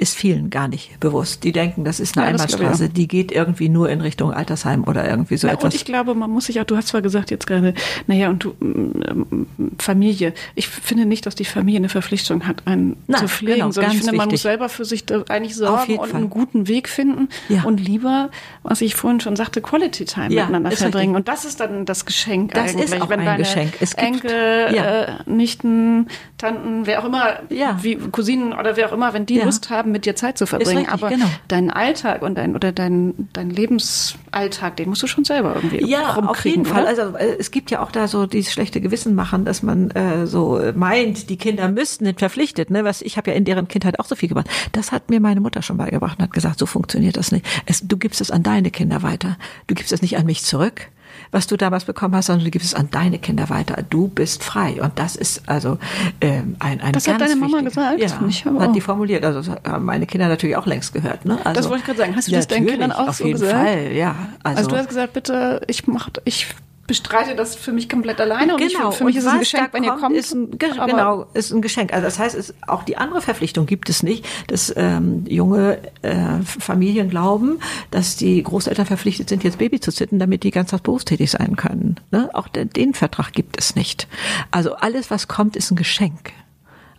ist 0.00 0.16
vielen 0.16 0.48
gar 0.48 0.66
nicht 0.66 0.98
bewusst. 0.98 1.44
Die 1.44 1.52
denken, 1.52 1.84
das 1.84 2.00
ist 2.00 2.16
eine 2.16 2.26
ja, 2.26 2.32
Einbahnstraße, 2.32 2.88
die 2.88 3.06
geht 3.06 3.32
irgendwie 3.32 3.68
nur 3.68 3.90
in 3.90 4.00
Richtung 4.00 4.32
Altersheim 4.32 4.84
oder 4.84 5.08
irgendwie 5.08 5.36
so 5.36 5.46
ja, 5.46 5.52
etwas. 5.52 5.64
Und 5.66 5.74
ich 5.74 5.84
glaube, 5.84 6.14
man 6.14 6.30
muss 6.30 6.46
sich 6.46 6.58
auch, 6.58 6.64
du 6.64 6.76
hast 6.76 6.88
zwar 6.88 7.02
gesagt 7.02 7.30
jetzt 7.30 7.46
gerade, 7.46 7.74
naja, 8.06 8.30
und 8.30 8.44
du, 8.44 8.54
ähm, 8.62 9.46
Familie. 9.78 10.32
Ich 10.54 10.68
finde 10.68 11.04
nicht, 11.04 11.26
dass 11.26 11.34
die 11.34 11.44
Familie 11.44 11.80
eine 11.80 11.90
Verpflichtung 11.90 12.46
hat, 12.46 12.66
einen 12.66 12.96
Nein, 13.06 13.20
zu 13.20 13.28
pflegen, 13.28 13.60
genau, 13.60 13.70
sondern 13.72 13.92
ich 13.92 13.98
finde, 13.98 14.16
man 14.16 14.28
muss 14.28 14.42
selber 14.42 14.68
für 14.70 14.86
sich 14.86 15.04
eigentlich 15.28 15.54
sorgen 15.54 15.98
und 15.98 16.08
Fall. 16.08 16.20
einen 16.20 16.30
guten 16.30 16.66
Weg 16.66 16.88
finden 16.88 17.28
ja. 17.50 17.64
und 17.64 17.78
lieber, 17.78 18.30
was 18.62 18.80
ich 18.80 18.94
vorhin 18.94 19.20
schon 19.20 19.36
sagte, 19.36 19.60
Quality 19.60 20.06
Time 20.06 20.32
ja, 20.32 20.42
miteinander 20.42 20.70
verbringen. 20.70 21.14
Richtig. 21.14 21.16
Und 21.16 21.28
das 21.28 21.44
ist 21.44 21.60
dann 21.60 21.84
das 21.84 22.06
Geschenk 22.06 22.54
das 22.54 22.70
eigentlich. 22.70 22.92
Ist 22.92 23.02
auch 23.02 23.10
wenn 23.10 23.20
ein 23.20 23.38
Geschenk. 23.38 23.74
Es 23.80 23.94
gibt, 23.94 24.02
Enkel, 24.02 24.30
äh, 24.30 25.06
Nichten, 25.26 26.08
Tanten, 26.38 26.86
wer 26.86 27.02
auch 27.02 27.04
immer, 27.04 27.40
wie 27.48 27.96
Cousinen 27.96 28.54
oder 28.54 28.76
wer 28.76 28.88
auch 28.88 28.92
immer, 28.92 29.12
wenn 29.12 29.26
die 29.26 29.40
Lust 29.40 29.68
haben, 29.68 29.89
mit 29.90 30.06
dir 30.06 30.16
Zeit 30.16 30.38
zu 30.38 30.46
verbringen. 30.46 30.78
Richtig, 30.78 30.92
aber 30.92 31.08
genau. 31.08 31.26
deinen 31.48 31.70
Alltag 31.70 32.22
und 32.22 32.36
dein 32.36 32.54
oder 32.54 32.72
dein, 32.72 33.28
dein 33.32 33.50
Lebensalltag, 33.50 34.76
den 34.76 34.88
musst 34.88 35.02
du 35.02 35.06
schon 35.06 35.24
selber 35.24 35.54
irgendwie 35.56 35.84
Ja, 35.84 36.16
auf 36.16 36.44
jeden 36.44 36.62
oder? 36.62 36.70
Fall. 36.70 36.86
Also 36.86 37.16
äh, 37.16 37.36
es 37.38 37.50
gibt 37.50 37.70
ja 37.70 37.82
auch 37.82 37.92
da 37.92 38.08
so 38.08 38.26
dieses 38.26 38.52
schlechte 38.52 38.80
Gewissen 38.80 39.14
machen, 39.14 39.44
dass 39.44 39.62
man 39.62 39.90
äh, 39.90 40.26
so 40.26 40.60
meint, 40.74 41.30
die 41.30 41.36
Kinder 41.36 41.68
müssten 41.68 42.04
nicht 42.04 42.18
verpflichtet. 42.18 42.70
Ne? 42.70 42.84
Was 42.84 43.02
ich 43.02 43.16
habe 43.16 43.30
ja 43.30 43.36
in 43.36 43.44
deren 43.44 43.68
Kindheit 43.68 43.98
auch 43.98 44.06
so 44.06 44.14
viel 44.14 44.28
gemacht. 44.28 44.48
Das 44.72 44.92
hat 44.92 45.10
mir 45.10 45.20
meine 45.20 45.40
Mutter 45.40 45.62
schon 45.62 45.76
beigebracht 45.76 46.18
und 46.18 46.24
hat 46.24 46.32
gesagt, 46.32 46.58
so 46.58 46.66
funktioniert 46.66 47.16
das 47.16 47.32
nicht. 47.32 47.46
Es, 47.66 47.86
du 47.86 47.96
gibst 47.96 48.20
es 48.20 48.30
an 48.30 48.42
deine 48.42 48.70
Kinder 48.70 49.02
weiter. 49.02 49.36
Du 49.66 49.74
gibst 49.74 49.92
es 49.92 50.02
nicht 50.02 50.16
an 50.16 50.26
mich 50.26 50.42
zurück 50.44 50.88
was 51.32 51.46
du 51.46 51.56
damals 51.56 51.84
bekommen 51.84 52.14
hast, 52.14 52.26
sondern 52.26 52.44
du 52.44 52.50
gibst 52.50 52.68
es 52.68 52.74
an 52.74 52.88
deine 52.90 53.18
Kinder 53.18 53.48
weiter. 53.50 53.82
Du 53.88 54.08
bist 54.08 54.42
frei. 54.42 54.82
Und 54.82 54.98
das 54.98 55.16
ist 55.16 55.48
also 55.48 55.78
ähm, 56.20 56.56
ein, 56.58 56.80
ein 56.80 56.92
Das 56.92 57.04
ganz 57.04 57.22
hat 57.22 57.28
deine 57.28 57.40
Mama 57.40 57.60
gesagt? 57.60 58.00
Ja, 58.00 58.08
ich 58.28 58.44
hat 58.44 58.74
die 58.74 58.80
formuliert. 58.80 59.24
Also 59.24 59.40
das 59.42 59.60
haben 59.64 59.84
meine 59.84 60.06
Kinder 60.06 60.28
natürlich 60.28 60.56
auch 60.56 60.66
längst 60.66 60.92
gehört. 60.92 61.24
Ne? 61.24 61.38
Also, 61.44 61.60
das 61.60 61.68
wollte 61.68 61.80
ich 61.80 61.86
gerade 61.86 61.98
sagen. 61.98 62.16
Hast 62.16 62.28
du 62.28 62.32
das 62.32 62.48
deinen 62.48 62.66
Kindern 62.66 62.92
auch 62.92 63.08
auf 63.08 63.16
so 63.16 63.24
jeden 63.24 63.40
gesagt? 63.40 63.58
Fall, 63.58 63.92
ja. 63.92 64.14
Also, 64.42 64.58
also 64.58 64.70
du 64.70 64.76
hast 64.76 64.88
gesagt, 64.88 65.12
bitte, 65.12 65.60
ich 65.68 65.86
mach, 65.86 66.08
ich 66.24 66.48
bestreite 66.90 67.36
das 67.36 67.54
für 67.54 67.70
mich 67.70 67.88
komplett 67.88 68.20
alleine 68.20 68.54
und 68.54 68.60
genau. 68.60 68.90
Ich, 68.90 68.96
für 68.96 69.04
mich 69.04 69.14
und 69.14 69.20
ist 69.20 69.26
es 69.26 69.32
ein 69.32 69.38
Geschenk, 69.38 69.68
wenn 69.72 69.84
ihr 69.84 69.92
kommt. 69.92 70.16
Ist 70.16 70.34
ein, 70.34 70.58
genau, 70.58 71.24
ist 71.34 71.52
ein 71.52 71.62
Geschenk. 71.62 71.92
Also 71.92 72.04
das 72.04 72.18
heißt, 72.18 72.34
es, 72.34 72.52
auch 72.66 72.82
die 72.82 72.96
andere 72.96 73.20
Verpflichtung 73.20 73.66
gibt 73.66 73.88
es 73.88 74.02
nicht, 74.02 74.26
dass 74.48 74.74
ähm, 74.76 75.24
junge 75.28 75.78
äh, 76.02 76.40
Familien 76.42 77.08
glauben, 77.08 77.60
dass 77.92 78.16
die 78.16 78.42
Großeltern 78.42 78.86
verpflichtet 78.86 79.28
sind, 79.28 79.44
jetzt 79.44 79.58
Baby 79.58 79.78
zu 79.78 79.92
zitten, 79.92 80.18
damit 80.18 80.42
die 80.42 80.50
ganz 80.50 80.72
berufstätig 80.72 81.30
sein 81.30 81.54
können. 81.54 81.94
Ne? 82.10 82.28
Auch 82.32 82.48
den, 82.48 82.70
den 82.70 82.92
Vertrag 82.94 83.34
gibt 83.34 83.56
es 83.56 83.76
nicht. 83.76 84.08
Also 84.50 84.74
alles, 84.74 85.12
was 85.12 85.28
kommt, 85.28 85.54
ist 85.54 85.70
ein 85.70 85.76
Geschenk. 85.76 86.32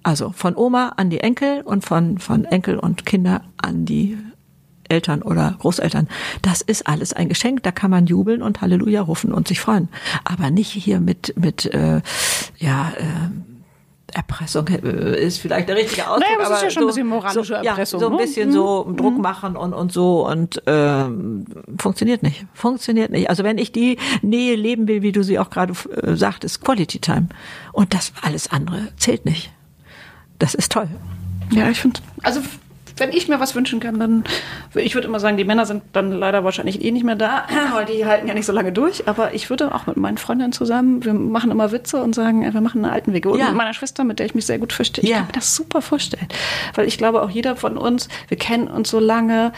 Also 0.04 0.32
von 0.32 0.56
Oma 0.56 0.94
an 0.96 1.10
die 1.10 1.20
Enkel 1.20 1.64
und 1.64 1.84
von, 1.84 2.18
von 2.18 2.46
Enkel 2.46 2.80
und 2.80 3.06
Kinder 3.06 3.42
an 3.58 3.84
die 3.84 4.18
Eltern 4.92 5.22
oder 5.22 5.56
Großeltern. 5.60 6.08
Das 6.42 6.62
ist 6.62 6.88
alles 6.88 7.14
ein 7.14 7.30
Geschenk, 7.30 7.64
da 7.64 7.72
kann 7.72 7.90
man 7.90 8.06
jubeln 8.06 8.42
und 8.42 8.62
Halleluja 8.62 9.02
rufen 9.02 9.34
und 9.34 9.48
sich 9.48 9.60
freuen. 9.60 9.90
Aber 10.26 10.52
nicht 10.52 10.72
hier 10.72 11.00
mit, 11.00 11.34
mit 11.38 11.66
äh, 11.74 12.02
ja, 12.60 12.92
äh, 12.98 14.14
Erpressung 14.14 14.68
äh, 14.68 15.24
ist 15.24 15.38
vielleicht 15.38 15.70
der 15.70 15.78
richtige 15.78 16.08
Ausdruck. 16.08 16.28
Naja, 16.28 16.46
aber 16.46 16.56
es 16.56 16.58
ist 16.58 16.64
ja 16.64 16.70
schon 16.72 16.82
so, 16.82 16.88
ein 16.88 16.94
bisschen 16.94 17.08
moralische 17.08 17.44
so, 17.44 17.54
Erpressung. 17.54 18.02
Ja, 18.02 18.06
so 18.06 18.12
ein 18.12 18.18
ne? 18.18 18.24
bisschen 18.24 18.48
ne? 18.50 18.54
so 18.54 18.86
mhm. 18.86 18.98
Druck 18.98 19.18
machen 19.18 19.56
und, 19.56 19.74
und 19.74 19.92
so 19.92 20.28
und 20.28 20.62
ähm, 20.66 21.46
funktioniert 21.78 22.24
nicht. 22.24 22.46
Funktioniert 22.54 23.12
nicht. 23.12 23.30
Also 23.30 23.44
wenn 23.44 23.58
ich 23.58 23.72
die 23.72 23.98
Nähe 24.22 24.56
leben 24.56 24.88
will, 24.88 25.02
wie 25.02 25.12
du 25.12 25.24
sie 25.24 25.40
auch 25.40 25.50
gerade 25.50 25.74
äh, 26.04 26.16
sagtest, 26.16 26.62
Quality 26.64 27.00
Time. 27.00 27.30
Und 27.72 27.94
das 27.94 28.12
alles 28.22 28.52
andere 28.52 28.90
zählt 28.98 29.26
nicht. 29.26 29.52
Das 30.40 30.54
ist 30.54 30.72
toll. 30.72 30.90
Ja, 31.52 31.70
ich 31.70 31.82
finde, 31.82 32.00
also 32.24 32.42
wenn 33.02 33.12
ich 33.12 33.28
mir 33.28 33.40
was 33.40 33.56
wünschen 33.56 33.80
kann, 33.82 34.00
dann, 34.00 34.24
ich 34.76 34.96
würde 34.96 35.08
immer 35.08 35.20
sagen, 35.20 35.36
die 35.36 35.44
Männer 35.44 35.66
sind 35.66 35.84
dann 35.92 36.12
leider 36.12 36.46
wahrscheinlich 36.46 36.84
eh 36.84 36.92
nicht 36.92 37.04
mehr 37.04 37.16
da, 37.16 37.46
weil 37.74 37.86
die 37.86 38.06
halten 38.06 38.28
ja 38.28 38.34
nicht 38.34 38.46
so 38.46 38.54
lange 38.54 38.72
durch. 38.72 39.08
Aber 39.08 39.34
ich 39.34 39.50
würde 39.50 39.76
auch 39.76 39.88
mit 39.88 39.98
meinen 39.98 40.18
Freundinnen 40.18 40.54
zusammen, 40.54 41.04
wir 41.04 41.14
machen 41.14 41.52
immer 41.52 41.72
Witze 41.72 42.02
und 42.02 42.16
sagen, 42.16 42.42
wir 42.54 42.62
machen 42.62 42.86
einen 42.86 42.94
alten 42.94 43.14
Weg. 43.14 43.26
Und 43.26 43.40
ja. 43.40 43.48
mit 43.48 43.56
meiner 43.56 43.74
Schwester, 43.74 44.04
mit 44.04 44.20
der 44.20 44.28
ich 44.28 44.36
mich 44.36 44.46
sehr 44.46 44.60
gut 44.60 44.72
verstehe. 44.72 45.04
Ich 45.04 45.10
ja. 45.10 45.18
kann 45.18 45.28
mir 45.28 45.34
das 45.34 45.56
super 45.56 45.82
vorstellen. 45.82 46.28
Weil 46.76 46.88
ich 46.88 46.98
glaube, 46.98 47.22
auch 47.22 47.30
jeder 47.30 47.56
von 47.56 47.78
uns, 47.78 48.08
wir 48.30 48.38
kennen 48.38 48.68
uns 48.68 48.90
so 48.90 49.00
lange, 49.00 49.52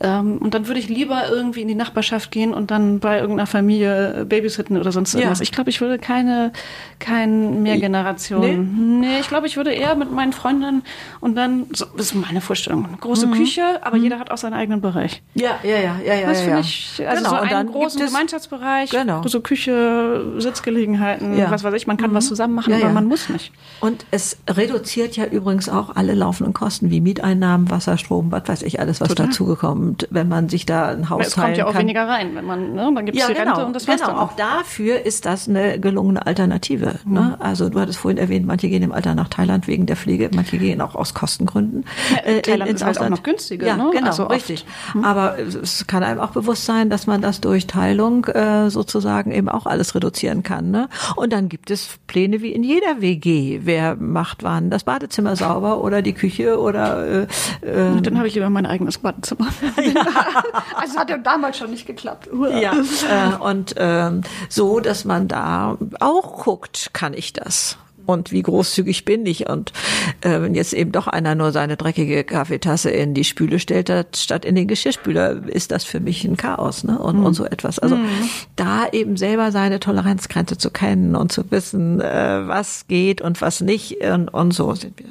ähm, 0.00 0.38
und 0.38 0.54
dann 0.54 0.66
würde 0.66 0.80
ich 0.80 0.88
lieber 0.88 1.28
irgendwie 1.30 1.62
in 1.62 1.68
die 1.68 1.74
Nachbarschaft 1.74 2.30
gehen 2.30 2.52
und 2.52 2.70
dann 2.70 3.00
bei 3.00 3.18
irgendeiner 3.18 3.46
Familie 3.46 4.26
babysitten 4.28 4.76
oder 4.76 4.92
sonst 4.92 5.14
irgendwas. 5.14 5.38
Ja. 5.38 5.42
Ich 5.42 5.52
glaube, 5.52 5.70
ich 5.70 5.80
würde 5.80 5.98
keine, 5.98 6.52
kein 6.98 7.62
Mehrgeneration. 7.62 8.40
Nee. 8.40 9.06
nee, 9.06 9.20
ich 9.20 9.28
glaube, 9.28 9.46
ich 9.46 9.56
würde 9.56 9.72
eher 9.72 9.94
mit 9.94 10.12
meinen 10.12 10.32
Freundinnen 10.32 10.82
und 11.20 11.34
dann, 11.34 11.66
so, 11.72 11.86
das 11.96 12.06
ist 12.06 12.14
meine 12.14 12.40
Vorstellung, 12.40 12.86
eine 12.86 12.96
große 12.96 13.26
mhm. 13.26 13.34
Küche, 13.34 13.62
aber 13.82 13.96
mhm. 13.96 14.02
jeder 14.02 14.18
hat 14.18 14.30
auch 14.30 14.38
seinen 14.38 14.54
eigenen 14.54 14.80
Bereich. 14.80 15.22
Ja, 15.34 15.58
ja, 15.62 15.78
ja, 15.78 15.96
ja, 16.04 16.14
ja. 16.14 16.28
Das 16.28 16.40
finde 16.40 16.60
ich, 16.60 17.02
also 17.06 17.24
genau. 17.24 17.30
so 17.30 17.54
einen 17.54 17.70
großen 17.70 18.04
Gemeinschaftsbereich, 18.04 18.90
genau. 18.90 19.22
so 19.26 19.40
Küche, 19.40 20.34
Sitzgelegenheiten, 20.38 21.36
was 21.50 21.64
weiß 21.64 21.74
ich, 21.74 21.86
man 21.86 21.96
kann 21.96 22.10
mhm. 22.10 22.16
was 22.16 22.26
zusammen 22.26 22.54
machen, 22.54 22.74
aber 22.74 22.90
man 22.90 23.06
muss 23.06 23.28
nicht. 23.28 23.52
Und 23.80 24.04
es 24.10 24.36
reduziert 24.48 25.16
ja 25.16 25.24
übrigens 25.24 25.68
auch 25.68 25.96
alle 25.96 26.14
laufenden 26.14 26.52
Kosten 26.52 26.90
wie 26.90 27.00
Mieteinnahmen, 27.00 27.70
Wasser, 27.70 27.96
Strom, 27.96 28.30
was 28.30 28.46
weiß 28.46 28.62
ich, 28.62 28.80
alles, 28.80 29.00
was 29.00 29.14
dazugekommen 29.14 29.85
bekommt, 29.86 30.08
wenn 30.10 30.28
man 30.28 30.48
sich 30.48 30.66
da 30.66 30.88
ein 30.88 31.08
Haus 31.10 31.28
es 31.28 31.32
teilen 31.32 31.46
kommt 31.46 31.58
ja 31.58 31.66
auch 31.66 31.72
kann. 31.72 31.82
weniger 31.82 32.08
rein, 32.08 32.34
wenn 32.34 32.44
man, 32.44 32.74
ne, 32.74 32.92
dann 32.94 33.06
gibt 33.06 33.16
es 33.16 33.22
ja, 33.22 33.28
die 33.28 33.34
genau, 33.34 33.52
Rente 33.52 33.66
und 33.66 33.72
das 33.76 33.88
war's 33.88 34.00
genau. 34.00 34.12
dann 34.12 34.18
Auch 34.18 34.36
dafür 34.36 35.04
ist 35.04 35.26
das 35.26 35.48
eine 35.48 35.78
gelungene 35.80 36.26
Alternative. 36.26 36.96
Mhm. 37.04 37.14
Ne? 37.14 37.36
Also 37.38 37.68
du 37.68 37.80
hattest 37.80 37.98
vorhin 37.98 38.18
erwähnt, 38.18 38.46
manche 38.46 38.68
gehen 38.68 38.82
im 38.82 38.92
Alter 38.92 39.14
nach 39.14 39.28
Thailand 39.28 39.66
wegen 39.66 39.86
der 39.86 39.96
Pflege, 39.96 40.30
manche 40.34 40.58
gehen 40.58 40.80
auch 40.80 40.94
aus 40.94 41.14
Kostengründen. 41.14 41.84
Äh, 42.24 42.42
Thailand 42.42 42.70
ist 42.72 42.84
halt 42.84 43.00
auch 43.00 43.08
noch 43.08 43.22
günstiger. 43.22 43.66
Ja, 43.66 43.76
ne? 43.76 43.90
genau, 43.92 44.06
also 44.06 44.24
richtig. 44.24 44.64
Hm. 44.92 45.04
Aber 45.04 45.38
es 45.38 45.86
kann 45.86 46.02
einem 46.02 46.20
auch 46.20 46.30
bewusst 46.30 46.64
sein, 46.64 46.90
dass 46.90 47.06
man 47.06 47.20
das 47.20 47.40
durch 47.40 47.66
Teilung 47.66 48.24
äh, 48.26 48.70
sozusagen 48.70 49.32
eben 49.32 49.48
auch 49.48 49.66
alles 49.66 49.94
reduzieren 49.94 50.42
kann. 50.42 50.70
Ne? 50.70 50.88
Und 51.14 51.32
dann 51.32 51.48
gibt 51.48 51.70
es 51.70 51.98
Pläne 52.06 52.40
wie 52.42 52.52
in 52.52 52.62
jeder 52.62 53.00
WG. 53.00 53.60
Wer 53.62 53.96
macht 53.96 54.42
wann 54.42 54.70
das 54.70 54.84
Badezimmer 54.84 55.36
sauber 55.36 55.82
oder 55.82 56.02
die 56.02 56.12
Küche 56.12 56.58
oder 56.58 57.06
äh, 57.06 57.26
äh, 57.62 58.00
dann 58.00 58.18
habe 58.18 58.28
ich 58.28 58.34
lieber 58.34 58.50
mein 58.50 58.66
eigenes 58.66 58.98
Badezimmer. 58.98 59.48
Ja. 59.76 60.06
also 60.76 60.98
hat 60.98 61.10
ja 61.10 61.18
damals 61.18 61.58
schon 61.58 61.70
nicht 61.70 61.86
geklappt. 61.86 62.28
Ja. 62.60 62.72
Äh, 62.74 63.36
und 63.36 63.74
ähm, 63.76 64.22
so, 64.48 64.80
dass 64.80 65.04
man 65.04 65.28
da 65.28 65.76
auch 66.00 66.44
guckt, 66.44 66.90
kann 66.92 67.14
ich 67.14 67.32
das? 67.32 67.78
und 68.06 68.32
wie 68.32 68.42
großzügig 68.42 69.04
bin 69.04 69.26
ich 69.26 69.48
und 69.48 69.72
äh, 70.20 70.40
wenn 70.40 70.54
jetzt 70.54 70.72
eben 70.72 70.92
doch 70.92 71.08
einer 71.08 71.34
nur 71.34 71.52
seine 71.52 71.76
dreckige 71.76 72.24
Kaffeetasse 72.24 72.90
in 72.90 73.14
die 73.14 73.24
Spüle 73.24 73.58
stellt 73.58 73.92
statt 74.16 74.44
in 74.44 74.54
den 74.54 74.68
Geschirrspüler, 74.68 75.46
ist 75.48 75.72
das 75.72 75.84
für 75.84 76.00
mich 76.00 76.24
ein 76.24 76.36
Chaos 76.36 76.84
ne? 76.84 76.98
und, 76.98 77.18
mhm. 77.18 77.26
und 77.26 77.34
so 77.34 77.44
etwas. 77.44 77.78
Also 77.78 77.96
mhm. 77.96 78.08
da 78.54 78.88
eben 78.92 79.16
selber 79.16 79.50
seine 79.52 79.80
Toleranzgrenze 79.80 80.56
zu 80.56 80.70
kennen 80.70 81.16
und 81.16 81.32
zu 81.32 81.50
wissen, 81.50 82.00
äh, 82.00 82.46
was 82.46 82.86
geht 82.86 83.20
und 83.20 83.40
was 83.40 83.60
nicht 83.60 84.00
und, 84.02 84.28
und 84.28 84.52
so 84.52 84.74
sind 84.74 84.98
wir. 84.98 85.06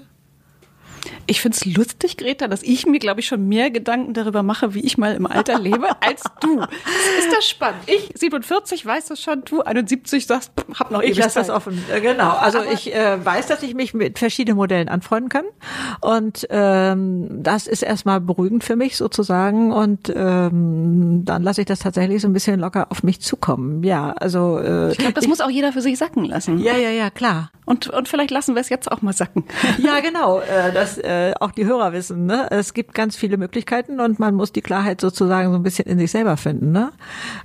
Ich 1.27 1.41
finde 1.41 1.57
es 1.57 1.65
lustig, 1.65 2.17
Greta, 2.17 2.47
dass 2.47 2.63
ich 2.63 2.85
mir, 2.85 2.99
glaube 2.99 3.19
ich, 3.19 3.27
schon 3.27 3.47
mehr 3.47 3.71
Gedanken 3.71 4.13
darüber 4.13 4.43
mache, 4.43 4.73
wie 4.73 4.81
ich 4.81 4.97
mal 4.97 5.15
im 5.15 5.25
Alter 5.25 5.59
lebe, 5.59 5.89
als 6.01 6.23
du. 6.41 6.61
Ist 6.61 7.35
das 7.35 7.47
spannend? 7.47 7.81
Ich, 7.87 8.11
47, 8.15 8.85
weiß 8.85 9.07
das 9.07 9.21
schon, 9.21 9.43
du, 9.45 9.61
71, 9.61 10.25
sagst, 10.25 10.51
hab 10.79 10.91
noch 10.91 11.01
Ich 11.01 11.17
lasse 11.17 11.39
das 11.39 11.49
offen. 11.49 11.83
Äh, 11.91 12.01
genau. 12.01 12.31
Also 12.31 12.59
Aber 12.59 12.71
ich 12.71 12.93
äh, 12.93 13.23
weiß, 13.23 13.47
dass 13.47 13.63
ich 13.63 13.73
mich 13.73 13.93
mit 13.93 14.19
verschiedenen 14.19 14.57
Modellen 14.57 14.89
anfreunden 14.89 15.29
kann. 15.29 15.45
Und 16.01 16.47
ähm, 16.49 17.27
das 17.43 17.67
ist 17.67 17.83
erstmal 17.83 18.21
beruhigend 18.21 18.63
für 18.63 18.75
mich 18.75 18.97
sozusagen. 18.97 19.71
Und 19.71 20.13
ähm, 20.15 21.23
dann 21.25 21.43
lasse 21.43 21.61
ich 21.61 21.67
das 21.67 21.79
tatsächlich 21.79 22.21
so 22.21 22.27
ein 22.27 22.33
bisschen 22.33 22.59
locker 22.59 22.87
auf 22.91 23.03
mich 23.03 23.21
zukommen. 23.21 23.83
Ja, 23.83 24.11
also 24.11 24.59
äh, 24.59 24.91
ich 24.91 24.97
glaube, 24.97 25.13
das 25.13 25.23
ich, 25.23 25.29
muss 25.29 25.41
auch 25.41 25.49
jeder 25.49 25.73
für 25.73 25.81
sich 25.81 25.97
sacken 25.97 26.25
lassen. 26.25 26.59
Ja, 26.59 26.75
ja, 26.75 26.89
ja, 26.89 27.09
klar. 27.09 27.51
Und, 27.65 27.89
und 27.89 28.07
vielleicht 28.07 28.31
lassen 28.31 28.55
wir 28.55 28.61
es 28.61 28.69
jetzt 28.69 28.91
auch 28.91 29.01
mal 29.01 29.13
sacken. 29.13 29.43
Ja, 29.77 29.99
genau. 29.99 30.39
Äh, 30.39 30.71
das 30.73 30.94
äh, 30.97 31.33
auch 31.39 31.51
die 31.51 31.65
Hörer 31.65 31.93
wissen. 31.93 32.25
Ne? 32.25 32.47
Es 32.51 32.73
gibt 32.73 32.93
ganz 32.93 33.15
viele 33.15 33.37
Möglichkeiten 33.37 33.99
und 33.99 34.19
man 34.19 34.35
muss 34.35 34.51
die 34.51 34.61
Klarheit 34.61 35.01
sozusagen 35.01 35.51
so 35.51 35.55
ein 35.55 35.63
bisschen 35.63 35.85
in 35.87 35.97
sich 35.97 36.11
selber 36.11 36.37
finden. 36.37 36.71
Ne? 36.71 36.91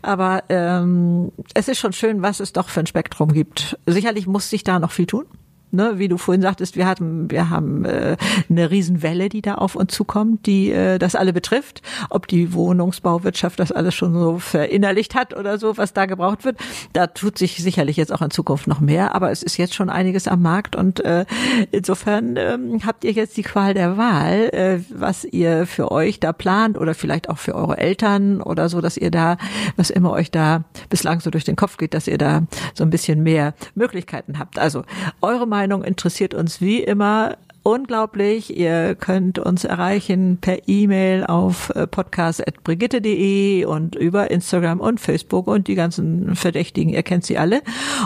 Aber 0.03 0.45
ähm, 0.49 1.33
es 1.55 1.69
ist 1.69 1.79
schon 1.79 1.93
schön, 1.93 2.23
was 2.23 2.41
es 2.41 2.53
doch 2.53 2.69
für 2.69 2.81
ein 2.81 2.87
Spektrum 2.87 3.33
gibt. 3.33 3.79
Sicherlich 3.87 4.27
muss 4.27 4.51
sich 4.51 4.65
da 4.65 4.79
noch 4.79 4.93
viel 4.93 5.07
tun 5.07 5.27
ne, 5.73 5.95
wie 5.97 6.09
du 6.09 6.19
vorhin 6.19 6.43
sagtest, 6.43 6.77
wir 6.77 6.87
hatten, 6.87 7.31
wir 7.31 7.51
haben 7.51 7.85
äh, 7.85 8.17
eine 8.49 8.71
Riesenwelle, 8.71 9.29
die 9.29 9.43
da 9.43 9.55
auf 9.55 9.77
uns 9.77 9.95
zukommt, 9.95 10.47
die 10.47 10.71
äh, 10.71 10.99
das 10.99 11.15
alle 11.15 11.33
betrifft. 11.33 11.83
Ob 12.11 12.27
die 12.27 12.53
Wohnungsbauwirtschaft 12.53 13.59
das 13.59 13.73
alles 13.73 13.95
schon 13.95 14.13
so 14.15 14.39
verinnerlicht 14.39 15.15
hat 15.15 15.37
oder 15.37 15.59
so, 15.59 15.77
was 15.77 15.93
da 15.93 16.07
gebraucht 16.07 16.45
wird, 16.45 16.59
da 16.93 17.07
tut 17.07 17.39
sich 17.39 17.63
sicherlich 17.63 17.97
jetzt 17.97 18.13
auch 18.13 18.23
in 18.23 18.31
Zukunft 18.31 18.67
noch 18.67 18.81
mehr. 18.81 19.15
Aber 19.15 19.31
es 19.31 19.43
ist 19.43 19.57
jetzt 19.57 19.75
schon 19.75 19.91
einiges 19.91 20.29
am 20.29 20.43
Markt 20.43 20.77
und 20.77 21.05
äh, 21.05 21.25
insofern 21.71 22.37
ähm, 22.37 22.81
habt 22.85 23.05
ihr 23.05 23.13
jetzt 23.13 23.37
die 23.37 23.43
Qual 23.43 23.75
der 23.75 23.97
Wahl, 23.97 24.51
äh, 24.53 24.81
was 24.91 25.25
ihr 25.25 25.67
für 25.67 25.91
euch 25.91 26.21
da 26.21 26.33
plant 26.33 26.79
oder 26.79 26.95
vielleicht 26.95 27.29
auch 27.29 27.39
für 27.39 27.55
eure 27.55 27.79
Eltern 27.79 28.41
oder 28.41 28.69
so, 28.69 28.81
dass 28.81 28.97
ihr 28.97 29.11
da, 29.11 29.37
was 29.77 29.91
immer 29.91 30.13
euch 30.13 30.31
da 30.31 30.65
bislang 30.89 31.21
so 31.21 31.31
durch 31.31 31.45
den 31.45 31.57
Kopf 31.57 31.77
geht, 31.77 31.95
dass 31.95 32.07
ihr 32.07 32.19
da 32.19 32.43
so 32.75 32.85
ein 32.85 32.91
bisschen 32.91 33.23
mehr 33.23 33.55
Möglichkeiten 33.75 34.39
habt. 34.39 34.59
Also 34.59 34.85
eure 35.21 35.47
Meinung 35.47 35.60
Meinung 35.61 35.85
interessiert 35.85 36.33
uns 36.33 36.63
wie 36.63 36.79
immer 36.83 37.37
unglaublich. 37.63 38.57
Ihr 38.57 38.95
könnt 38.95 39.39
uns 39.39 39.65
erreichen 39.65 40.39
per 40.41 40.67
E-Mail 40.67 41.27
auf 41.27 41.69
äh, 41.75 41.87
podcast.brigitte.de 41.87 43.67
und 43.67 43.95
über 43.95 44.31
Instagram 44.31 44.81
und 44.81 45.01
Facebook 45.01 45.49
und 45.49 45.69
die 45.69 45.75
ganzen 45.75 46.35
Verdächtigen, 46.35 46.95
ihr 46.95 47.03
kennt 47.03 47.27
sie 47.27 47.37
alle. 47.37 47.61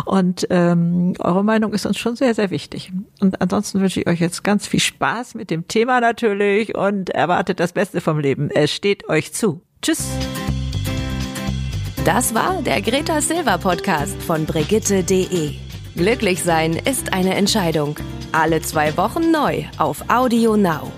Und 0.04 0.48
ähm, 0.50 1.14
eure 1.20 1.44
Meinung 1.44 1.72
ist 1.74 1.86
uns 1.86 1.96
schon 1.96 2.16
sehr, 2.16 2.34
sehr 2.34 2.50
wichtig. 2.50 2.90
Und 3.20 3.40
ansonsten 3.40 3.80
wünsche 3.80 4.00
ich 4.00 4.08
euch 4.08 4.18
jetzt 4.18 4.42
ganz 4.42 4.66
viel 4.66 4.80
Spaß 4.80 5.36
mit 5.36 5.48
dem 5.50 5.68
Thema 5.68 6.00
natürlich 6.00 6.76
und 6.76 7.10
erwartet 7.10 7.60
das 7.60 7.72
Beste 7.72 8.00
vom 8.00 8.18
Leben. 8.18 8.50
Es 8.50 8.72
steht 8.72 9.08
euch 9.08 9.32
zu. 9.32 9.60
Tschüss. 9.80 10.08
Das 12.04 12.34
war 12.34 12.60
der 12.62 12.82
Greta 12.82 13.20
Silver 13.20 13.58
Podcast 13.58 14.20
von 14.24 14.44
Brigitte.de. 14.44 15.63
Glücklich 15.96 16.42
sein 16.42 16.74
ist 16.74 17.12
eine 17.12 17.36
Entscheidung. 17.36 17.96
Alle 18.32 18.60
zwei 18.60 18.96
Wochen 18.96 19.30
neu 19.30 19.66
auf 19.78 20.04
Audio 20.08 20.56
Now. 20.56 20.90